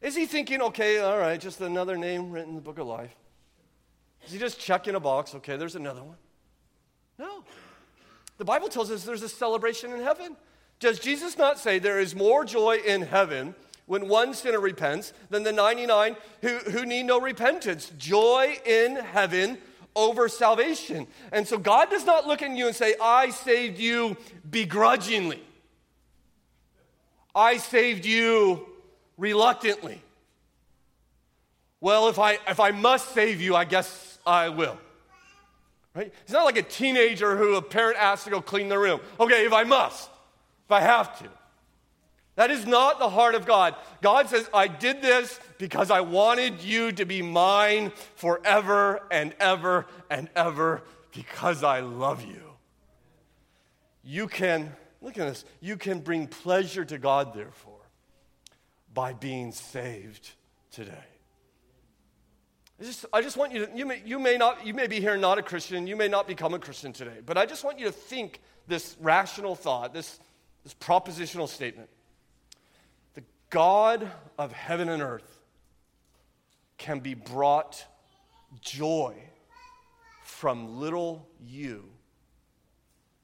Is 0.00 0.14
he 0.14 0.26
thinking, 0.26 0.60
okay, 0.60 0.98
all 0.98 1.18
right, 1.18 1.40
just 1.40 1.60
another 1.60 1.96
name 1.96 2.30
written 2.30 2.50
in 2.50 2.54
the 2.56 2.60
book 2.60 2.78
of 2.78 2.86
life? 2.86 3.14
Is 4.26 4.32
he 4.32 4.38
just 4.38 4.58
checking 4.58 4.94
a 4.94 5.00
box? 5.00 5.34
Okay, 5.34 5.56
there's 5.56 5.76
another 5.76 6.02
one. 6.02 6.16
No. 7.18 7.44
The 8.38 8.44
Bible 8.44 8.68
tells 8.68 8.90
us 8.90 9.04
there's 9.04 9.22
a 9.22 9.28
celebration 9.28 9.92
in 9.92 10.00
heaven. 10.00 10.36
Does 10.80 10.98
Jesus 10.98 11.38
not 11.38 11.58
say 11.58 11.78
there 11.78 12.00
is 12.00 12.14
more 12.14 12.44
joy 12.44 12.78
in 12.84 13.02
heaven 13.02 13.54
when 13.86 14.08
one 14.08 14.34
sinner 14.34 14.60
repents 14.60 15.12
than 15.30 15.42
the 15.42 15.52
99 15.52 16.16
who, 16.42 16.58
who 16.58 16.84
need 16.84 17.04
no 17.04 17.20
repentance? 17.20 17.92
Joy 17.96 18.58
in 18.66 18.96
heaven 18.96 19.58
over 19.96 20.28
salvation. 20.28 21.06
And 21.32 21.46
so 21.46 21.58
God 21.58 21.90
does 21.90 22.04
not 22.04 22.26
look 22.26 22.42
at 22.42 22.50
you 22.50 22.66
and 22.66 22.74
say, 22.74 22.94
I 23.00 23.30
saved 23.30 23.78
you 23.78 24.16
begrudgingly. 24.50 25.42
I 27.34 27.56
saved 27.56 28.04
you 28.04 28.66
reluctantly. 29.16 30.00
Well, 31.80 32.08
if 32.08 32.18
I, 32.18 32.38
if 32.48 32.60
I 32.60 32.70
must 32.70 33.12
save 33.12 33.40
you, 33.40 33.54
I 33.54 33.64
guess 33.64 34.18
I 34.26 34.48
will. 34.48 34.78
Right? 35.94 36.12
It's 36.22 36.32
not 36.32 36.44
like 36.44 36.56
a 36.56 36.62
teenager 36.62 37.36
who 37.36 37.54
a 37.54 37.62
parent 37.62 37.96
asks 37.98 38.24
to 38.24 38.30
go 38.30 38.40
clean 38.40 38.68
the 38.68 38.78
room. 38.78 39.00
Okay, 39.20 39.46
if 39.46 39.52
I 39.52 39.62
must, 39.64 40.10
if 40.64 40.72
I 40.72 40.80
have 40.80 41.18
to. 41.20 41.28
That 42.36 42.50
is 42.50 42.66
not 42.66 42.98
the 42.98 43.08
heart 43.08 43.36
of 43.36 43.46
God. 43.46 43.76
God 44.02 44.28
says, 44.28 44.48
I 44.52 44.66
did 44.66 45.00
this 45.00 45.38
because 45.58 45.92
I 45.92 46.00
wanted 46.00 46.62
you 46.62 46.90
to 46.92 47.04
be 47.04 47.22
mine 47.22 47.92
forever 48.16 49.02
and 49.10 49.34
ever 49.38 49.86
and 50.10 50.28
ever 50.34 50.82
because 51.12 51.62
I 51.62 51.80
love 51.80 52.24
you. 52.24 52.42
You 54.02 54.26
can, 54.26 54.74
look 55.00 55.16
at 55.16 55.28
this, 55.28 55.44
you 55.60 55.76
can 55.76 56.00
bring 56.00 56.26
pleasure 56.26 56.84
to 56.84 56.98
God, 56.98 57.34
therefore, 57.34 57.88
by 58.92 59.12
being 59.12 59.52
saved 59.52 60.32
today. 60.72 61.13
I 62.80 62.84
just, 62.84 63.06
I 63.12 63.22
just 63.22 63.36
want 63.36 63.52
you 63.52 63.66
to, 63.66 63.76
you 63.76 63.86
may, 63.86 64.02
you 64.04 64.18
may 64.18 64.36
not, 64.36 64.66
you 64.66 64.74
may 64.74 64.86
be 64.86 65.00
here 65.00 65.16
not 65.16 65.38
a 65.38 65.42
Christian, 65.42 65.86
you 65.86 65.96
may 65.96 66.08
not 66.08 66.26
become 66.26 66.54
a 66.54 66.58
Christian 66.58 66.92
today, 66.92 67.18
but 67.24 67.38
I 67.38 67.46
just 67.46 67.64
want 67.64 67.78
you 67.78 67.86
to 67.86 67.92
think 67.92 68.40
this 68.66 68.96
rational 69.00 69.54
thought, 69.54 69.94
this, 69.94 70.18
this 70.64 70.74
propositional 70.74 71.48
statement. 71.48 71.88
The 73.14 73.22
God 73.50 74.10
of 74.38 74.52
heaven 74.52 74.88
and 74.88 75.02
earth 75.02 75.38
can 76.78 76.98
be 76.98 77.14
brought 77.14 77.84
joy 78.60 79.14
from 80.24 80.80
little 80.80 81.28
you 81.40 81.84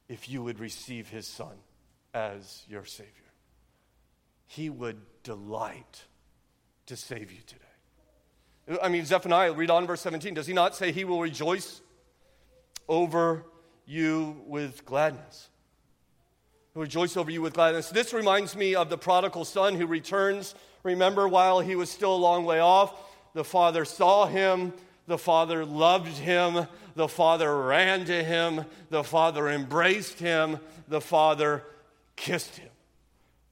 if 0.07 0.29
you 0.29 0.43
would 0.43 0.59
receive 0.59 1.09
his 1.09 1.27
son 1.27 1.55
as 2.13 2.63
your 2.69 2.85
Savior. 2.85 3.11
He 4.47 4.69
would 4.69 4.97
delight 5.23 6.05
to 6.85 6.95
save 6.95 7.31
you 7.31 7.39
today. 7.45 7.70
I 8.79 8.89
mean, 8.89 9.05
Zephaniah, 9.05 9.53
read 9.53 9.69
on 9.69 9.87
verse 9.87 10.01
17. 10.01 10.33
Does 10.33 10.47
he 10.47 10.53
not 10.53 10.75
say 10.75 10.91
he 10.91 11.03
will 11.03 11.19
rejoice 11.19 11.81
over 12.87 13.43
you 13.85 14.41
with 14.45 14.85
gladness? 14.85 15.49
He'll 16.73 16.83
rejoice 16.83 17.17
over 17.17 17.31
you 17.31 17.41
with 17.41 17.53
gladness. 17.53 17.89
This 17.89 18.13
reminds 18.13 18.55
me 18.55 18.75
of 18.75 18.89
the 18.89 18.97
prodigal 18.97 19.45
son 19.45 19.75
who 19.75 19.87
returns. 19.87 20.55
Remember, 20.83 21.27
while 21.27 21.59
he 21.59 21.75
was 21.75 21.89
still 21.89 22.15
a 22.15 22.17
long 22.17 22.45
way 22.45 22.59
off, 22.59 22.93
the 23.33 23.43
father 23.43 23.83
saw 23.83 24.25
him, 24.25 24.73
the 25.07 25.17
father 25.17 25.65
loved 25.65 26.17
him, 26.17 26.67
the 26.95 27.07
father 27.07 27.65
ran 27.65 28.05
to 28.05 28.23
him, 28.23 28.65
the 28.89 29.03
father 29.03 29.49
embraced 29.49 30.19
him, 30.19 30.59
the 30.87 31.01
father 31.01 31.63
kissed 32.15 32.57
him. 32.57 32.69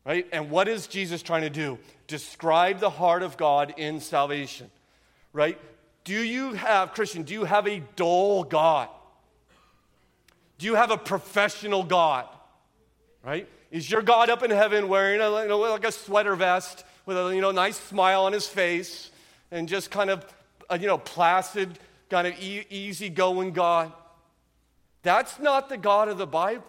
Right? 0.05 0.28
And 0.32 0.49
what 0.49 0.67
is 0.67 0.88
Jesus 0.88 1.22
trying 1.22 1.41
to 1.41 1.49
do? 1.49 1.78
Describe 2.07 2.80
the 2.80 2.89
heart 2.89 3.22
of 3.22 3.38
God 3.38 3.74
in 3.78 3.99
salvation 3.99 4.72
right? 5.34 5.59
Do 6.03 6.13
you 6.13 6.53
have, 6.53 6.93
Christian, 6.93 7.23
do 7.23 7.34
you 7.34 7.43
have 7.43 7.67
a 7.67 7.82
dull 7.95 8.43
God? 8.43 8.89
Do 10.57 10.65
you 10.65 10.75
have 10.75 10.91
a 10.91 10.97
professional 10.97 11.84
God? 11.84 12.27
Right? 13.23 13.47
Is 13.71 13.89
your 13.89 14.01
God 14.01 14.30
up 14.30 14.43
in 14.43 14.51
heaven 14.51 14.88
wearing 14.88 15.21
a, 15.21 15.41
you 15.43 15.47
know, 15.47 15.59
like 15.59 15.86
a 15.86 15.91
sweater 15.91 16.36
vest 16.36 16.84
with 17.05 17.17
a 17.17 17.34
you 17.34 17.41
know, 17.41 17.51
nice 17.51 17.77
smile 17.77 18.23
on 18.23 18.34
his 18.34 18.47
face 18.47 19.11
and 19.51 19.67
just 19.67 19.91
kind 19.91 20.09
of 20.09 20.25
a, 20.69 20.80
you 20.80 20.88
know, 20.88 20.97
placid, 20.97 21.77
kind 22.09 22.27
of 22.27 22.41
e- 22.41 22.65
easy-going 22.69 23.53
God? 23.53 23.91
That's 25.03 25.39
not 25.39 25.69
the 25.69 25.77
God 25.77 26.09
of 26.09 26.17
the 26.17 26.27
Bible. 26.27 26.65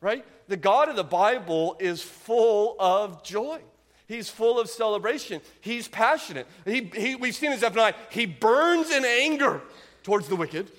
Right? 0.00 0.24
The 0.48 0.56
God 0.56 0.88
of 0.88 0.96
the 0.96 1.04
Bible 1.04 1.76
is 1.78 2.02
full 2.02 2.76
of 2.78 3.22
joy. 3.22 3.60
He's 4.08 4.28
full 4.28 4.58
of 4.58 4.68
celebration. 4.68 5.40
He's 5.60 5.88
passionate. 5.88 6.46
He, 6.64 6.90
he, 6.94 7.14
we've 7.14 7.34
seen 7.34 7.52
in 7.52 7.58
Zephaniah, 7.58 7.94
he 8.10 8.26
burns 8.26 8.90
in 8.90 9.04
anger 9.04 9.62
towards 10.02 10.28
the 10.28 10.36
wicked, 10.36 10.70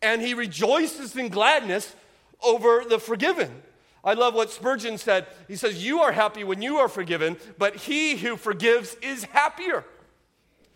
and 0.00 0.22
he 0.22 0.34
rejoices 0.34 1.16
in 1.16 1.28
gladness 1.28 1.94
over 2.42 2.84
the 2.88 2.98
forgiven. 2.98 3.62
I 4.04 4.14
love 4.14 4.34
what 4.34 4.50
Spurgeon 4.50 4.96
said. 4.96 5.26
He 5.48 5.56
says, 5.56 5.84
You 5.84 6.00
are 6.00 6.12
happy 6.12 6.44
when 6.44 6.62
you 6.62 6.76
are 6.76 6.88
forgiven, 6.88 7.36
but 7.58 7.76
he 7.76 8.16
who 8.16 8.36
forgives 8.36 8.94
is 9.02 9.24
happier. 9.24 9.84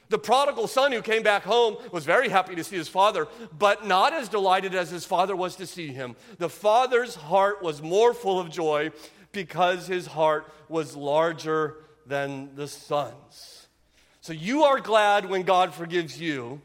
The 0.09 0.19
prodigal 0.19 0.67
son 0.67 0.93
who 0.93 1.01
came 1.01 1.23
back 1.23 1.43
home 1.43 1.79
was 1.91 2.05
very 2.05 2.29
happy 2.29 2.55
to 2.55 2.63
see 2.63 2.77
his 2.77 2.89
father, 2.89 3.29
but 3.59 3.87
not 3.87 4.13
as 4.13 4.29
delighted 4.29 4.75
as 4.75 4.91
his 4.91 5.07
father 5.07 5.35
was 5.35 5.57
to 5.57 5.67
see 5.67 5.89
him. 5.89 6.17
The 6.37 6.51
father's 6.51 7.15
heart 7.15 7.63
was 7.63 7.81
more 7.81 8.13
full 8.13 8.39
of 8.39 8.51
joy 8.51 8.91
because 9.33 9.87
his 9.87 10.07
heart 10.07 10.53
was 10.69 10.95
larger 10.95 11.77
than 12.07 12.55
the 12.55 12.69
son's. 12.69 13.67
So 14.21 14.33
you 14.33 14.65
are 14.65 14.79
glad 14.79 15.29
when 15.29 15.43
God 15.43 15.75
forgives 15.75 16.21
you, 16.21 16.61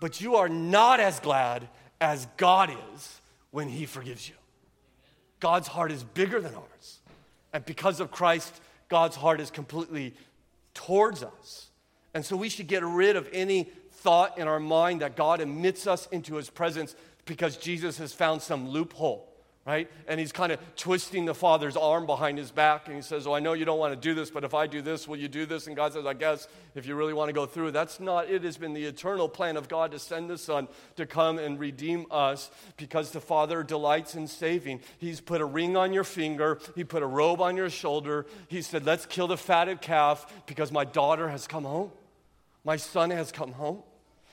but 0.00 0.20
you 0.20 0.36
are 0.36 0.48
not 0.48 1.00
as 1.00 1.20
glad 1.20 1.68
as 2.00 2.26
God 2.36 2.70
is 2.94 3.20
when 3.50 3.68
he 3.68 3.86
forgives 3.86 4.28
you. 4.28 4.34
God's 5.40 5.68
heart 5.68 5.90
is 5.90 6.04
bigger 6.04 6.40
than 6.40 6.54
ours. 6.54 7.00
And 7.52 7.64
because 7.64 8.00
of 8.00 8.10
Christ, 8.10 8.60
God's 8.88 9.16
heart 9.16 9.40
is 9.40 9.50
completely 9.50 10.14
towards 10.74 11.22
us. 11.22 11.70
And 12.14 12.24
so 12.24 12.36
we 12.36 12.48
should 12.48 12.66
get 12.66 12.84
rid 12.84 13.16
of 13.16 13.28
any 13.32 13.70
thought 13.92 14.38
in 14.38 14.48
our 14.48 14.60
mind 14.60 15.00
that 15.00 15.16
God 15.16 15.40
admits 15.40 15.86
us 15.86 16.08
into 16.08 16.34
his 16.34 16.50
presence 16.50 16.94
because 17.24 17.56
Jesus 17.56 17.98
has 17.98 18.12
found 18.12 18.42
some 18.42 18.68
loophole 18.68 19.31
right? 19.64 19.88
And 20.08 20.18
he's 20.18 20.32
kind 20.32 20.50
of 20.50 20.58
twisting 20.76 21.24
the 21.24 21.34
father's 21.34 21.76
arm 21.76 22.04
behind 22.04 22.36
his 22.36 22.50
back. 22.50 22.88
And 22.88 22.96
he 22.96 23.02
says, 23.02 23.26
Oh, 23.26 23.32
I 23.32 23.38
know 23.38 23.52
you 23.52 23.64
don't 23.64 23.78
want 23.78 23.94
to 23.94 24.00
do 24.00 24.12
this, 24.12 24.30
but 24.30 24.42
if 24.42 24.54
I 24.54 24.66
do 24.66 24.82
this, 24.82 25.06
will 25.06 25.16
you 25.16 25.28
do 25.28 25.46
this? 25.46 25.68
And 25.68 25.76
God 25.76 25.92
says, 25.92 26.04
I 26.04 26.14
guess 26.14 26.48
if 26.74 26.84
you 26.84 26.96
really 26.96 27.12
want 27.12 27.28
to 27.28 27.32
go 27.32 27.46
through, 27.46 27.70
that's 27.70 28.00
not, 28.00 28.28
it 28.28 28.42
has 28.42 28.56
been 28.56 28.74
the 28.74 28.84
eternal 28.84 29.28
plan 29.28 29.56
of 29.56 29.68
God 29.68 29.92
to 29.92 30.00
send 30.00 30.28
the 30.28 30.38
Son 30.38 30.66
to 30.96 31.06
come 31.06 31.38
and 31.38 31.60
redeem 31.60 32.06
us 32.10 32.50
because 32.76 33.12
the 33.12 33.20
Father 33.20 33.62
delights 33.62 34.16
in 34.16 34.26
saving. 34.26 34.80
He's 34.98 35.20
put 35.20 35.40
a 35.40 35.46
ring 35.46 35.76
on 35.76 35.92
your 35.92 36.04
finger, 36.04 36.58
He 36.74 36.82
put 36.82 37.02
a 37.02 37.06
robe 37.06 37.40
on 37.40 37.56
your 37.56 37.70
shoulder. 37.70 38.26
He 38.48 38.62
said, 38.62 38.84
Let's 38.84 39.06
kill 39.06 39.28
the 39.28 39.36
fatted 39.36 39.80
calf 39.80 40.26
because 40.46 40.72
my 40.72 40.84
daughter 40.84 41.28
has 41.28 41.46
come 41.46 41.64
home. 41.64 41.92
My 42.64 42.76
son 42.76 43.10
has 43.10 43.30
come 43.30 43.52
home. 43.52 43.82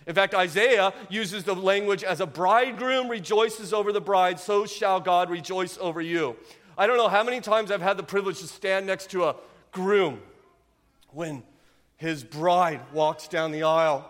In 0.07 0.15
fact, 0.15 0.33
Isaiah 0.33 0.93
uses 1.09 1.43
the 1.43 1.55
language 1.55 2.03
as 2.03 2.19
a 2.19 2.25
bridegroom 2.25 3.09
rejoices 3.09 3.73
over 3.73 3.91
the 3.91 4.01
bride, 4.01 4.39
so 4.39 4.65
shall 4.65 4.99
God 4.99 5.29
rejoice 5.29 5.77
over 5.79 6.01
you. 6.01 6.35
I 6.77 6.87
don't 6.87 6.97
know 6.97 7.09
how 7.09 7.23
many 7.23 7.41
times 7.41 7.71
I've 7.71 7.81
had 7.81 7.97
the 7.97 8.03
privilege 8.03 8.39
to 8.39 8.47
stand 8.47 8.87
next 8.87 9.11
to 9.11 9.25
a 9.25 9.35
groom 9.71 10.21
when 11.09 11.43
his 11.97 12.23
bride 12.23 12.79
walks 12.93 13.27
down 13.27 13.51
the 13.51 13.63
aisle. 13.63 14.09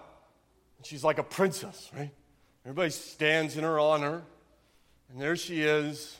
She's 0.83 1.03
like 1.03 1.17
a 1.17 1.23
princess, 1.23 1.89
right? 1.95 2.11
Everybody 2.63 2.91
stands 2.91 3.57
in 3.57 3.63
her 3.63 3.79
honor, 3.79 4.21
and 5.09 5.19
there 5.19 5.35
she 5.35 5.61
is. 5.61 6.17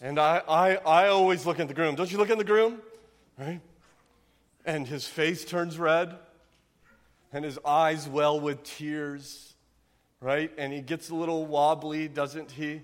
And 0.00 0.18
I, 0.18 0.42
I, 0.48 0.76
I 0.76 1.08
always 1.08 1.44
look 1.44 1.58
at 1.58 1.68
the 1.68 1.74
groom. 1.74 1.94
Don't 1.94 2.10
you 2.10 2.18
look 2.18 2.30
at 2.30 2.38
the 2.38 2.44
groom? 2.44 2.80
Right? 3.38 3.60
And 4.64 4.86
his 4.86 5.06
face 5.06 5.44
turns 5.44 5.78
red 5.78 6.16
and 7.34 7.44
his 7.44 7.58
eyes 7.64 8.08
well 8.08 8.38
with 8.38 8.62
tears, 8.62 9.54
right? 10.20 10.52
And 10.56 10.72
he 10.72 10.80
gets 10.80 11.10
a 11.10 11.14
little 11.14 11.44
wobbly, 11.44 12.06
doesn't 12.06 12.52
he? 12.52 12.80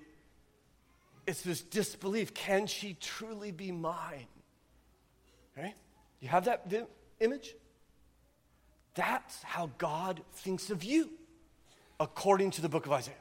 It's 1.25 1.41
this 1.41 1.61
disbelief. 1.61 2.33
Can 2.33 2.67
she 2.67 2.97
truly 2.99 3.51
be 3.51 3.71
mine? 3.71 4.27
Right? 5.57 5.73
You 6.19 6.27
have 6.27 6.45
that 6.45 6.69
image? 7.21 7.55
That's 8.93 9.41
how 9.41 9.71
God 9.77 10.21
thinks 10.33 10.69
of 10.69 10.83
you, 10.83 11.09
according 11.99 12.51
to 12.51 12.61
the 12.61 12.67
book 12.67 12.85
of 12.85 12.91
Isaiah. 12.91 13.15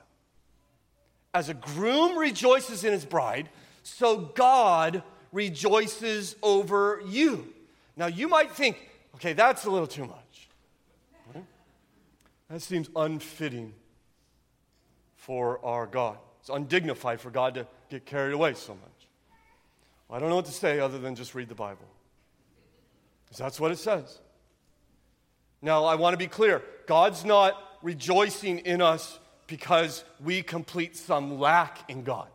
As 1.33 1.49
a 1.49 1.55
groom 1.55 2.19
rejoices 2.19 2.83
in 2.83 2.93
his 2.93 3.05
bride, 3.05 3.49
so 3.85 4.17
God 4.17 5.05
rejoices 5.31 6.35
over 6.43 7.01
you. 7.07 7.55
Now, 7.97 8.07
you 8.07 8.27
might 8.27 8.51
think, 8.51 8.91
okay, 9.15 9.33
that's 9.33 9.65
a 9.65 9.71
little 9.71 9.87
too 9.87 10.07
much. 10.07 10.17
That 12.51 12.61
seems 12.61 12.91
unfitting 12.97 13.73
for 15.15 15.65
our 15.65 15.87
God. 15.87 16.19
It's 16.41 16.49
undignified 16.49 17.21
for 17.21 17.31
God 17.31 17.55
to 17.55 17.67
get 17.91 18.05
carried 18.05 18.35
away 18.35 18.55
so 18.55 18.73
much. 18.73 19.09
Well, 20.09 20.17
I 20.17 20.21
don't 20.21 20.31
know 20.31 20.37
what 20.37 20.47
to 20.47 20.53
say 20.53 20.81
other 20.81 20.99
than 20.99 21.15
just 21.15 21.35
read 21.35 21.49
the 21.49 21.55
Bible. 21.55 21.87
Because 23.25 23.39
that's 23.39 23.61
what 23.61 23.71
it 23.71 23.79
says. 23.79 24.19
Now, 25.63 25.85
I 25.85 25.95
want 25.95 26.15
to 26.15 26.19
be 26.19 26.27
clear 26.27 26.63
God's 26.87 27.25
not 27.25 27.57
rejoicing 27.83 28.59
in 28.59 28.83
us 28.83 29.19
because 29.47 30.03
we 30.23 30.43
complete 30.43 30.97
some 30.97 31.39
lack 31.39 31.89
in 31.89 32.03
God. 32.03 32.29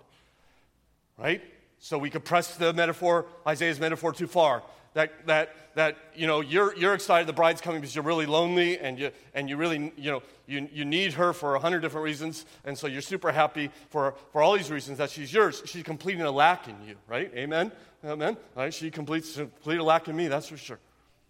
Right? 1.18 1.42
So 1.80 1.98
we 1.98 2.10
could 2.10 2.24
press 2.24 2.56
the 2.56 2.72
metaphor, 2.72 3.26
Isaiah's 3.46 3.80
metaphor, 3.80 4.14
too 4.14 4.28
far. 4.28 4.64
That, 4.96 5.28
that, 5.28 5.56
that 5.76 5.98
you 6.16 6.26
know, 6.26 6.40
you're, 6.40 6.76
you're 6.76 6.94
excited 6.94 7.28
the 7.28 7.34
bride's 7.34 7.60
coming 7.62 7.82
because 7.82 7.94
you're 7.94 8.04
really 8.04 8.26
lonely 8.26 8.80
and 8.80 8.98
you, 8.98 9.12
and 9.34 9.50
you 9.50 9.58
really, 9.58 9.94
you 9.98 10.10
know, 10.10 10.24
you, 10.48 10.68
you 10.74 10.86
need 10.86 11.14
her 11.14 11.34
for 11.34 11.56
a 11.56 11.60
hundred 11.60 11.82
different 11.82 12.06
reasons. 12.06 12.46
And 12.64 12.78
so 12.78 12.88
you're 12.88 13.02
super 13.02 13.32
happy 13.32 13.70
for, 13.90 14.16
for 14.32 14.42
all 14.42 14.58
these 14.58 14.72
reasons 14.72 14.98
that 14.98 15.10
she's 15.12 15.32
yours. 15.32 15.62
She's 15.66 15.84
completing 15.84 16.22
a 16.22 16.32
lack 16.32 16.68
in 16.68 16.76
you, 16.88 16.96
right? 17.08 17.32
Amen? 17.36 17.72
Amen? 18.06 18.38
All 18.56 18.64
right? 18.64 18.74
She 18.74 18.90
completes, 18.90 19.36
complete 19.36 19.78
a 19.78 19.84
lack 19.84 20.08
in 20.08 20.16
me, 20.16 20.28
that's 20.28 20.48
for 20.48 20.58
sure. 20.58 20.80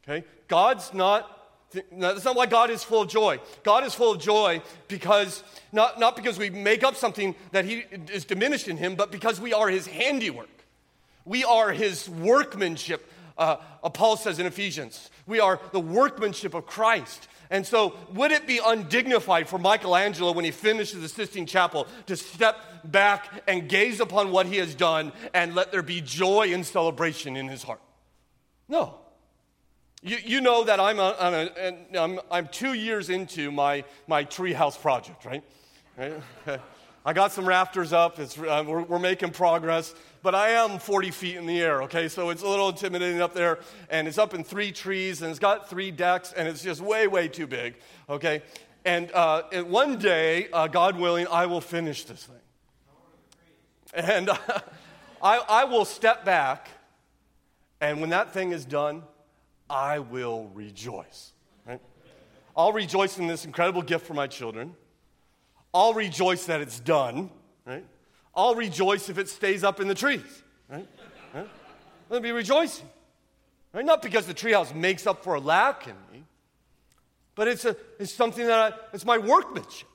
Okay? 0.07 0.25
God's 0.47 0.93
not 0.93 1.31
that's 1.91 2.23
not 2.23 2.35
why 2.37 2.45
God 2.45 2.69
is 2.69 2.83
full 2.83 3.01
of 3.01 3.09
joy. 3.09 3.39
God 3.63 3.83
is 3.83 3.93
full 3.93 4.13
of 4.13 4.21
joy 4.21 4.61
because, 4.87 5.43
not, 5.73 5.99
not 5.99 6.15
because 6.15 6.37
we 6.37 6.49
make 6.49 6.83
up 6.85 6.95
something 6.95 7.35
that 7.51 7.65
he 7.65 7.83
is 8.13 8.23
diminished 8.23 8.69
in 8.69 8.77
him, 8.77 8.95
but 8.95 9.11
because 9.11 9.41
we 9.41 9.51
are 9.51 9.67
his 9.67 9.85
handiwork. 9.85 10.47
We 11.25 11.43
are 11.43 11.71
his 11.71 12.07
workmanship, 12.07 13.11
uh, 13.37 13.57
uh, 13.83 13.89
Paul 13.89 14.17
says 14.17 14.39
in 14.39 14.45
Ephesians. 14.45 15.09
We 15.27 15.39
are 15.39 15.59
the 15.71 15.79
workmanship 15.79 16.53
of 16.53 16.65
Christ. 16.65 17.27
And 17.49 17.65
so, 17.65 17.95
would 18.13 18.31
it 18.31 18.47
be 18.47 18.59
undignified 18.63 19.47
for 19.47 19.59
Michelangelo 19.59 20.31
when 20.31 20.45
he 20.45 20.51
finishes 20.51 21.01
the 21.01 21.09
Sistine 21.09 21.45
Chapel 21.45 21.87
to 22.07 22.15
step 22.15 22.57
back 22.83 23.43
and 23.47 23.69
gaze 23.69 23.99
upon 23.99 24.31
what 24.31 24.47
he 24.47 24.57
has 24.57 24.73
done 24.73 25.11
and 25.33 25.53
let 25.53 25.71
there 25.71 25.83
be 25.83 26.01
joy 26.01 26.53
and 26.53 26.65
celebration 26.65 27.37
in 27.37 27.47
his 27.47 27.61
heart? 27.61 27.81
No. 28.67 28.95
You, 30.01 30.17
you 30.23 30.41
know 30.41 30.63
that 30.63 30.79
I'm, 30.79 30.99
a, 30.99 31.51
I'm, 31.97 32.19
I'm, 32.31 32.47
two 32.47 32.73
years 32.73 33.09
into 33.09 33.51
my, 33.51 33.83
my 34.07 34.23
treehouse 34.23 34.79
project, 34.79 35.25
right? 35.25 35.43
right? 35.97 36.21
I 37.05 37.13
got 37.13 37.31
some 37.31 37.47
rafters 37.47 37.93
up. 37.93 38.19
Uh, 38.19 38.63
we're, 38.67 38.81
we're, 38.81 38.99
making 38.99 39.31
progress, 39.31 39.93
but 40.25 40.33
I 40.33 40.49
am 40.49 40.79
40 40.79 41.11
feet 41.11 41.35
in 41.35 41.45
the 41.45 41.61
air, 41.61 41.83
okay? 41.83 42.07
So 42.07 42.31
it's 42.31 42.41
a 42.41 42.47
little 42.47 42.69
intimidating 42.69 43.21
up 43.21 43.35
there, 43.35 43.59
and 43.91 44.07
it's 44.07 44.17
up 44.17 44.33
in 44.33 44.43
three 44.43 44.71
trees, 44.71 45.21
and 45.21 45.29
it's 45.29 45.37
got 45.37 45.69
three 45.69 45.91
decks, 45.91 46.33
and 46.35 46.47
it's 46.47 46.63
just 46.63 46.81
way, 46.81 47.05
way 47.05 47.27
too 47.27 47.45
big, 47.45 47.75
okay? 48.09 48.41
And, 48.85 49.11
uh, 49.11 49.43
and 49.51 49.69
one 49.69 49.99
day, 49.99 50.47
uh, 50.51 50.65
God 50.65 50.97
willing, 50.97 51.27
I 51.27 51.45
will 51.45 51.61
finish 51.61 52.05
this 52.05 52.23
thing. 52.23 52.35
And 53.93 54.29
uh, 54.29 54.37
I, 55.21 55.37
I 55.47 55.63
will 55.65 55.85
step 55.85 56.25
back, 56.25 56.69
and 57.79 58.01
when 58.01 58.09
that 58.09 58.33
thing 58.33 58.51
is 58.51 58.65
done, 58.65 59.03
I 59.69 59.99
will 59.99 60.49
rejoice. 60.55 61.33
Right? 61.67 61.81
I'll 62.57 62.73
rejoice 62.73 63.19
in 63.19 63.27
this 63.27 63.45
incredible 63.45 63.83
gift 63.83 64.07
for 64.07 64.15
my 64.15 64.25
children. 64.25 64.73
I'll 65.71 65.93
rejoice 65.93 66.47
that 66.47 66.61
it's 66.61 66.79
done. 66.79 67.29
Right? 67.63 67.85
I'll 68.35 68.55
rejoice 68.55 69.09
if 69.09 69.17
it 69.17 69.29
stays 69.29 69.63
up 69.63 69.79
in 69.79 69.87
the 69.87 69.95
trees. 69.95 70.43
Right? 70.69 70.87
right? 71.33 71.49
I'll 72.11 72.19
be 72.19 72.31
rejoicing. 72.31 72.87
Right? 73.73 73.85
Not 73.85 74.01
because 74.01 74.25
the 74.25 74.33
treehouse 74.33 74.73
makes 74.73 75.07
up 75.07 75.23
for 75.23 75.35
a 75.35 75.39
lack 75.39 75.87
in 75.87 75.95
me, 76.11 76.23
but 77.35 77.47
it's, 77.47 77.65
a, 77.65 77.75
it's 77.99 78.11
something 78.11 78.45
that 78.47 78.73
I, 78.73 78.77
it's 78.93 79.05
my 79.05 79.17
workmanship. 79.17 79.89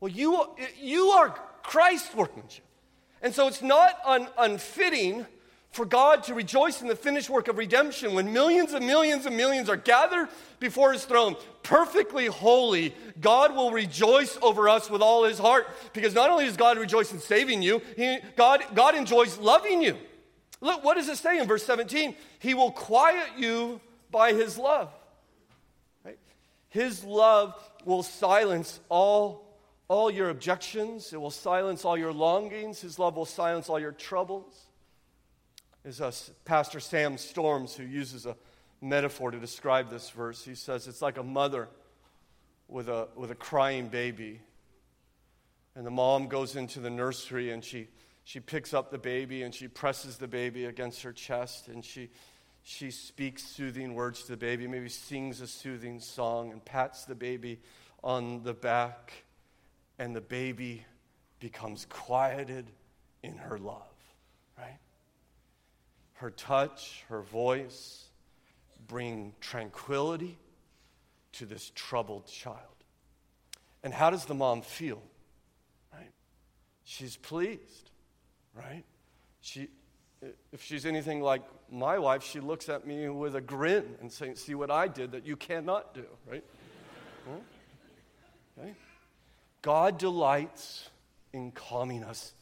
Well, 0.00 0.10
you, 0.10 0.44
you 0.80 1.08
are 1.08 1.30
Christ's 1.62 2.14
workmanship. 2.14 2.64
And 3.22 3.34
so 3.34 3.48
it's 3.48 3.62
not 3.62 3.98
un, 4.04 4.28
unfitting 4.38 5.26
for 5.76 5.84
God 5.84 6.24
to 6.24 6.34
rejoice 6.34 6.80
in 6.80 6.88
the 6.88 6.96
finished 6.96 7.28
work 7.28 7.48
of 7.48 7.58
redemption 7.58 8.14
when 8.14 8.32
millions 8.32 8.72
and 8.72 8.86
millions 8.86 9.26
and 9.26 9.36
millions 9.36 9.68
are 9.68 9.76
gathered 9.76 10.28
before 10.58 10.94
his 10.94 11.04
throne, 11.04 11.36
perfectly 11.62 12.26
holy, 12.26 12.94
God 13.20 13.54
will 13.54 13.70
rejoice 13.70 14.38
over 14.40 14.70
us 14.70 14.88
with 14.88 15.02
all 15.02 15.24
his 15.24 15.38
heart. 15.38 15.68
Because 15.92 16.14
not 16.14 16.30
only 16.30 16.46
does 16.46 16.56
God 16.56 16.78
rejoice 16.78 17.12
in 17.12 17.20
saving 17.20 17.60
you, 17.60 17.82
he, 17.94 18.16
God, 18.36 18.64
God 18.74 18.94
enjoys 18.94 19.36
loving 19.36 19.82
you. 19.82 19.98
Look, 20.62 20.82
what 20.82 20.94
does 20.94 21.10
it 21.10 21.18
say 21.18 21.38
in 21.38 21.46
verse 21.46 21.64
17? 21.66 22.16
He 22.38 22.54
will 22.54 22.70
quiet 22.70 23.28
you 23.36 23.78
by 24.10 24.32
his 24.32 24.56
love. 24.56 24.90
Right? 26.06 26.18
His 26.70 27.04
love 27.04 27.54
will 27.84 28.02
silence 28.02 28.80
all, 28.88 29.44
all 29.88 30.10
your 30.10 30.30
objections, 30.30 31.12
it 31.12 31.20
will 31.20 31.30
silence 31.30 31.84
all 31.84 31.98
your 31.98 32.14
longings, 32.14 32.80
his 32.80 32.98
love 32.98 33.14
will 33.14 33.26
silence 33.26 33.68
all 33.68 33.78
your 33.78 33.92
troubles 33.92 34.65
is 35.86 36.00
uh, 36.00 36.10
Pastor 36.44 36.80
Sam 36.80 37.16
Storms, 37.16 37.76
who 37.76 37.84
uses 37.84 38.26
a 38.26 38.36
metaphor 38.80 39.30
to 39.30 39.38
describe 39.38 39.88
this 39.88 40.10
verse. 40.10 40.44
He 40.44 40.56
says 40.56 40.88
it's 40.88 41.00
like 41.00 41.16
a 41.16 41.22
mother 41.22 41.68
with 42.66 42.88
a, 42.88 43.06
with 43.14 43.30
a 43.30 43.36
crying 43.36 43.86
baby. 43.86 44.40
And 45.76 45.86
the 45.86 45.90
mom 45.90 46.26
goes 46.26 46.56
into 46.56 46.80
the 46.80 46.90
nursery 46.90 47.52
and 47.52 47.62
she, 47.62 47.86
she 48.24 48.40
picks 48.40 48.74
up 48.74 48.90
the 48.90 48.98
baby 48.98 49.44
and 49.44 49.54
she 49.54 49.68
presses 49.68 50.16
the 50.16 50.26
baby 50.26 50.64
against 50.64 51.02
her 51.02 51.12
chest 51.12 51.68
and 51.68 51.84
she, 51.84 52.10
she 52.64 52.90
speaks 52.90 53.44
soothing 53.44 53.94
words 53.94 54.24
to 54.24 54.32
the 54.32 54.36
baby, 54.36 54.66
maybe 54.66 54.88
sings 54.88 55.40
a 55.40 55.46
soothing 55.46 56.00
song 56.00 56.50
and 56.50 56.64
pats 56.64 57.04
the 57.04 57.14
baby 57.14 57.60
on 58.02 58.42
the 58.42 58.54
back. 58.54 59.12
And 60.00 60.16
the 60.16 60.20
baby 60.20 60.84
becomes 61.38 61.86
quieted 61.88 62.66
in 63.22 63.36
her 63.36 63.56
love, 63.56 63.94
right? 64.58 64.78
Her 66.16 66.30
touch, 66.30 67.04
her 67.08 67.22
voice 67.22 68.04
bring 68.88 69.34
tranquility 69.40 70.38
to 71.32 71.46
this 71.46 71.70
troubled 71.74 72.26
child. 72.26 72.58
And 73.82 73.92
how 73.92 74.10
does 74.10 74.24
the 74.24 74.34
mom 74.34 74.62
feel? 74.62 75.02
Right? 75.92 76.10
She's 76.84 77.16
pleased, 77.16 77.90
right? 78.54 78.84
She, 79.42 79.68
if 80.52 80.62
she's 80.62 80.86
anything 80.86 81.20
like 81.20 81.42
my 81.70 81.98
wife, 81.98 82.22
she 82.22 82.40
looks 82.40 82.68
at 82.68 82.86
me 82.86 83.08
with 83.08 83.36
a 83.36 83.40
grin 83.40 83.96
and 84.00 84.10
saying, 84.10 84.36
See 84.36 84.54
what 84.54 84.70
I 84.70 84.88
did 84.88 85.12
that 85.12 85.26
you 85.26 85.36
cannot 85.36 85.94
do, 85.94 86.06
right? 86.28 86.44
Hmm? 87.28 88.60
okay? 88.60 88.74
God 89.60 89.98
delights 89.98 90.88
in 91.32 91.52
calming 91.52 92.04
us 92.04 92.32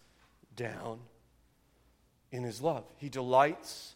down 0.55 1.01
in 2.35 2.43
his 2.43 2.61
love. 2.61 2.85
He 2.97 3.09
delights 3.09 3.95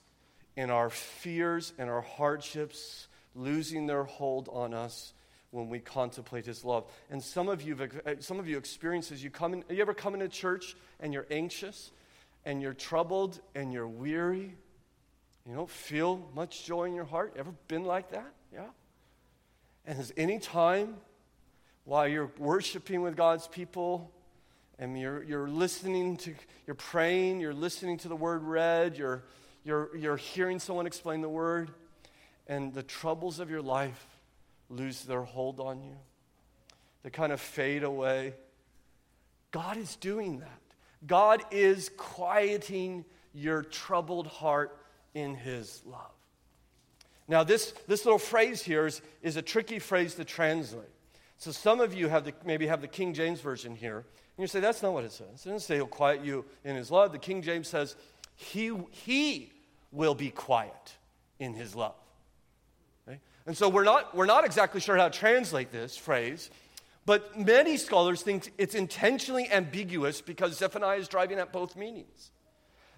in 0.57 0.71
our 0.71 0.91
fears 0.91 1.73
and 1.77 1.91
our 1.91 2.01
hardships 2.01 3.09
losing 3.35 3.89
their 3.89 4.05
hold 4.05 4.49
on 4.53 4.73
us 4.73 5.13
when 5.51 5.69
we 5.69 5.81
contemplate 5.81 6.47
his 6.47 6.65
love. 6.65 6.85
And 7.11 7.21
some 7.21 7.49
of 7.49 7.63
you 7.63 7.77
uh, 8.07 8.15
some 8.21 8.39
of 8.39 8.47
you 8.47 8.57
experience 8.57 9.11
as 9.11 9.25
you 9.25 9.31
come 9.31 9.55
in, 9.55 9.65
you 9.69 9.83
ever 9.83 9.93
come 9.93 10.15
into 10.15 10.29
church 10.29 10.77
and 11.01 11.13
you're 11.13 11.27
anxious 11.33 11.91
and 12.45 12.63
you're 12.63 12.75
troubled 12.75 13.41
and 13.57 13.73
you're 13.73 13.89
weary? 13.89 14.55
You 15.45 15.55
don't 15.57 15.71
feel 15.71 16.29
much 16.33 16.65
joy 16.65 16.85
in 16.85 16.95
your 16.95 17.07
heart? 17.07 17.35
Ever 17.37 17.53
been 17.67 17.85
like 17.85 18.13
that? 18.13 18.33
Yeah. 18.53 18.67
And 19.85 19.97
has 19.97 20.13
any 20.17 20.39
time 20.39 20.95
while 21.85 22.07
you're 22.07 22.31
worshiping 22.39 23.03
with 23.03 23.17
God's 23.17 23.49
people 23.49 24.13
and 24.79 24.99
you're, 24.99 25.23
you're 25.23 25.49
listening 25.49 26.17
to, 26.19 26.35
you're 26.67 26.75
praying, 26.75 27.41
you're 27.41 27.55
listening 27.55 27.99
to 27.99 28.09
the 28.09 28.17
word 28.17 28.43
read, 28.43 28.97
you're, 28.97 29.25
you're, 29.65 29.97
you're 29.97 30.17
hearing 30.17 30.59
someone 30.59 30.87
explain 30.87 31.21
the 31.21 31.29
word, 31.29 31.71
and 32.47 32.73
the 32.73 32.83
troubles 32.83 33.41
of 33.41 33.51
your 33.51 33.63
life 33.63 34.07
lose 34.71 35.03
their 35.03 35.23
hold 35.23 35.61
on 35.61 35.83
you. 35.83 35.97
They 37.03 37.11
kind 37.11 37.33
of 37.33 37.41
fade 37.41 37.83
away. 37.83 38.35
God 39.51 39.77
is 39.77 39.97
doing 39.97 40.41
that. 40.41 40.61
God 41.07 41.43
is 41.51 41.91
quieting 41.97 43.05
your 43.33 43.63
troubled 43.63 44.27
heart 44.27 44.77
in 45.15 45.35
His 45.35 45.83
love. 45.87 46.13
Now, 47.29 47.45
this, 47.45 47.73
this 47.87 48.05
little 48.05 48.19
phrase 48.19 48.63
here 48.63 48.87
is, 48.87 49.03
is 49.23 49.37
a 49.37 49.43
tricky 49.43 49.79
phrase 49.79 50.15
to 50.15 50.25
translate. 50.25 50.89
So 51.37 51.53
some 51.53 51.81
of 51.81 51.95
you 51.95 52.09
have 52.09 52.25
the, 52.25 52.33
maybe 52.45 52.67
have 52.67 52.81
the 52.81 52.89
King 52.89 53.15
James 53.15 53.41
Version 53.41 53.77
here, 53.77 54.05
you 54.43 54.47
say, 54.47 54.61
that's 54.61 54.83
not 54.83 54.93
what 54.93 55.05
it 55.05 55.13
says. 55.13 55.27
It 55.45 55.51
doesn't 55.51 55.61
say 55.61 55.77
he'll 55.77 55.87
quiet 55.87 56.25
you 56.25 56.45
in 56.65 56.77
his 56.77 56.91
love. 56.91 57.13
The 57.13 57.19
King 57.19 57.43
James 57.43 57.69
says, 57.69 57.97
he, 58.37 58.73
he 58.91 59.53
will 59.91 60.15
be 60.15 60.31
quiet 60.31 60.97
in 61.39 61.55
his 61.55 61.75
love. 61.75 61.97
Okay? 63.09 63.19
And 63.47 63.57
so 63.57 63.69
we're 63.69 63.85
not, 63.85 64.15
we're 64.15 64.27
not 64.27 64.45
exactly 64.45 64.81
sure 64.81 64.97
how 64.97 65.09
to 65.09 65.19
translate 65.19 65.73
this 65.73 65.97
phrase, 65.97 66.51
but 67.05 67.37
many 67.39 67.77
scholars 67.77 68.23
think 68.23 68.53
it's 68.59 68.75
intentionally 68.75 69.51
ambiguous 69.51 70.21
because 70.21 70.57
Zephaniah 70.57 70.99
is 70.99 71.09
driving 71.09 71.39
at 71.39 71.53
both 71.53 71.75
meanings. 71.75 72.31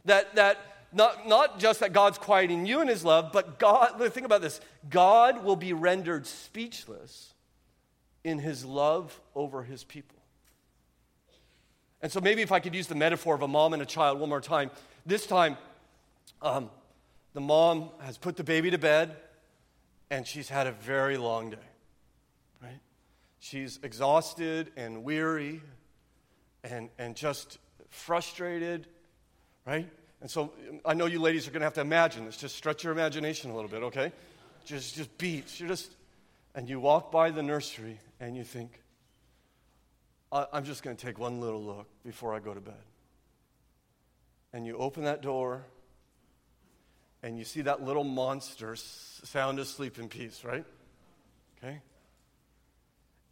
That, 0.04 0.34
that 0.34 0.58
not, 0.92 1.26
not 1.28 1.58
just 1.58 1.80
that 1.80 1.92
God's 1.92 2.18
quieting 2.18 2.66
you 2.66 2.80
in 2.80 2.88
his 2.88 3.04
love, 3.04 3.30
but 3.32 3.58
God, 3.58 3.96
think 4.12 4.26
about 4.26 4.42
this 4.42 4.60
God 4.88 5.44
will 5.44 5.56
be 5.56 5.72
rendered 5.72 6.26
speechless 6.26 7.32
in 8.24 8.38
his 8.38 8.64
love 8.64 9.18
over 9.34 9.62
his 9.62 9.84
people. 9.84 10.19
And 12.02 12.10
so 12.10 12.20
maybe 12.20 12.42
if 12.42 12.52
I 12.52 12.60
could 12.60 12.74
use 12.74 12.86
the 12.86 12.94
metaphor 12.94 13.34
of 13.34 13.42
a 13.42 13.48
mom 13.48 13.72
and 13.72 13.82
a 13.82 13.86
child 13.86 14.18
one 14.20 14.28
more 14.28 14.40
time. 14.40 14.70
This 15.04 15.26
time, 15.26 15.56
um, 16.40 16.70
the 17.34 17.40
mom 17.40 17.90
has 18.00 18.16
put 18.16 18.36
the 18.36 18.44
baby 18.44 18.70
to 18.70 18.78
bed 18.78 19.16
and 20.10 20.26
she's 20.26 20.48
had 20.48 20.66
a 20.66 20.72
very 20.72 21.16
long 21.16 21.50
day, 21.50 21.56
right? 22.62 22.80
She's 23.38 23.78
exhausted 23.82 24.72
and 24.76 25.04
weary 25.04 25.60
and, 26.64 26.88
and 26.98 27.14
just 27.14 27.58
frustrated, 27.90 28.86
right? 29.66 29.88
And 30.20 30.30
so 30.30 30.52
I 30.84 30.94
know 30.94 31.06
you 31.06 31.20
ladies 31.20 31.46
are 31.46 31.50
going 31.50 31.60
to 31.60 31.66
have 31.66 31.74
to 31.74 31.80
imagine 31.80 32.24
this. 32.24 32.36
Just 32.36 32.56
stretch 32.56 32.84
your 32.84 32.92
imagination 32.92 33.50
a 33.50 33.54
little 33.54 33.70
bit, 33.70 33.82
okay? 33.84 34.12
Just, 34.64 34.96
just 34.96 35.16
beats. 35.16 35.60
You're 35.60 35.68
just, 35.68 35.92
and 36.54 36.68
you 36.68 36.80
walk 36.80 37.12
by 37.12 37.30
the 37.30 37.42
nursery 37.42 37.98
and 38.18 38.36
you 38.36 38.44
think, 38.44 38.82
I'm 40.32 40.64
just 40.64 40.82
going 40.82 40.96
to 40.96 41.06
take 41.06 41.18
one 41.18 41.40
little 41.40 41.62
look 41.62 41.88
before 42.04 42.34
I 42.34 42.38
go 42.38 42.54
to 42.54 42.60
bed. 42.60 42.74
And 44.52 44.64
you 44.64 44.76
open 44.76 45.04
that 45.04 45.22
door 45.22 45.64
and 47.22 47.38
you 47.38 47.44
see 47.44 47.62
that 47.62 47.82
little 47.82 48.04
monster 48.04 48.76
sound 48.76 49.58
asleep 49.58 49.98
in 49.98 50.08
peace, 50.08 50.44
right? 50.44 50.64
Okay? 51.58 51.80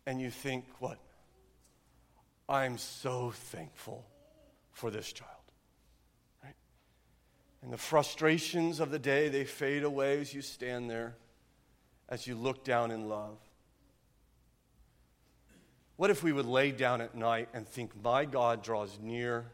And 0.07 0.21
you 0.21 0.31
think, 0.31 0.65
what? 0.79 0.99
I'm 2.49 2.79
so 2.79 3.31
thankful 3.31 4.05
for 4.73 4.91
this 4.91 5.13
child. 5.13 5.31
Right? 6.43 6.55
And 7.63 7.73
the 7.73 7.79
frustrations 7.79 8.81
of 8.81 8.91
the 8.91 8.99
day, 8.99 9.29
they 9.29 9.45
fade 9.45 9.85
away 9.85 10.21
as 10.21 10.35
you 10.35 10.43
stand 10.43 10.91
there, 10.91 11.17
as 12.09 12.27
you 12.27 12.35
look 12.35 12.65
down 12.65 12.91
in 12.91 13.09
love. 13.09 13.39
What 15.99 16.11
if 16.11 16.23
we 16.23 16.33
would 16.33 16.47
lay 16.47 16.71
down 16.71 17.01
at 17.01 17.17
night 17.17 17.49
and 17.53 17.67
think, 17.67 17.91
My 18.05 18.25
God 18.25 18.63
draws 18.63 18.97
near 19.03 19.47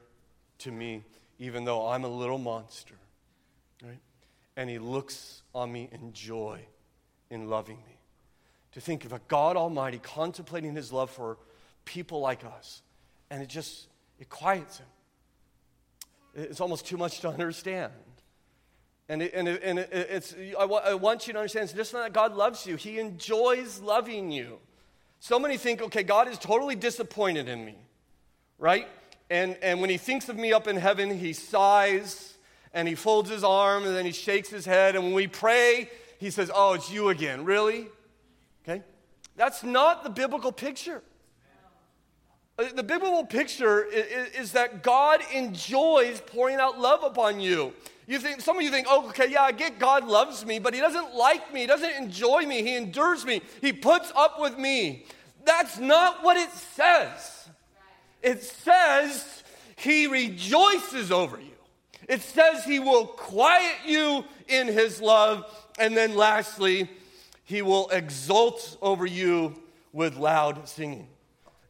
to 0.59 0.71
me, 0.71 1.03
even 1.39 1.65
though 1.65 1.89
I'm 1.89 2.05
a 2.05 2.09
little 2.09 2.37
monster, 2.37 2.97
right? 3.83 3.99
And 4.55 4.69
he 4.69 4.79
looks 4.79 5.43
on 5.55 5.73
me 5.73 5.89
in 5.91 6.13
joy 6.13 6.61
in 7.31 7.49
loving 7.49 7.79
me. 7.79 7.99
To 8.73 8.81
think 8.83 9.07
of 9.07 9.15
a 9.15 9.23
God 9.27 9.57
Almighty 9.57 9.99
contemplating 9.99 10.75
his 10.75 10.93
love 10.93 11.11
for 11.11 11.39
people 11.87 12.21
like 12.21 12.45
us, 12.45 12.83
and 13.31 13.43
it 13.43 13.49
just, 13.49 13.89
it 14.21 14.29
quiets 14.29 14.77
him. 14.77 14.87
It's 16.35 16.61
almost 16.61 16.87
too 16.87 16.99
much 16.99 17.21
to 17.21 17.31
understand. 17.31 17.93
And, 19.09 19.23
it, 19.23 19.33
and, 19.33 19.49
it, 19.49 19.63
and 19.65 19.79
it, 19.79 19.89
it's, 19.93 20.35
I, 20.59 20.65
I 20.65 20.95
want 20.95 21.27
you 21.27 21.33
to 21.33 21.39
understand 21.39 21.65
it's 21.65 21.73
just 21.73 21.95
not 21.95 22.03
that 22.03 22.13
God 22.13 22.35
loves 22.35 22.67
you, 22.67 22.77
He 22.77 22.99
enjoys 22.99 23.81
loving 23.81 24.31
you. 24.31 24.59
So 25.25 25.39
many 25.39 25.57
think, 25.57 25.81
okay, 25.81 26.03
God 26.03 26.29
is 26.29 26.37
totally 26.37 26.75
disappointed 26.75 27.49
in 27.49 27.65
me, 27.65 27.77
right? 28.59 28.87
And, 29.31 29.57
and 29.63 29.81
when 29.81 29.89
he 29.89 29.97
thinks 29.97 30.29
of 30.29 30.37
me 30.37 30.53
up 30.53 30.69
in 30.69 30.77
heaven, 30.77 31.19
he 31.19 31.33
sighs 31.33 32.35
and 32.75 32.87
he 32.87 32.95
folds 32.95 33.31
his 33.31 33.43
arm 33.43 33.87
and 33.87 33.97
then 33.97 34.05
he 34.05 34.13
shakes 34.13 34.51
his 34.51 34.67
head. 34.67 34.97
And 34.97 35.03
when 35.03 35.15
we 35.15 35.27
pray, 35.27 35.89
he 36.19 36.29
says, 36.29 36.51
Oh, 36.55 36.75
it's 36.75 36.93
you 36.93 37.09
again. 37.09 37.47
Really? 37.47 37.87
Okay? 38.69 38.83
That's 39.35 39.63
not 39.63 40.05
the 40.05 40.11
biblical 40.11 40.53
picture. 40.53 41.03
Uh, 42.57 42.67
the 42.75 42.83
biblical 42.85 43.25
picture 43.25 43.85
is, 43.85 44.53
that 44.53 44.83
God 44.85 45.21
enjoys 45.33 46.21
pouring 46.21 46.57
out 46.57 46.79
love 46.79 47.03
upon 47.03 47.41
you. 47.41 47.73
You 48.07 48.21
think 48.21 48.41
some 48.41 48.57
of 48.57 48.63
you 48.63 48.71
think, 48.71 48.87
oh, 48.89 49.09
okay, 49.09 49.29
yeah, 49.31 49.43
I 49.43 49.53
get 49.53 49.79
God 49.81 50.07
loves 50.07 50.47
me, 50.47 50.61
but 50.61 50.73
He 50.73 50.81
doesn't 50.81 51.15
like 51.15 51.53
me, 51.53 51.63
He 51.63 51.67
doesn't 51.67 51.97
enjoy 51.97 52.47
me, 52.47 52.63
He 52.63 52.77
endures 52.77 53.25
me, 53.25 53.41
He 53.61 53.73
puts 53.73 54.13
up 54.15 54.41
with 54.41 54.57
me. 54.57 55.07
That's 55.45 55.79
not 55.79 56.23
what 56.23 56.37
it 56.37 56.51
says. 56.51 57.49
It 58.23 58.43
says 58.43 59.43
He 59.77 60.07
rejoices 60.07 61.11
over 61.11 61.41
you. 61.41 61.51
It 62.09 62.21
says 62.21 62.65
He 62.65 62.79
will 62.79 63.07
quiet 63.07 63.79
you 63.85 64.25
in 64.47 64.69
His 64.69 65.01
love, 65.01 65.45
and 65.77 65.97
then 65.97 66.15
lastly, 66.15 66.89
He 67.43 67.63
will 67.63 67.89
exult 67.89 68.77
over 68.81 69.07
you 69.07 69.61
with 69.93 70.17
loud 70.17 70.69
singing. 70.69 71.09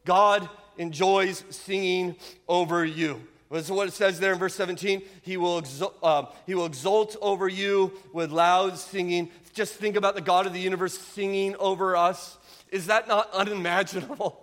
God 0.03 0.47
enjoys 0.77 1.43
singing 1.49 2.15
over 2.47 2.85
you. 2.85 3.21
That's 3.51 3.69
what 3.69 3.87
it 3.87 3.93
says 3.93 4.19
there 4.19 4.33
in 4.33 4.39
verse 4.39 4.55
17. 4.55 5.01
He 5.21 5.37
will, 5.37 5.59
exult, 5.59 6.03
um, 6.03 6.27
he 6.45 6.55
will 6.55 6.65
exult 6.65 7.15
over 7.21 7.47
you 7.47 7.93
with 8.11 8.31
loud 8.31 8.77
singing. 8.77 9.29
Just 9.53 9.75
think 9.75 9.95
about 9.95 10.15
the 10.15 10.21
God 10.21 10.45
of 10.45 10.53
the 10.53 10.59
universe 10.59 10.97
singing 10.97 11.55
over 11.57 11.95
us. 11.95 12.37
Is 12.69 12.87
that 12.87 13.07
not 13.07 13.31
unimaginable? 13.33 14.41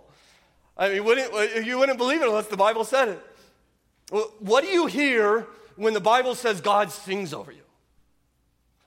I 0.77 0.89
mean, 0.89 1.03
wouldn't, 1.03 1.65
you 1.65 1.77
wouldn't 1.77 1.97
believe 1.97 2.21
it 2.21 2.27
unless 2.27 2.47
the 2.47 2.57
Bible 2.57 2.83
said 2.83 3.09
it. 3.09 3.19
What 4.39 4.63
do 4.63 4.69
you 4.69 4.87
hear 4.87 5.47
when 5.75 5.93
the 5.93 6.01
Bible 6.01 6.33
says 6.33 6.61
God 6.61 6.91
sings 6.91 7.33
over 7.33 7.51
you? 7.51 7.61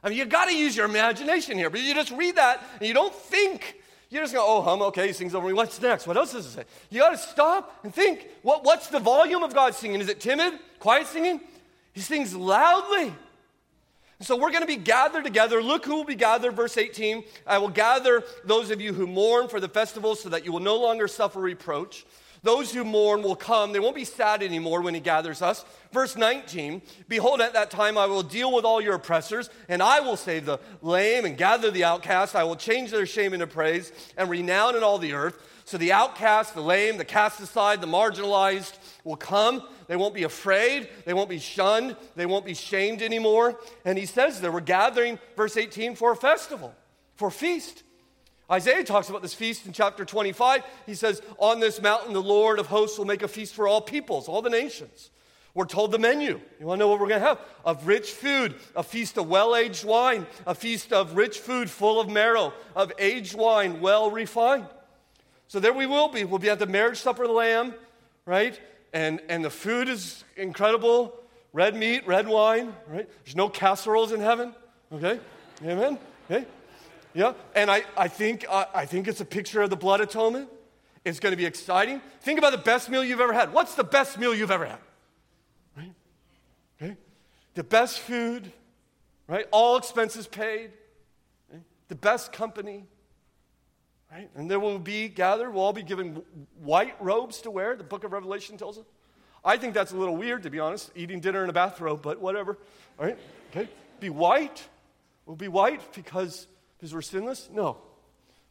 I 0.02 0.08
mean, 0.08 0.18
you 0.18 0.24
got 0.24 0.46
to 0.46 0.56
use 0.56 0.76
your 0.76 0.86
imagination 0.86 1.56
here, 1.56 1.70
but 1.70 1.80
you 1.80 1.94
just 1.94 2.10
read 2.12 2.36
that 2.36 2.62
and 2.78 2.88
you 2.88 2.94
don't 2.94 3.14
think 3.14 3.76
you 4.08 4.20
just 4.20 4.32
going, 4.32 4.46
oh, 4.48 4.62
hum, 4.62 4.82
okay, 4.82 5.08
he 5.08 5.12
sings 5.12 5.34
over 5.34 5.48
me. 5.48 5.52
What's 5.52 5.80
next? 5.80 6.06
What 6.06 6.16
else 6.16 6.32
does 6.32 6.46
it 6.46 6.50
say? 6.50 6.64
You 6.90 7.00
got 7.00 7.10
to 7.10 7.18
stop 7.18 7.80
and 7.82 7.92
think. 7.92 8.28
What, 8.42 8.64
what's 8.64 8.86
the 8.86 9.00
volume 9.00 9.42
of 9.42 9.52
God 9.52 9.74
singing? 9.74 10.00
Is 10.00 10.08
it 10.08 10.20
timid, 10.20 10.54
quiet 10.78 11.06
singing? 11.08 11.40
He 11.92 12.00
sings 12.00 12.34
loudly. 12.34 13.12
So 14.20 14.36
we're 14.36 14.50
going 14.50 14.62
to 14.62 14.66
be 14.66 14.76
gathered 14.76 15.24
together. 15.24 15.62
Look 15.62 15.84
who 15.84 15.96
will 15.96 16.04
be 16.04 16.14
gathered, 16.14 16.54
verse 16.54 16.78
18. 16.78 17.24
I 17.46 17.58
will 17.58 17.68
gather 17.68 18.22
those 18.44 18.70
of 18.70 18.80
you 18.80 18.94
who 18.94 19.06
mourn 19.06 19.48
for 19.48 19.60
the 19.60 19.68
festival 19.68 20.14
so 20.14 20.28
that 20.30 20.44
you 20.44 20.52
will 20.52 20.60
no 20.60 20.76
longer 20.76 21.08
suffer 21.08 21.40
reproach. 21.40 22.06
Those 22.42 22.72
who 22.72 22.84
mourn 22.84 23.22
will 23.22 23.36
come. 23.36 23.72
They 23.72 23.80
won't 23.80 23.96
be 23.96 24.04
sad 24.04 24.42
anymore 24.42 24.82
when 24.82 24.94
he 24.94 25.00
gathers 25.00 25.42
us. 25.42 25.64
Verse 25.92 26.16
19 26.16 26.82
Behold, 27.08 27.40
at 27.40 27.54
that 27.54 27.70
time 27.70 27.98
I 27.98 28.06
will 28.06 28.22
deal 28.22 28.52
with 28.54 28.64
all 28.64 28.80
your 28.80 28.94
oppressors, 28.94 29.50
and 29.68 29.82
I 29.82 30.00
will 30.00 30.16
save 30.16 30.46
the 30.46 30.58
lame 30.82 31.24
and 31.24 31.36
gather 31.36 31.70
the 31.70 31.84
outcast. 31.84 32.36
I 32.36 32.44
will 32.44 32.56
change 32.56 32.90
their 32.90 33.06
shame 33.06 33.34
into 33.34 33.46
praise 33.46 33.92
and 34.16 34.30
renown 34.30 34.76
in 34.76 34.82
all 34.82 34.98
the 34.98 35.14
earth. 35.14 35.42
So 35.66 35.78
the 35.78 35.92
outcast, 35.92 36.54
the 36.54 36.60
lame, 36.60 36.96
the 36.96 37.04
cast 37.04 37.40
aside, 37.40 37.80
the 37.80 37.88
marginalized 37.88 38.78
will 39.02 39.16
come. 39.16 39.66
They 39.88 39.96
won't 39.96 40.14
be 40.14 40.22
afraid. 40.22 40.88
They 41.04 41.12
won't 41.12 41.28
be 41.28 41.40
shunned. 41.40 41.96
They 42.14 42.24
won't 42.24 42.44
be 42.44 42.54
shamed 42.54 43.02
anymore. 43.02 43.58
And 43.84 43.98
he 43.98 44.06
says 44.06 44.40
there, 44.40 44.52
we're 44.52 44.60
gathering, 44.60 45.18
verse 45.36 45.56
18, 45.56 45.96
for 45.96 46.12
a 46.12 46.16
festival, 46.16 46.72
for 47.16 47.28
a 47.28 47.32
feast. 47.32 47.82
Isaiah 48.50 48.84
talks 48.84 49.08
about 49.08 49.22
this 49.22 49.34
feast 49.34 49.66
in 49.66 49.72
chapter 49.72 50.04
25. 50.04 50.62
He 50.86 50.94
says, 50.94 51.20
On 51.38 51.58
this 51.58 51.82
mountain, 51.82 52.12
the 52.12 52.22
Lord 52.22 52.58
of 52.58 52.66
hosts 52.66 52.96
will 52.96 53.04
make 53.04 53.22
a 53.22 53.28
feast 53.28 53.54
for 53.54 53.66
all 53.66 53.80
peoples, 53.80 54.28
all 54.28 54.42
the 54.42 54.50
nations. 54.50 55.10
We're 55.52 55.64
told 55.64 55.90
the 55.90 55.98
menu. 55.98 56.38
You 56.60 56.66
want 56.66 56.78
to 56.78 56.80
know 56.80 56.88
what 56.88 57.00
we're 57.00 57.08
going 57.08 57.20
to 57.22 57.26
have? 57.26 57.40
Of 57.64 57.86
rich 57.86 58.12
food, 58.12 58.54
a 58.76 58.82
feast 58.82 59.16
of 59.16 59.26
well 59.26 59.56
aged 59.56 59.84
wine, 59.84 60.26
a 60.46 60.54
feast 60.54 60.92
of 60.92 61.16
rich 61.16 61.38
food 61.38 61.70
full 61.70 61.98
of 61.98 62.10
marrow, 62.10 62.52
of 62.76 62.92
aged 62.98 63.34
wine 63.34 63.80
well 63.80 64.10
refined. 64.10 64.66
So 65.48 65.58
there 65.58 65.72
we 65.72 65.86
will 65.86 66.08
be. 66.08 66.24
We'll 66.24 66.38
be 66.38 66.50
at 66.50 66.58
the 66.58 66.66
marriage 66.66 66.98
supper 66.98 67.22
of 67.22 67.28
the 67.28 67.34
Lamb, 67.34 67.74
right? 68.26 68.60
And, 68.92 69.20
and 69.28 69.44
the 69.44 69.50
food 69.50 69.88
is 69.88 70.24
incredible 70.36 71.18
red 71.52 71.74
meat, 71.74 72.06
red 72.06 72.28
wine, 72.28 72.74
right? 72.86 73.08
There's 73.24 73.36
no 73.36 73.48
casseroles 73.48 74.12
in 74.12 74.20
heaven, 74.20 74.54
okay? 74.92 75.18
Amen? 75.64 75.98
Okay? 76.30 76.46
Yeah, 77.16 77.32
and 77.54 77.70
I, 77.70 77.82
I, 77.96 78.08
think, 78.08 78.44
uh, 78.46 78.66
I 78.74 78.84
think 78.84 79.08
it's 79.08 79.22
a 79.22 79.24
picture 79.24 79.62
of 79.62 79.70
the 79.70 79.76
blood 79.76 80.02
atonement. 80.02 80.50
It's 81.02 81.18
going 81.18 81.32
to 81.32 81.36
be 81.36 81.46
exciting. 81.46 82.02
Think 82.20 82.38
about 82.38 82.52
the 82.52 82.58
best 82.58 82.90
meal 82.90 83.02
you've 83.02 83.22
ever 83.22 83.32
had. 83.32 83.54
What's 83.54 83.74
the 83.74 83.84
best 83.84 84.18
meal 84.18 84.34
you've 84.34 84.50
ever 84.50 84.66
had? 84.66 84.78
Right? 85.74 85.92
Okay? 86.76 86.96
The 87.54 87.64
best 87.64 88.00
food, 88.00 88.52
right? 89.28 89.46
All 89.50 89.78
expenses 89.78 90.26
paid, 90.26 90.72
the 91.88 91.94
best 91.94 92.34
company, 92.34 92.84
right? 94.12 94.28
And 94.34 94.50
there 94.50 94.60
will 94.60 94.78
be 94.78 95.08
gathered, 95.08 95.54
we'll 95.54 95.64
all 95.64 95.72
be 95.72 95.82
given 95.82 96.20
white 96.62 97.02
robes 97.02 97.40
to 97.42 97.50
wear, 97.50 97.76
the 97.76 97.84
book 97.84 98.04
of 98.04 98.12
Revelation 98.12 98.58
tells 98.58 98.76
us. 98.76 98.84
I 99.42 99.56
think 99.56 99.72
that's 99.72 99.92
a 99.92 99.96
little 99.96 100.18
weird, 100.18 100.42
to 100.42 100.50
be 100.50 100.58
honest, 100.58 100.90
eating 100.94 101.20
dinner 101.20 101.42
in 101.42 101.48
a 101.48 101.54
bathrobe, 101.54 102.02
but 102.02 102.20
whatever, 102.20 102.58
right? 102.98 103.16
Okay? 103.52 103.70
Be 104.00 104.10
white 104.10 104.68
We'll 105.26 105.34
be 105.34 105.48
white 105.48 105.92
because, 105.92 106.46
because 106.76 106.94
we're 106.94 107.02
sinless? 107.02 107.48
No. 107.52 107.78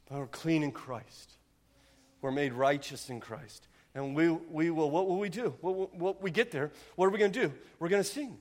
But 0.10 0.20
we're 0.20 0.28
clean 0.28 0.64
in 0.64 0.72
Christ. 0.72 1.34
We're 2.22 2.32
made 2.32 2.54
righteous 2.54 3.10
in 3.10 3.20
Christ. 3.20 3.68
And 3.94 4.16
we, 4.16 4.30
we 4.30 4.70
will, 4.72 4.90
what 4.90 5.08
will 5.08 5.20
we 5.20 5.30
do? 5.30 5.54
What, 5.62 5.96
what 5.96 6.22
we 6.22 6.32
get 6.32 6.52
there, 6.52 6.72
what 6.96 7.06
are 7.06 7.10
we 7.10 7.20
going 7.20 7.32
to 7.32 7.48
do? 7.48 7.54
We're 7.80 7.90
going 7.90 8.04
to 8.04 8.08
sing. 8.10 8.38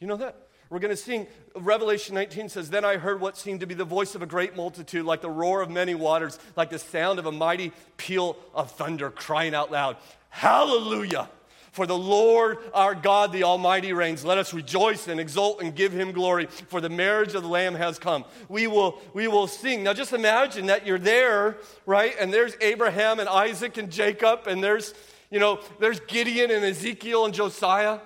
You 0.00 0.06
know 0.06 0.16
that? 0.16 0.48
We're 0.70 0.80
going 0.80 0.90
to 0.90 0.96
sing. 0.96 1.26
Revelation 1.56 2.14
19 2.14 2.50
says, 2.50 2.68
Then 2.68 2.84
I 2.84 2.98
heard 2.98 3.20
what 3.20 3.36
seemed 3.38 3.60
to 3.60 3.66
be 3.66 3.74
the 3.74 3.84
voice 3.84 4.14
of 4.14 4.22
a 4.22 4.26
great 4.26 4.54
multitude, 4.54 5.06
like 5.06 5.22
the 5.22 5.30
roar 5.30 5.62
of 5.62 5.70
many 5.70 5.94
waters, 5.94 6.38
like 6.56 6.68
the 6.68 6.78
sound 6.78 7.18
of 7.18 7.24
a 7.24 7.32
mighty 7.32 7.72
peal 7.96 8.36
of 8.54 8.70
thunder, 8.72 9.10
crying 9.10 9.54
out 9.54 9.70
loud, 9.70 9.96
Hallelujah! 10.28 11.30
For 11.72 11.86
the 11.86 11.96
Lord 11.96 12.58
our 12.74 12.94
God, 12.94 13.32
the 13.32 13.44
Almighty, 13.44 13.92
reigns. 13.92 14.24
Let 14.24 14.38
us 14.38 14.52
rejoice 14.54 15.08
and 15.08 15.20
exult 15.20 15.62
and 15.62 15.74
give 15.74 15.92
him 15.92 16.12
glory, 16.12 16.46
for 16.46 16.80
the 16.80 16.88
marriage 16.88 17.34
of 17.34 17.42
the 17.42 17.48
Lamb 17.48 17.74
has 17.74 17.98
come. 17.98 18.24
We 18.48 18.66
will, 18.66 19.00
we 19.14 19.28
will 19.28 19.46
sing. 19.46 19.82
Now, 19.82 19.92
just 19.92 20.12
imagine 20.12 20.66
that 20.66 20.86
you're 20.86 20.98
there, 20.98 21.58
right? 21.86 22.14
And 22.18 22.32
there's 22.32 22.54
Abraham 22.60 23.20
and 23.20 23.28
Isaac 23.28 23.76
and 23.76 23.90
Jacob, 23.90 24.46
and 24.46 24.62
there's, 24.62 24.94
you 25.30 25.38
know, 25.38 25.60
there's 25.78 26.00
Gideon 26.00 26.50
and 26.50 26.64
Ezekiel 26.64 27.24
and 27.24 27.34
Josiah 27.34 28.00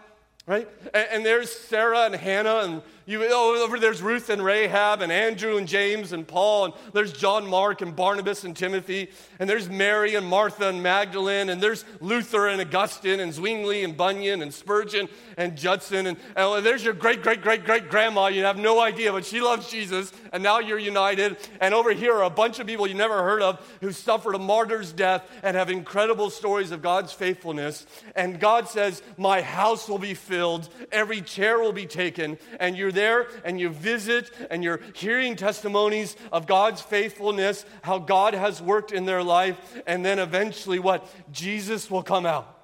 right? 0.47 0.69
And, 0.93 1.07
and, 1.13 1.27
there's 1.27 1.51
Sarah 1.51 2.07
and 2.07 2.15
Hannah, 2.15 2.63
and 2.65 2.83
you, 3.05 3.27
oh, 3.31 3.63
over 3.65 3.79
there's 3.79 4.01
Ruth 4.01 4.31
and 4.31 4.45
Rahab, 4.45 5.03
and 5.03 5.11
Andrew 5.11 5.57
and 5.57 5.67
James 5.67 6.13
and 6.13 6.27
Paul, 6.27 6.67
and 6.67 6.75
there's 6.93 7.13
John 7.13 7.47
Mark 7.47 7.83
and 7.83 7.97
Barnabas 7.97 8.45
and 8.45 8.57
Timothy, 8.57 9.11
and 9.41 9.51
there's 9.51 9.69
Mary 9.69 10.15
and 10.15 10.27
Martha 10.27 10.69
and 10.69 10.83
Magdalene, 10.83 11.49
and 11.49 11.61
there's 11.61 11.85
Luther 12.01 12.49
and 12.49 12.61
Augustine 12.61 13.19
and 13.21 13.33
Zwingli 13.33 13.83
and 13.83 13.97
Bunyan 13.97 14.41
and 14.41 14.55
Spurgeon 14.55 15.09
and 15.37 15.57
Judson, 15.57 16.07
and, 16.07 16.17
and 16.37 16.65
there's 16.65 16.85
your 16.85 16.95
great, 16.95 17.23
great, 17.23 17.43
great, 17.43 17.65
great 17.65 17.89
grandma. 17.89 18.29
You 18.29 18.45
have 18.45 18.57
no 18.57 18.81
idea, 18.81 19.13
but 19.13 19.25
she 19.25 19.41
loves 19.41 19.69
Jesus, 19.69 20.13
and 20.33 20.43
now 20.43 20.61
you're 20.61 20.79
united. 20.79 21.37
And 21.61 21.75
over 21.75 21.93
here 21.93 22.15
are 22.15 22.25
a 22.25 22.31
bunch 22.31 22.61
of 22.61 22.67
people 22.67 22.87
you 22.87 22.95
never 22.95 23.23
heard 23.23 23.43
of 23.43 23.61
who 23.81 23.91
suffered 23.91 24.35
a 24.35 24.39
martyr's 24.39 24.93
death 24.93 25.29
and 25.43 25.57
have 25.57 25.71
incredible 25.71 26.31
stories 26.31 26.71
of 26.71 26.83
God's 26.83 27.13
faithfulness. 27.13 27.87
And 28.15 28.39
God 28.39 28.69
says, 28.69 29.03
My 29.17 29.43
house 29.43 29.89
will 29.89 29.99
be 29.99 30.15
filled, 30.15 30.69
every 30.93 31.21
chair 31.21 31.59
will 31.59 31.73
be 31.73 31.87
taken, 31.87 32.39
and 32.61 32.77
you're 32.77 32.92
there 32.93 33.27
and 33.45 33.61
you 33.61 33.71
visit 33.71 34.31
and 34.51 34.63
you're 34.63 34.81
hearing 34.95 35.37
testimonies 35.37 36.17
of 36.31 36.47
God's 36.47 36.81
faithfulness, 36.81 37.65
how 37.83 37.99
God 37.99 38.35
has 38.35 38.63
worked 38.63 38.93
in 38.93 39.05
their 39.05 39.23
life, 39.23 39.59
and 39.87 40.05
then 40.05 40.19
eventually 40.19 40.79
what? 40.79 41.07
Jesus 41.33 41.91
will 41.91 42.03
come 42.03 42.27
out 42.27 42.59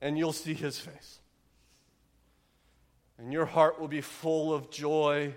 and 0.00 0.18
you'll 0.18 0.32
see 0.32 0.54
his 0.54 0.78
face. 0.78 1.20
And 3.18 3.32
your 3.32 3.46
heart 3.46 3.80
will 3.80 3.88
be 3.88 4.02
full 4.02 4.52
of 4.52 4.70
joy 4.70 5.34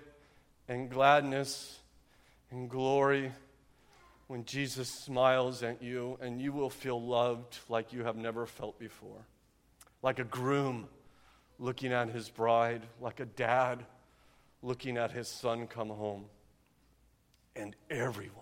and 0.68 0.90
gladness 0.90 1.80
and 2.52 2.70
glory 2.70 3.32
when 4.28 4.46
Jesus 4.46 4.90
smiles 4.90 5.64
at 5.64 5.82
you, 5.82 6.20
and 6.22 6.40
you 6.40 6.52
will 6.52 6.70
feel 6.70 7.02
loved 7.02 7.58
like 7.68 7.92
you 7.92 8.04
have 8.04 8.16
never 8.16 8.46
felt 8.46 8.78
before. 8.78 9.26
Like 10.04 10.20
a 10.20 10.24
groom 10.24 10.88
looking 11.60 11.92
at 11.92 12.10
his 12.10 12.30
bride, 12.30 12.82
like 13.02 13.20
a 13.20 13.26
dad 13.26 13.86
looking 14.64 14.98
at 14.98 15.12
his 15.12 15.28
son 15.28 15.68
come 15.68 15.90
home. 15.90 16.26
And 17.56 17.76
everyone 17.90 18.34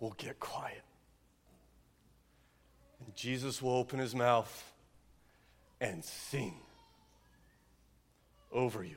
will 0.00 0.14
get 0.16 0.40
quiet. 0.40 0.82
And 3.04 3.14
Jesus 3.14 3.60
will 3.60 3.76
open 3.76 3.98
his 3.98 4.14
mouth 4.14 4.72
and 5.80 6.04
sing 6.04 6.54
over 8.50 8.82
you 8.82 8.96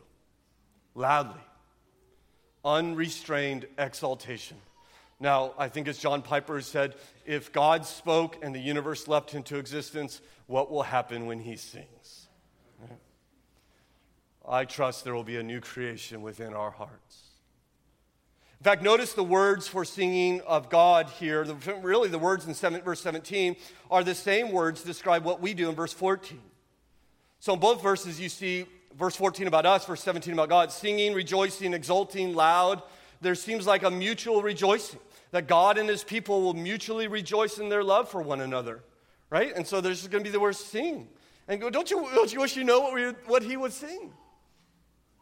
loudly, 0.93 1.41
unrestrained 2.63 3.67
exaltation. 3.77 4.57
Now, 5.19 5.53
I 5.57 5.69
think 5.69 5.87
as 5.87 5.97
John 5.97 6.21
Piper 6.21 6.59
said, 6.61 6.95
if 7.25 7.51
God 7.51 7.85
spoke 7.85 8.37
and 8.41 8.53
the 8.53 8.59
universe 8.59 9.07
leapt 9.07 9.33
into 9.33 9.57
existence, 9.57 10.21
what 10.47 10.71
will 10.71 10.83
happen 10.83 11.25
when 11.25 11.39
he 11.39 11.55
sings? 11.55 12.24
I 14.47 14.65
trust 14.65 15.03
there 15.03 15.15
will 15.15 15.23
be 15.23 15.37
a 15.37 15.43
new 15.43 15.59
creation 15.59 16.21
within 16.21 16.53
our 16.53 16.71
hearts. 16.71 17.25
In 18.59 18.63
fact, 18.63 18.81
notice 18.81 19.13
the 19.13 19.23
words 19.23 19.67
for 19.67 19.85
singing 19.85 20.41
of 20.41 20.69
God 20.69 21.09
here. 21.09 21.43
The, 21.43 21.55
really, 21.81 22.09
the 22.09 22.19
words 22.19 22.47
in 22.47 22.53
seven, 22.53 22.81
verse 22.81 23.01
17 23.01 23.55
are 23.91 24.03
the 24.03 24.15
same 24.15 24.51
words 24.51 24.81
describe 24.81 25.23
what 25.23 25.41
we 25.41 25.53
do 25.53 25.69
in 25.69 25.75
verse 25.75 25.93
14. 25.93 26.39
So 27.39 27.53
in 27.53 27.59
both 27.59 27.83
verses, 27.83 28.19
you 28.19 28.29
see 28.29 28.65
verse 28.97 29.15
14 29.15 29.47
about 29.47 29.65
us, 29.65 29.85
verse 29.85 30.01
17 30.01 30.33
about 30.33 30.49
God, 30.49 30.71
singing, 30.71 31.13
rejoicing, 31.13 31.73
exulting, 31.73 32.33
loud. 32.33 32.81
There 33.21 33.35
seems 33.35 33.67
like 33.67 33.83
a 33.83 33.91
mutual 33.91 34.41
rejoicing, 34.41 34.99
that 35.31 35.47
God 35.47 35.77
and 35.77 35.87
his 35.89 36.03
people 36.03 36.41
will 36.41 36.53
mutually 36.53 37.07
rejoice 37.07 37.59
in 37.59 37.69
their 37.69 37.83
love 37.83 38.09
for 38.09 38.21
one 38.21 38.41
another, 38.41 38.83
right? 39.29 39.55
And 39.55 39.67
so 39.67 39.81
there's 39.81 40.07
going 40.07 40.23
to 40.23 40.27
be 40.27 40.31
the 40.31 40.39
word 40.39 40.55
sing. 40.55 41.07
And 41.47 41.61
don't 41.71 41.91
you, 41.91 42.07
don't 42.15 42.33
you 42.33 42.39
wish 42.39 42.55
you 42.55 42.63
know 42.63 42.79
what, 42.79 42.93
we, 42.93 43.03
what 43.27 43.43
he 43.43 43.57
would 43.57 43.73
sing? 43.73 44.11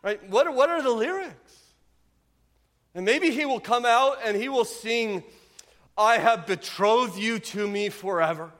Right? 0.03 0.29
What 0.29 0.53
what 0.53 0.69
are 0.69 0.81
the 0.81 0.91
lyrics? 0.91 1.63
And 2.93 3.05
maybe 3.05 3.31
he 3.31 3.45
will 3.45 3.59
come 3.59 3.85
out 3.85 4.19
and 4.23 4.37
he 4.37 4.49
will 4.49 4.65
sing, 4.65 5.23
I 5.97 6.17
have 6.17 6.45
betrothed 6.45 7.17
you 7.17 7.39
to 7.39 7.67
me 7.67 7.89
forever. 7.89 8.51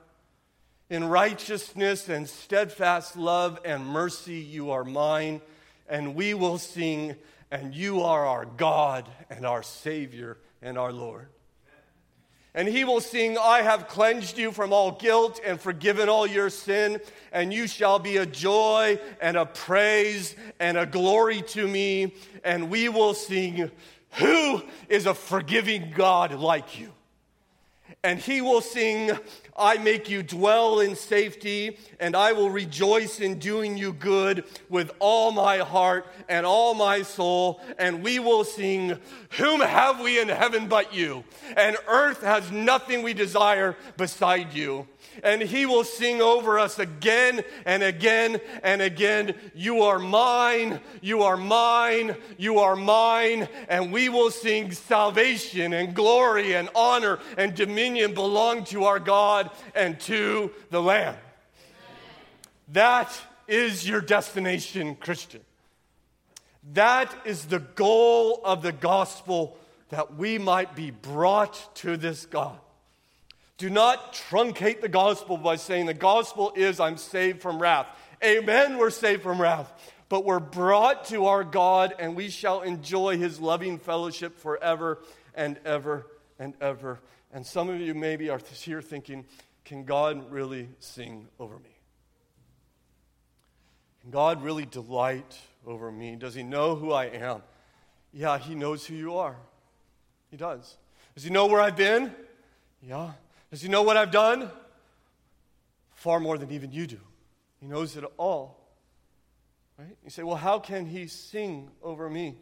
In 0.90 1.04
righteousness 1.04 2.10
and 2.10 2.28
steadfast 2.28 3.16
love 3.16 3.60
and 3.66 3.86
mercy, 3.86 4.36
you 4.38 4.72
are 4.72 4.84
mine, 4.84 5.42
and 5.88 6.16
we 6.16 6.34
will 6.34 6.58
sing, 6.58 7.16
and 7.52 7.74
you 7.74 8.02
are 8.02 8.26
our 8.26 8.46
God 8.46 9.08
and 9.30 9.46
our 9.46 9.64
Savior 9.64 10.38
and 10.62 10.78
our 10.78 10.92
Lord. 10.92 11.28
And 12.56 12.68
he 12.68 12.84
will 12.84 13.02
sing, 13.02 13.38
I 13.38 13.64
have 13.64 13.88
cleansed 13.88 14.38
you 14.38 14.52
from 14.52 14.74
all 14.74 14.92
guilt 14.92 15.40
and 15.44 15.60
forgiven 15.60 16.08
all 16.08 16.28
your 16.28 16.52
sin, 16.52 17.02
and 17.32 17.52
you 17.52 17.66
shall 17.66 17.98
be 17.98 18.18
a 18.18 18.28
joy 18.28 19.00
and 19.20 19.36
a 19.36 19.46
praise 19.46 20.36
and 20.60 20.78
a 20.78 20.86
glory 20.86 21.42
to 21.42 21.68
me. 21.68 22.14
And 22.44 22.70
we 22.70 22.90
will 22.90 23.16
sing, 23.16 23.72
Who 24.20 24.62
is 24.88 25.08
a 25.08 25.16
forgiving 25.16 25.94
God 25.96 26.34
like 26.36 26.80
you? 26.80 26.92
And 28.06 28.20
he 28.20 28.42
will 28.42 28.60
sing, 28.60 29.12
I 29.58 29.78
make 29.78 30.10
you 30.10 30.24
dwell 30.24 30.82
in 30.82 30.96
safety, 30.96 31.78
and 32.02 32.18
I 32.18 32.34
will 32.34 32.50
rejoice 32.50 33.22
in 33.22 33.40
doing 33.40 33.78
you 33.78 33.94
good 33.94 34.44
with 34.68 34.92
all 35.00 35.32
my 35.32 35.60
heart 35.60 36.08
and 36.28 36.46
all 36.46 36.74
my 36.74 37.04
soul. 37.04 37.62
And 37.80 38.04
we 38.04 38.20
will 38.20 38.44
sing, 38.44 39.00
Whom 39.38 39.62
have 39.62 40.02
we 40.02 40.20
in 40.20 40.28
heaven 40.28 40.68
but 40.68 40.94
you? 40.94 41.24
And 41.56 41.78
earth 41.88 42.22
has 42.24 42.52
nothing 42.52 43.04
we 43.04 43.14
desire 43.14 43.78
beside 43.96 44.54
you 44.54 44.88
and 45.22 45.42
he 45.42 45.66
will 45.66 45.84
sing 45.84 46.22
over 46.22 46.58
us 46.58 46.80
again 46.80 47.44
and 47.66 47.84
again 47.84 48.42
and 48.64 48.82
again 48.82 49.36
You 49.54 49.84
are 49.84 50.00
mine, 50.00 50.80
you 51.02 51.24
are 51.24 51.38
mine, 51.38 52.16
you 52.38 52.60
are 52.60 52.76
mine. 52.76 53.48
And 53.68 53.92
we 53.92 54.10
will 54.10 54.32
sing 54.32 54.72
salvation 54.72 55.74
and 55.74 55.94
glory 55.94 56.54
and 56.54 56.70
honor 56.76 57.20
and 57.38 57.54
dominion 57.54 58.14
belong 58.14 58.64
to 58.66 58.86
our 58.86 59.00
God 59.00 59.52
and 59.76 60.00
to 60.02 60.52
the 60.70 60.82
Lamb. 60.82 61.16
That 62.70 63.12
is 63.48 63.88
your 63.88 64.02
destination, 64.02 64.96
Christian. 64.96 65.42
That 66.74 67.14
is 67.26 67.46
the 67.46 67.60
goal 67.60 68.42
of 68.44 68.62
the 68.62 68.72
gospel 68.72 69.58
that 69.90 70.16
we 70.16 70.40
might 70.40 70.76
be 70.76 70.92
brought 70.92 71.76
to 71.76 71.98
this 71.98 72.26
God. 72.26 72.58
Do 73.64 73.70
not 73.70 74.12
truncate 74.12 74.82
the 74.82 74.90
gospel 74.90 75.38
by 75.38 75.56
saying 75.56 75.86
the 75.86 75.94
gospel 75.94 76.52
is 76.54 76.82
I'm 76.82 76.98
saved 76.98 77.42
from 77.42 77.62
wrath. 77.62 77.88
Amen, 78.22 78.78
we're 78.78 78.90
saved 78.90 79.24
from 79.24 79.40
wrath. 79.40 79.72
But 80.10 80.26
we're 80.26 80.42
brought 80.42 81.06
to 81.06 81.28
our 81.28 81.46
God 81.46 81.94
and 81.98 82.14
we 82.14 82.28
shall 82.28 82.60
enjoy 82.60 83.18
his 83.18 83.40
loving 83.40 83.80
fellowship 83.80 84.38
forever 84.38 85.02
and 85.34 85.58
ever 85.64 86.08
and 86.38 86.56
ever. 86.60 87.00
And 87.32 87.46
some 87.46 87.70
of 87.70 87.80
you 87.80 87.94
maybe 87.94 88.30
are 88.30 88.42
here 88.54 88.82
thinking, 88.82 89.24
can 89.64 89.86
God 89.86 90.30
really 90.30 90.68
sing 90.80 91.30
over 91.40 91.58
me? 91.58 91.78
Can 94.02 94.12
God 94.12 94.44
really 94.44 94.66
delight 94.66 95.40
over 95.66 95.90
me? 95.90 96.18
Does 96.18 96.36
he 96.36 96.44
know 96.44 96.76
who 96.76 96.92
I 96.92 97.06
am? 97.06 97.42
Yeah, 98.12 98.38
he 98.40 98.56
knows 98.56 98.86
who 98.86 98.96
you 98.96 99.16
are. 99.16 99.38
He 100.32 100.36
does. 100.36 100.76
Does 101.16 101.24
he 101.24 101.30
know 101.30 101.46
where 101.46 101.62
I've 101.62 101.78
been? 101.78 102.14
Yeah. 102.82 103.14
Does 103.54 103.62
he 103.62 103.70
know 103.70 103.84
what 103.84 103.98
I've 103.98 104.10
done? 104.10 104.50
Far 105.94 106.20
more 106.20 106.40
than 106.40 106.50
even 106.50 106.72
you 106.72 106.88
do. 106.88 106.98
He 107.60 107.68
knows 107.68 107.96
it 107.96 108.04
all. 108.18 108.60
Right? 109.78 109.96
You 110.04 110.10
say, 110.10 110.24
well, 110.24 110.38
how 110.38 110.58
can 110.58 110.88
he 110.88 111.06
sing 111.06 111.70
over 111.84 112.10
me? 112.10 112.36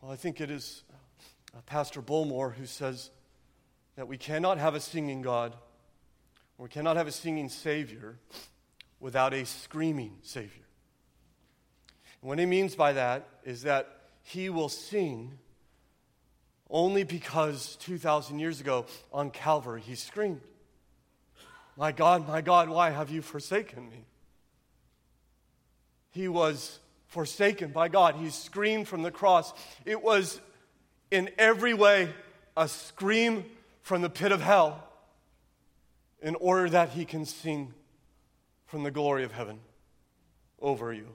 Well, 0.00 0.10
I 0.10 0.16
think 0.16 0.40
it 0.40 0.50
is 0.50 0.82
uh, 1.54 1.60
Pastor 1.66 2.00
Bullmore 2.00 2.54
who 2.54 2.64
says 2.64 3.10
that 3.96 4.08
we 4.08 4.16
cannot 4.16 4.56
have 4.56 4.74
a 4.74 4.80
singing 4.80 5.20
God, 5.20 5.54
we 6.56 6.70
cannot 6.70 6.96
have 6.96 7.06
a 7.06 7.12
singing 7.12 7.50
Savior 7.50 8.16
without 8.98 9.34
a 9.34 9.44
screaming 9.44 10.16
Savior. 10.22 10.64
what 12.22 12.38
he 12.38 12.46
means 12.46 12.74
by 12.74 12.94
that 12.94 13.28
is 13.44 13.64
that 13.64 13.94
he 14.22 14.48
will 14.48 14.70
sing 14.70 15.38
only 16.72 17.04
because 17.04 17.76
2,000 17.76 18.38
years 18.38 18.60
ago 18.60 18.86
on 19.12 19.30
Calvary 19.30 19.82
he 19.82 19.94
screamed, 19.94 20.40
My 21.76 21.92
God, 21.92 22.26
my 22.26 22.40
God, 22.40 22.68
why 22.68 22.90
have 22.90 23.10
you 23.10 23.22
forsaken 23.22 23.88
me? 23.88 24.06
He 26.10 26.28
was 26.28 26.78
forsaken 27.06 27.70
by 27.70 27.88
God. 27.88 28.16
He 28.16 28.30
screamed 28.30 28.88
from 28.88 29.02
the 29.02 29.10
cross. 29.10 29.52
It 29.84 30.02
was 30.02 30.40
in 31.10 31.30
every 31.38 31.74
way 31.74 32.08
a 32.56 32.66
scream 32.66 33.44
from 33.82 34.02
the 34.02 34.10
pit 34.10 34.32
of 34.32 34.40
hell 34.40 34.88
in 36.22 36.34
order 36.36 36.70
that 36.70 36.90
he 36.90 37.04
can 37.04 37.26
sing 37.26 37.74
from 38.66 38.82
the 38.82 38.90
glory 38.90 39.24
of 39.24 39.32
heaven 39.32 39.60
over 40.60 40.92
you. 40.92 41.08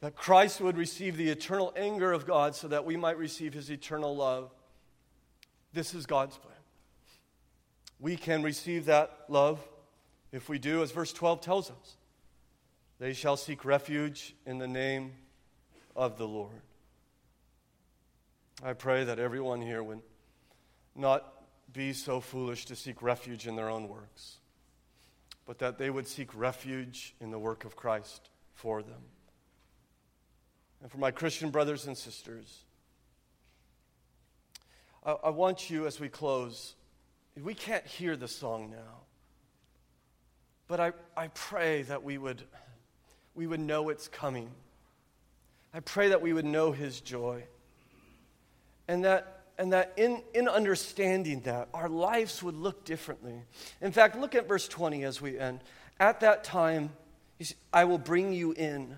That 0.00 0.14
Christ 0.14 0.60
would 0.60 0.76
receive 0.76 1.16
the 1.16 1.28
eternal 1.28 1.72
anger 1.76 2.12
of 2.12 2.26
God 2.26 2.54
so 2.54 2.68
that 2.68 2.84
we 2.84 2.96
might 2.96 3.18
receive 3.18 3.52
his 3.52 3.70
eternal 3.70 4.14
love. 4.14 4.50
This 5.72 5.92
is 5.92 6.06
God's 6.06 6.36
plan. 6.36 6.54
We 7.98 8.16
can 8.16 8.42
receive 8.42 8.86
that 8.86 9.24
love 9.28 9.60
if 10.30 10.48
we 10.48 10.58
do, 10.58 10.82
as 10.82 10.92
verse 10.92 11.12
12 11.12 11.40
tells 11.40 11.70
us. 11.70 11.96
They 13.00 13.12
shall 13.12 13.36
seek 13.36 13.64
refuge 13.64 14.34
in 14.46 14.58
the 14.58 14.68
name 14.68 15.12
of 15.96 16.16
the 16.16 16.28
Lord. 16.28 16.62
I 18.62 18.72
pray 18.72 19.04
that 19.04 19.18
everyone 19.18 19.60
here 19.60 19.82
would 19.82 20.02
not 20.94 21.32
be 21.72 21.92
so 21.92 22.20
foolish 22.20 22.66
to 22.66 22.76
seek 22.76 23.02
refuge 23.02 23.46
in 23.46 23.56
their 23.56 23.68
own 23.68 23.88
works, 23.88 24.38
but 25.46 25.58
that 25.58 25.78
they 25.78 25.90
would 25.90 26.08
seek 26.08 26.34
refuge 26.34 27.14
in 27.20 27.30
the 27.30 27.38
work 27.38 27.64
of 27.64 27.76
Christ 27.76 28.30
for 28.54 28.82
them. 28.82 29.02
And 30.82 30.90
for 30.90 30.98
my 30.98 31.10
Christian 31.10 31.50
brothers 31.50 31.86
and 31.86 31.96
sisters, 31.96 32.64
I, 35.04 35.12
I 35.24 35.30
want 35.30 35.70
you, 35.70 35.86
as 35.86 35.98
we 35.98 36.08
close, 36.08 36.74
we 37.42 37.54
can't 37.54 37.86
hear 37.86 38.16
the 38.16 38.28
song 38.28 38.70
now, 38.70 39.02
but 40.66 40.80
I, 40.80 40.92
I 41.16 41.28
pray 41.28 41.82
that 41.82 42.02
we 42.02 42.18
would 42.18 42.42
we 43.38 43.46
would 43.46 43.60
know 43.60 43.88
it's 43.88 44.08
coming. 44.08 44.50
I 45.72 45.78
pray 45.78 46.08
that 46.08 46.20
we 46.20 46.32
would 46.32 46.44
know 46.44 46.72
his 46.72 47.00
joy. 47.00 47.44
And 48.88 49.04
that, 49.04 49.44
and 49.58 49.72
that 49.72 49.92
in, 49.96 50.24
in 50.34 50.48
understanding 50.48 51.42
that, 51.42 51.68
our 51.72 51.88
lives 51.88 52.42
would 52.42 52.56
look 52.56 52.84
differently. 52.84 53.40
In 53.80 53.92
fact, 53.92 54.18
look 54.18 54.34
at 54.34 54.48
verse 54.48 54.66
20 54.66 55.04
as 55.04 55.20
we 55.20 55.38
end. 55.38 55.60
At 56.00 56.18
that 56.20 56.42
time, 56.42 56.90
I 57.72 57.84
will 57.84 57.98
bring 57.98 58.32
you 58.32 58.52
in. 58.52 58.96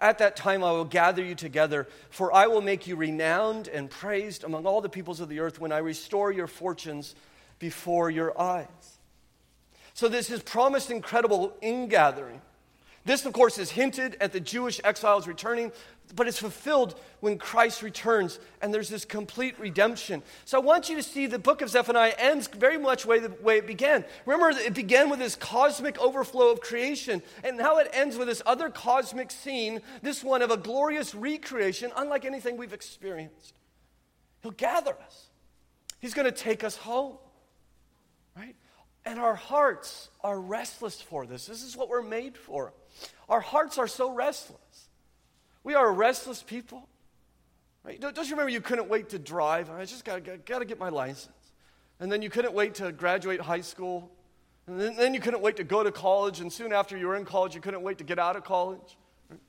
At 0.00 0.18
that 0.18 0.36
time, 0.36 0.64
I 0.64 0.72
will 0.72 0.84
gather 0.84 1.24
you 1.24 1.34
together, 1.34 1.86
for 2.10 2.32
I 2.34 2.46
will 2.46 2.60
make 2.60 2.86
you 2.86 2.96
renowned 2.96 3.68
and 3.68 3.90
praised 3.90 4.44
among 4.44 4.66
all 4.66 4.80
the 4.80 4.88
peoples 4.88 5.20
of 5.20 5.28
the 5.28 5.40
earth 5.40 5.60
when 5.60 5.72
I 5.72 5.78
restore 5.78 6.32
your 6.32 6.46
fortunes 6.46 7.14
before 7.58 8.10
your 8.10 8.38
eyes. 8.40 8.98
So, 9.94 10.08
this 10.08 10.30
is 10.30 10.42
promised 10.42 10.90
incredible 10.90 11.56
ingathering. 11.62 12.40
This, 13.04 13.26
of 13.26 13.34
course, 13.34 13.58
is 13.58 13.70
hinted 13.70 14.16
at 14.20 14.32
the 14.32 14.40
Jewish 14.40 14.80
exiles 14.82 15.28
returning, 15.28 15.72
but 16.16 16.26
it's 16.26 16.38
fulfilled 16.38 16.98
when 17.20 17.36
Christ 17.36 17.82
returns, 17.82 18.38
and 18.62 18.72
there's 18.72 18.88
this 18.88 19.04
complete 19.04 19.58
redemption. 19.58 20.22
So 20.46 20.58
I 20.58 20.64
want 20.64 20.88
you 20.88 20.96
to 20.96 21.02
see 21.02 21.26
the 21.26 21.38
book 21.38 21.60
of 21.60 21.68
Zephaniah 21.68 22.14
ends 22.16 22.46
very 22.46 22.78
much 22.78 23.02
the 23.02 23.08
way, 23.08 23.18
the 23.18 23.30
way 23.42 23.58
it 23.58 23.66
began. 23.66 24.06
Remember, 24.24 24.58
it 24.58 24.72
began 24.72 25.10
with 25.10 25.18
this 25.18 25.36
cosmic 25.36 25.98
overflow 25.98 26.50
of 26.50 26.62
creation, 26.62 27.22
and 27.42 27.58
now 27.58 27.76
it 27.76 27.90
ends 27.92 28.16
with 28.16 28.28
this 28.28 28.40
other 28.46 28.70
cosmic 28.70 29.30
scene, 29.30 29.82
this 30.00 30.24
one 30.24 30.40
of 30.40 30.50
a 30.50 30.56
glorious 30.56 31.14
recreation, 31.14 31.92
unlike 31.96 32.24
anything 32.24 32.56
we've 32.56 32.72
experienced. 32.72 33.54
He'll 34.42 34.52
gather 34.52 34.96
us, 35.06 35.26
He's 36.00 36.14
going 36.14 36.26
to 36.26 36.32
take 36.32 36.64
us 36.64 36.76
home, 36.76 37.16
right? 38.36 38.54
And 39.06 39.18
our 39.18 39.34
hearts 39.34 40.08
are 40.22 40.38
restless 40.40 41.00
for 41.00 41.26
this. 41.26 41.46
This 41.46 41.62
is 41.62 41.76
what 41.76 41.90
we're 41.90 42.02
made 42.02 42.36
for. 42.36 42.72
Our 43.28 43.40
hearts 43.40 43.78
are 43.78 43.88
so 43.88 44.12
restless. 44.12 44.88
We 45.62 45.74
are 45.74 45.88
a 45.88 45.92
restless 45.92 46.42
people. 46.42 46.88
Right? 47.84 48.00
Don't, 48.00 48.16
you 48.16 48.22
remember 48.30 48.50
you 48.50 48.60
couldn't 48.60 48.88
wait 48.88 49.10
to 49.10 49.18
drive? 49.18 49.70
I 49.70 49.84
just 49.84 50.04
got 50.04 50.24
to 50.24 50.64
get 50.64 50.78
my 50.78 50.88
license. 50.88 51.34
And 52.00 52.10
then 52.10 52.22
you 52.22 52.30
couldn't 52.30 52.54
wait 52.54 52.74
to 52.76 52.92
graduate 52.92 53.40
high 53.40 53.60
school. 53.60 54.10
And 54.66 54.80
then, 54.80 54.96
then, 54.96 55.12
you 55.12 55.20
couldn't 55.20 55.42
wait 55.42 55.56
to 55.56 55.64
go 55.64 55.82
to 55.82 55.92
college. 55.92 56.40
And 56.40 56.50
soon 56.50 56.72
after 56.72 56.96
you 56.96 57.06
were 57.06 57.16
in 57.16 57.26
college, 57.26 57.54
you 57.54 57.60
couldn't 57.60 57.82
wait 57.82 57.98
to 57.98 58.04
get 58.04 58.18
out 58.18 58.36
of 58.36 58.44
college. 58.44 58.96
Right? 59.28 59.40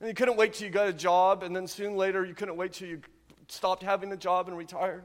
And 0.00 0.08
you 0.08 0.14
couldn't 0.14 0.36
wait 0.36 0.54
till 0.54 0.66
you 0.66 0.72
got 0.72 0.86
a 0.86 0.92
job. 0.92 1.42
And 1.42 1.54
then 1.54 1.66
soon 1.66 1.96
later, 1.96 2.24
you 2.24 2.34
couldn't 2.34 2.56
wait 2.56 2.72
till 2.72 2.88
you 2.88 3.00
stopped 3.48 3.82
having 3.82 4.12
a 4.12 4.16
job 4.16 4.46
and 4.46 4.56
retired. 4.56 5.02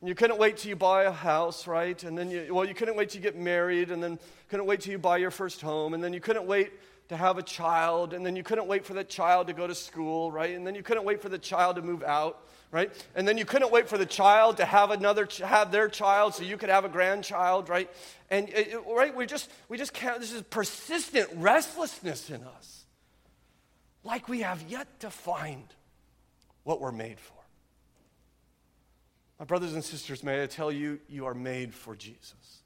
And 0.00 0.08
you 0.08 0.14
couldn't 0.14 0.38
wait 0.38 0.58
till 0.58 0.68
you 0.68 0.76
buy 0.76 1.04
a 1.04 1.12
house, 1.12 1.66
right? 1.66 2.00
And 2.04 2.16
then 2.16 2.30
you, 2.30 2.54
well, 2.54 2.64
you 2.64 2.74
couldn't 2.74 2.94
wait 2.94 3.10
till 3.10 3.20
you 3.20 3.22
get 3.22 3.36
married. 3.36 3.90
And 3.90 4.00
then 4.00 4.20
couldn't 4.48 4.66
wait 4.66 4.80
till 4.80 4.92
you 4.92 4.98
buy 4.98 5.16
your 5.16 5.32
first 5.32 5.60
home. 5.60 5.94
And 5.94 6.04
then 6.04 6.12
you 6.12 6.20
couldn't 6.20 6.46
wait 6.46 6.72
to 7.08 7.16
have 7.16 7.36
a 7.36 7.42
child, 7.42 8.14
and 8.14 8.24
then 8.24 8.34
you 8.34 8.42
couldn't 8.42 8.66
wait 8.66 8.84
for 8.86 8.94
that 8.94 9.08
child 9.08 9.48
to 9.48 9.52
go 9.52 9.66
to 9.66 9.74
school, 9.74 10.32
right? 10.32 10.54
And 10.54 10.66
then 10.66 10.74
you 10.74 10.82
couldn't 10.82 11.04
wait 11.04 11.20
for 11.20 11.28
the 11.28 11.38
child 11.38 11.76
to 11.76 11.82
move 11.82 12.02
out, 12.02 12.46
right? 12.70 12.90
And 13.14 13.28
then 13.28 13.36
you 13.36 13.44
couldn't 13.44 13.70
wait 13.70 13.88
for 13.88 13.98
the 13.98 14.06
child 14.06 14.56
to 14.56 14.64
have 14.64 14.90
another, 14.90 15.28
have 15.44 15.70
their 15.70 15.88
child, 15.88 16.34
so 16.34 16.44
you 16.44 16.56
could 16.56 16.70
have 16.70 16.84
a 16.84 16.88
grandchild, 16.88 17.68
right? 17.68 17.90
And 18.30 18.48
it, 18.48 18.78
right, 18.88 19.14
we 19.14 19.26
just 19.26 19.50
we 19.68 19.76
just 19.76 19.92
can't. 19.92 20.20
This 20.20 20.32
is 20.32 20.42
persistent 20.42 21.28
restlessness 21.34 22.30
in 22.30 22.42
us, 22.42 22.84
like 24.02 24.28
we 24.28 24.40
have 24.40 24.62
yet 24.68 25.00
to 25.00 25.10
find 25.10 25.64
what 26.62 26.80
we're 26.80 26.92
made 26.92 27.20
for. 27.20 27.34
My 29.38 29.44
brothers 29.44 29.74
and 29.74 29.84
sisters, 29.84 30.22
may 30.22 30.42
I 30.42 30.46
tell 30.46 30.72
you, 30.72 31.00
you 31.08 31.26
are 31.26 31.34
made 31.34 31.74
for 31.74 31.94
Jesus. 31.94 32.62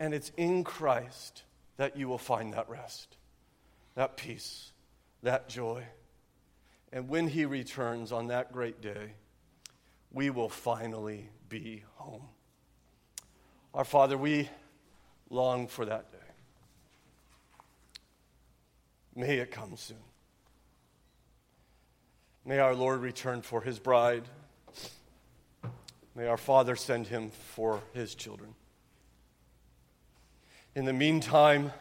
And 0.00 0.14
it's 0.14 0.32
in 0.36 0.64
Christ 0.64 1.42
that 1.78 1.96
you 1.96 2.06
will 2.08 2.18
find 2.18 2.52
that 2.52 2.68
rest, 2.68 3.16
that 3.94 4.16
peace, 4.16 4.72
that 5.22 5.48
joy. 5.48 5.84
And 6.92 7.08
when 7.08 7.28
he 7.28 7.46
returns 7.46 8.12
on 8.12 8.28
that 8.28 8.52
great 8.52 8.82
day, 8.82 9.14
we 10.10 10.30
will 10.30 10.48
finally 10.48 11.30
be 11.48 11.84
home. 11.94 12.28
Our 13.72 13.84
Father, 13.84 14.18
we 14.18 14.48
long 15.30 15.66
for 15.68 15.84
that 15.84 16.10
day. 16.12 16.18
May 19.14 19.38
it 19.38 19.50
come 19.50 19.76
soon. 19.76 19.96
May 22.44 22.58
our 22.58 22.74
Lord 22.74 23.00
return 23.00 23.42
for 23.42 23.60
his 23.60 23.78
bride. 23.78 24.24
May 26.14 26.26
our 26.26 26.36
Father 26.36 26.76
send 26.76 27.06
him 27.06 27.30
for 27.30 27.82
his 27.92 28.14
children. 28.14 28.54
In 30.78 30.84
the 30.84 30.92
meantime, 30.92 31.72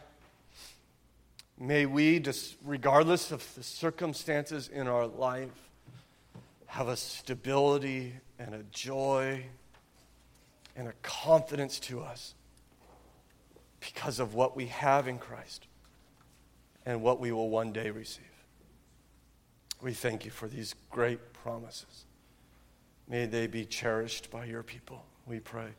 may 1.59 1.85
we, 1.85 2.19
regardless 2.65 3.31
of 3.31 3.47
the 3.53 3.61
circumstances 3.61 4.69
in 4.69 4.87
our 4.87 5.05
life, 5.05 5.69
have 6.65 6.87
a 6.87 6.97
stability 6.97 8.13
and 8.39 8.55
a 8.55 8.63
joy 8.71 9.43
and 10.75 10.87
a 10.87 10.93
confidence 11.03 11.79
to 11.81 12.01
us 12.01 12.33
because 13.81 14.19
of 14.19 14.33
what 14.33 14.55
we 14.55 14.65
have 14.65 15.07
in 15.07 15.19
Christ 15.19 15.67
and 16.83 17.03
what 17.03 17.19
we 17.19 17.31
will 17.31 17.51
one 17.51 17.71
day 17.71 17.91
receive. 17.91 18.25
We 19.79 19.93
thank 19.93 20.25
you 20.25 20.31
for 20.31 20.47
these 20.47 20.73
great 20.89 21.33
promises. 21.33 22.05
May 23.07 23.27
they 23.27 23.45
be 23.45 23.63
cherished 23.63 24.31
by 24.31 24.45
your 24.45 24.63
people, 24.63 25.05
we 25.27 25.39
pray. 25.39 25.69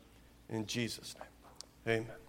In 0.47 0.65
Jesus' 0.65 1.15
name, 1.85 1.99
amen. 2.05 2.28